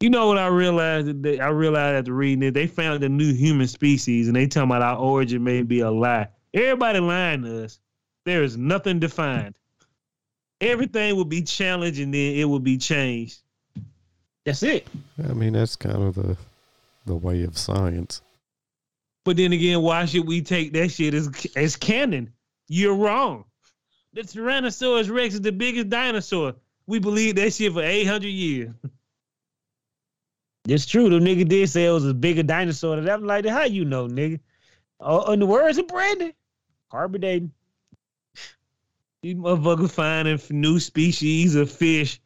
You 0.00 0.10
know 0.10 0.26
what 0.28 0.36
I 0.36 0.48
realized? 0.48 1.08
I 1.26 1.48
realized 1.48 1.96
after 1.96 2.12
reading 2.12 2.42
it, 2.42 2.50
they 2.52 2.66
found 2.66 3.02
a 3.04 3.08
new 3.08 3.32
human 3.32 3.66
species, 3.66 4.26
and 4.26 4.36
they 4.36 4.46
talking 4.46 4.68
about 4.68 4.82
our 4.82 4.98
origin 4.98 5.42
may 5.42 5.62
be 5.62 5.80
a 5.80 5.90
lie. 5.90 6.28
Everybody 6.52 7.00
lying 7.00 7.42
to 7.42 7.64
us. 7.64 7.80
There 8.26 8.42
is 8.42 8.58
nothing 8.58 8.98
defined. 9.00 9.54
Everything 10.60 11.16
will 11.16 11.24
be 11.24 11.42
challenged, 11.42 12.00
and 12.00 12.14
then 12.14 12.36
it 12.36 12.44
will 12.44 12.60
be 12.60 12.78
changed. 12.78 13.40
That's 14.44 14.62
it. 14.62 14.86
I 15.28 15.32
mean, 15.32 15.54
that's 15.54 15.76
kind 15.76 16.02
of 16.02 16.14
the 16.14 16.36
the 17.06 17.14
way 17.14 17.44
of 17.44 17.58
science. 17.58 18.22
But 19.24 19.36
then 19.36 19.52
again, 19.52 19.82
why 19.82 20.04
should 20.04 20.26
we 20.26 20.42
take 20.42 20.72
that 20.74 20.90
shit 20.90 21.14
as 21.14 21.30
as 21.56 21.76
canon? 21.76 22.32
You're 22.68 22.94
wrong. 22.94 23.44
The 24.12 24.22
Tyrannosaurus 24.22 25.10
Rex 25.10 25.34
is 25.34 25.40
the 25.40 25.52
biggest 25.52 25.88
dinosaur. 25.88 26.54
We 26.86 26.98
believe 26.98 27.36
that 27.36 27.52
shit 27.52 27.72
for 27.72 27.82
800 27.82 28.28
years. 28.28 28.70
It's 30.68 30.86
true. 30.86 31.10
The 31.10 31.18
nigga 31.18 31.48
did 31.48 31.68
say 31.68 31.86
it 31.86 31.90
was 31.90 32.06
a 32.06 32.14
bigger 32.14 32.42
dinosaur 32.42 32.96
than 32.96 33.06
that. 33.06 33.14
I'm 33.14 33.26
like, 33.26 33.44
how 33.46 33.64
you 33.64 33.84
know, 33.84 34.06
nigga? 34.06 34.40
Oh, 35.00 35.32
in 35.32 35.40
the 35.40 35.46
words 35.46 35.78
of 35.78 35.88
Brandon, 35.88 36.32
carbon 36.90 37.20
dating. 37.20 37.52
These 39.24 39.36
motherfuckers 39.36 39.90
finding 39.90 40.38
new 40.50 40.78
species 40.78 41.54
of 41.54 41.72
fish. 41.72 42.20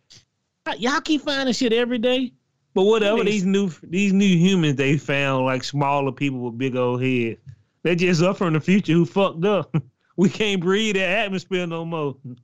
Y'all 0.79 1.01
keep 1.01 1.23
finding 1.23 1.55
shit 1.55 1.73
every 1.73 1.99
day. 1.99 2.33
But 2.75 2.87
whatever, 2.87 3.23
these 3.23 3.45
new 3.45 3.71
these 3.85 4.13
new 4.13 4.37
humans 4.37 4.75
they 4.75 4.97
found 4.97 5.45
like 5.45 5.63
smaller 5.63 6.11
people 6.11 6.41
with 6.41 6.59
big 6.59 6.75
old 6.75 7.01
heads. 7.01 7.39
They 7.85 7.95
just 7.95 8.21
up 8.21 8.39
from 8.39 8.55
the 8.55 8.59
future 8.59 8.95
who 8.95 9.07
fucked 9.07 9.45
up. 9.45 9.73
We 10.17 10.29
can't 10.29 10.61
breathe 10.61 10.97
that 10.97 11.27
atmosphere 11.27 11.65
no 11.69 11.85
more. 11.85 12.17
Can't 12.25 12.37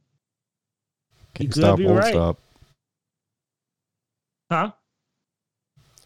could 1.51 1.55
stop, 1.55 1.81
won't 1.81 1.99
right. 1.99 2.13
stop. 2.13 2.39
Huh? 4.53 4.71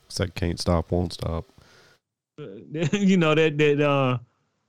Said 0.09 0.34
can't 0.34 0.59
stop, 0.59 0.90
won't 0.90 1.12
stop. 1.12 1.44
you 2.38 3.18
know 3.18 3.34
that 3.34 3.59
that 3.59 3.80
uh 3.82 4.16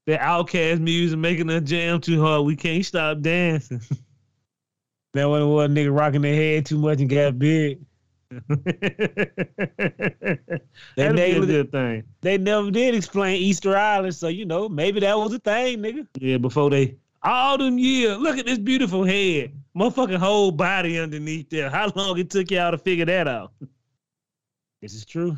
that 0.10 0.22
OutKast 0.22 0.80
music 0.80 1.18
making 1.20 1.50
us 1.50 1.64
jam 1.64 2.02
too 2.02 2.22
hard. 2.22 2.46
We 2.46 2.56
can't 2.56 2.86
stop 2.86 3.22
dancing. 3.22 3.82
That 5.14 5.26
one 5.28 5.50
was 5.50 5.72
nigga 5.72 5.98
rocking 5.98 6.22
their 6.22 6.36
head 6.36 6.68
too 6.68 6.78
much 6.78 7.00
and 7.00 7.10
got 7.10 7.40
big. 7.40 7.80
Be 8.30 8.62
a 11.02 11.12
good 11.16 11.72
thing. 11.72 12.04
They 12.22 12.38
never 12.38 12.70
did 12.70 12.94
explain 12.94 13.42
Easter 13.42 13.76
Island, 13.76 14.14
so 14.14 14.28
you 14.28 14.46
know 14.46 14.70
maybe 14.70 15.00
that 15.00 15.18
was 15.18 15.34
a 15.34 15.40
thing, 15.40 15.80
nigga. 15.80 16.06
Yeah, 16.20 16.38
before 16.38 16.70
they 16.70 16.98
all 17.24 17.58
them 17.58 17.80
years. 17.80 18.20
Look 18.20 18.38
at 18.38 18.46
this 18.46 18.60
beautiful 18.60 19.04
head, 19.04 19.54
motherfucking 19.76 20.18
whole 20.18 20.52
body 20.52 21.00
underneath 21.00 21.50
there. 21.50 21.72
How 21.72 21.92
long 21.96 22.20
it 22.20 22.30
took 22.30 22.52
y'all 22.52 22.70
to 22.70 22.78
figure 22.78 23.06
that 23.06 23.28
out? 23.28 23.52
This 24.80 24.94
is 24.94 25.08
true. 25.08 25.38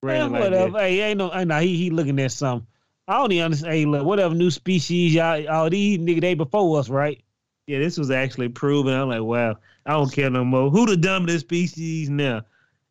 Brandon 0.00 0.32
Yeah, 0.34 0.38
like 0.40 0.50
that. 0.50 0.58
whatever. 0.60 0.78
Hey, 0.78 1.00
ain't 1.00 1.18
no, 1.18 1.34
ain't 1.34 1.48
no 1.48 1.58
he 1.58 1.76
he 1.76 1.90
looking 1.90 2.20
at 2.20 2.30
something. 2.32 2.66
I 3.08 3.18
don't 3.18 3.32
even 3.32 3.44
understand. 3.44 3.74
Hey, 3.74 3.84
look, 3.84 4.06
whatever 4.06 4.34
new 4.34 4.50
species 4.50 5.14
y'all, 5.14 5.48
all 5.48 5.70
these 5.70 5.98
nigga 5.98 6.20
they 6.20 6.34
before 6.34 6.78
us, 6.78 6.88
right? 6.88 7.22
Yeah, 7.66 7.78
this 7.78 7.98
was 7.98 8.10
actually 8.10 8.48
proven. 8.48 8.94
I'm 8.94 9.08
like, 9.08 9.22
wow, 9.22 9.56
I 9.86 9.92
don't 9.92 10.12
care 10.12 10.30
no 10.30 10.44
more. 10.44 10.70
Who 10.70 10.86
the 10.86 10.96
dumbest 10.96 11.46
species 11.46 12.10
now? 12.10 12.42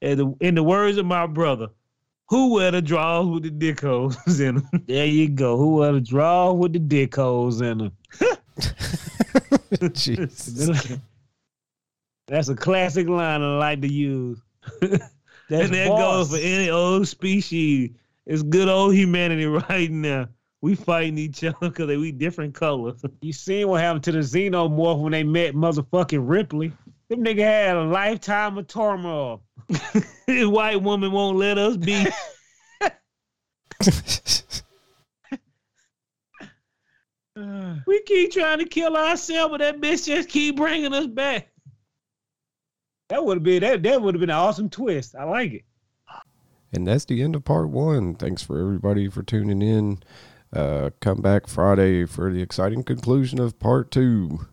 In 0.02 0.18
the, 0.18 0.36
in 0.40 0.56
the 0.56 0.64
words 0.64 0.98
of 0.98 1.06
my 1.06 1.28
brother, 1.28 1.68
who 2.28 2.54
wear 2.54 2.72
the 2.72 2.82
drawers 2.82 3.28
with 3.28 3.44
the 3.44 3.52
dick 3.52 3.82
holes 3.82 4.40
in 4.40 4.56
them? 4.56 4.70
There 4.88 5.06
you 5.06 5.28
go. 5.30 5.58
Who 5.58 5.84
are 5.84 5.92
the 5.92 6.02
draw 6.02 6.54
with 6.54 6.74
the 6.74 6.80
dick 6.80 7.16
holes 7.16 7.62
in 7.62 7.78
them? 7.78 7.92
Jesus. 9.94 10.98
That's 12.28 12.48
a 12.48 12.56
classic 12.56 13.08
line 13.10 13.42
I 13.42 13.58
like 13.58 13.82
to 13.82 13.92
use. 13.92 14.40
And 15.50 15.74
that 15.74 15.90
boss. 15.90 16.30
goes 16.30 16.40
for 16.40 16.46
any 16.46 16.70
old 16.70 17.06
species. 17.10 17.92
It's 18.32 18.44
good 18.44 18.70
old 18.70 18.96
humanity 18.96 19.46
right 19.70 19.92
now. 19.92 20.30
We 20.62 20.76
fighting 20.76 21.18
each 21.18 21.44
other 21.44 21.58
because 21.60 21.88
we 21.88 22.14
different 22.14 22.56
colors. 22.56 23.04
You 23.22 23.34
seen 23.34 23.68
what 23.68 23.82
happened 23.82 24.06
to 24.06 24.14
the 24.14 24.20
xenomorph 24.20 25.02
when 25.02 25.12
they 25.12 25.24
met 25.24 25.54
motherfucking 25.54 26.26
Ripley? 26.26 26.72
Them 27.10 27.26
nigga 27.26 27.40
had 27.40 27.76
a 27.76 27.84
lifetime 27.84 28.58
of 28.58 28.68
turmoil. 28.68 29.44
this 30.28 30.48
white 30.48 30.82
woman 30.82 31.12
won't 31.12 31.40
let 31.40 31.58
us 31.58 31.76
be. 31.76 32.06
we 37.86 38.02
keep 38.04 38.32
trying 38.32 38.60
to 38.60 38.66
kill 38.66 38.96
ourselves, 38.96 39.52
but 39.52 39.58
that 39.58 39.82
bitch 39.82 40.06
just 40.06 40.30
keep 40.30 40.56
bringing 40.56 40.94
us 40.94 41.08
back. 41.08 41.50
That 43.10 43.26
would 43.26 43.40
have 43.40 43.44
been 43.44 43.60
that. 43.60 43.84
That 43.84 44.02
would 44.02 44.16
have 44.16 44.22
been 44.22 44.30
an 44.30 44.38
awesome 44.38 44.70
twist. 44.70 45.16
I 45.16 45.26
like 45.26 45.52
it. 45.52 45.66
And 46.74 46.88
that's 46.88 47.06
the 47.06 47.22
end 47.22 47.36
of 47.36 47.44
part 47.44 47.70
one. 47.70 48.16
Thanks 48.16 48.44
for 48.44 48.60
everybody 48.60 49.10
for 49.10 49.24
tuning 49.24 49.62
in. 49.62 50.00
Uh, 50.54 50.90
come 51.00 51.22
back 51.22 51.48
Friday 51.48 52.06
for 52.06 52.32
the 52.32 52.42
exciting 52.42 52.84
conclusion 52.84 53.40
of 53.40 53.60
part 53.60 53.92
two. 53.92 54.48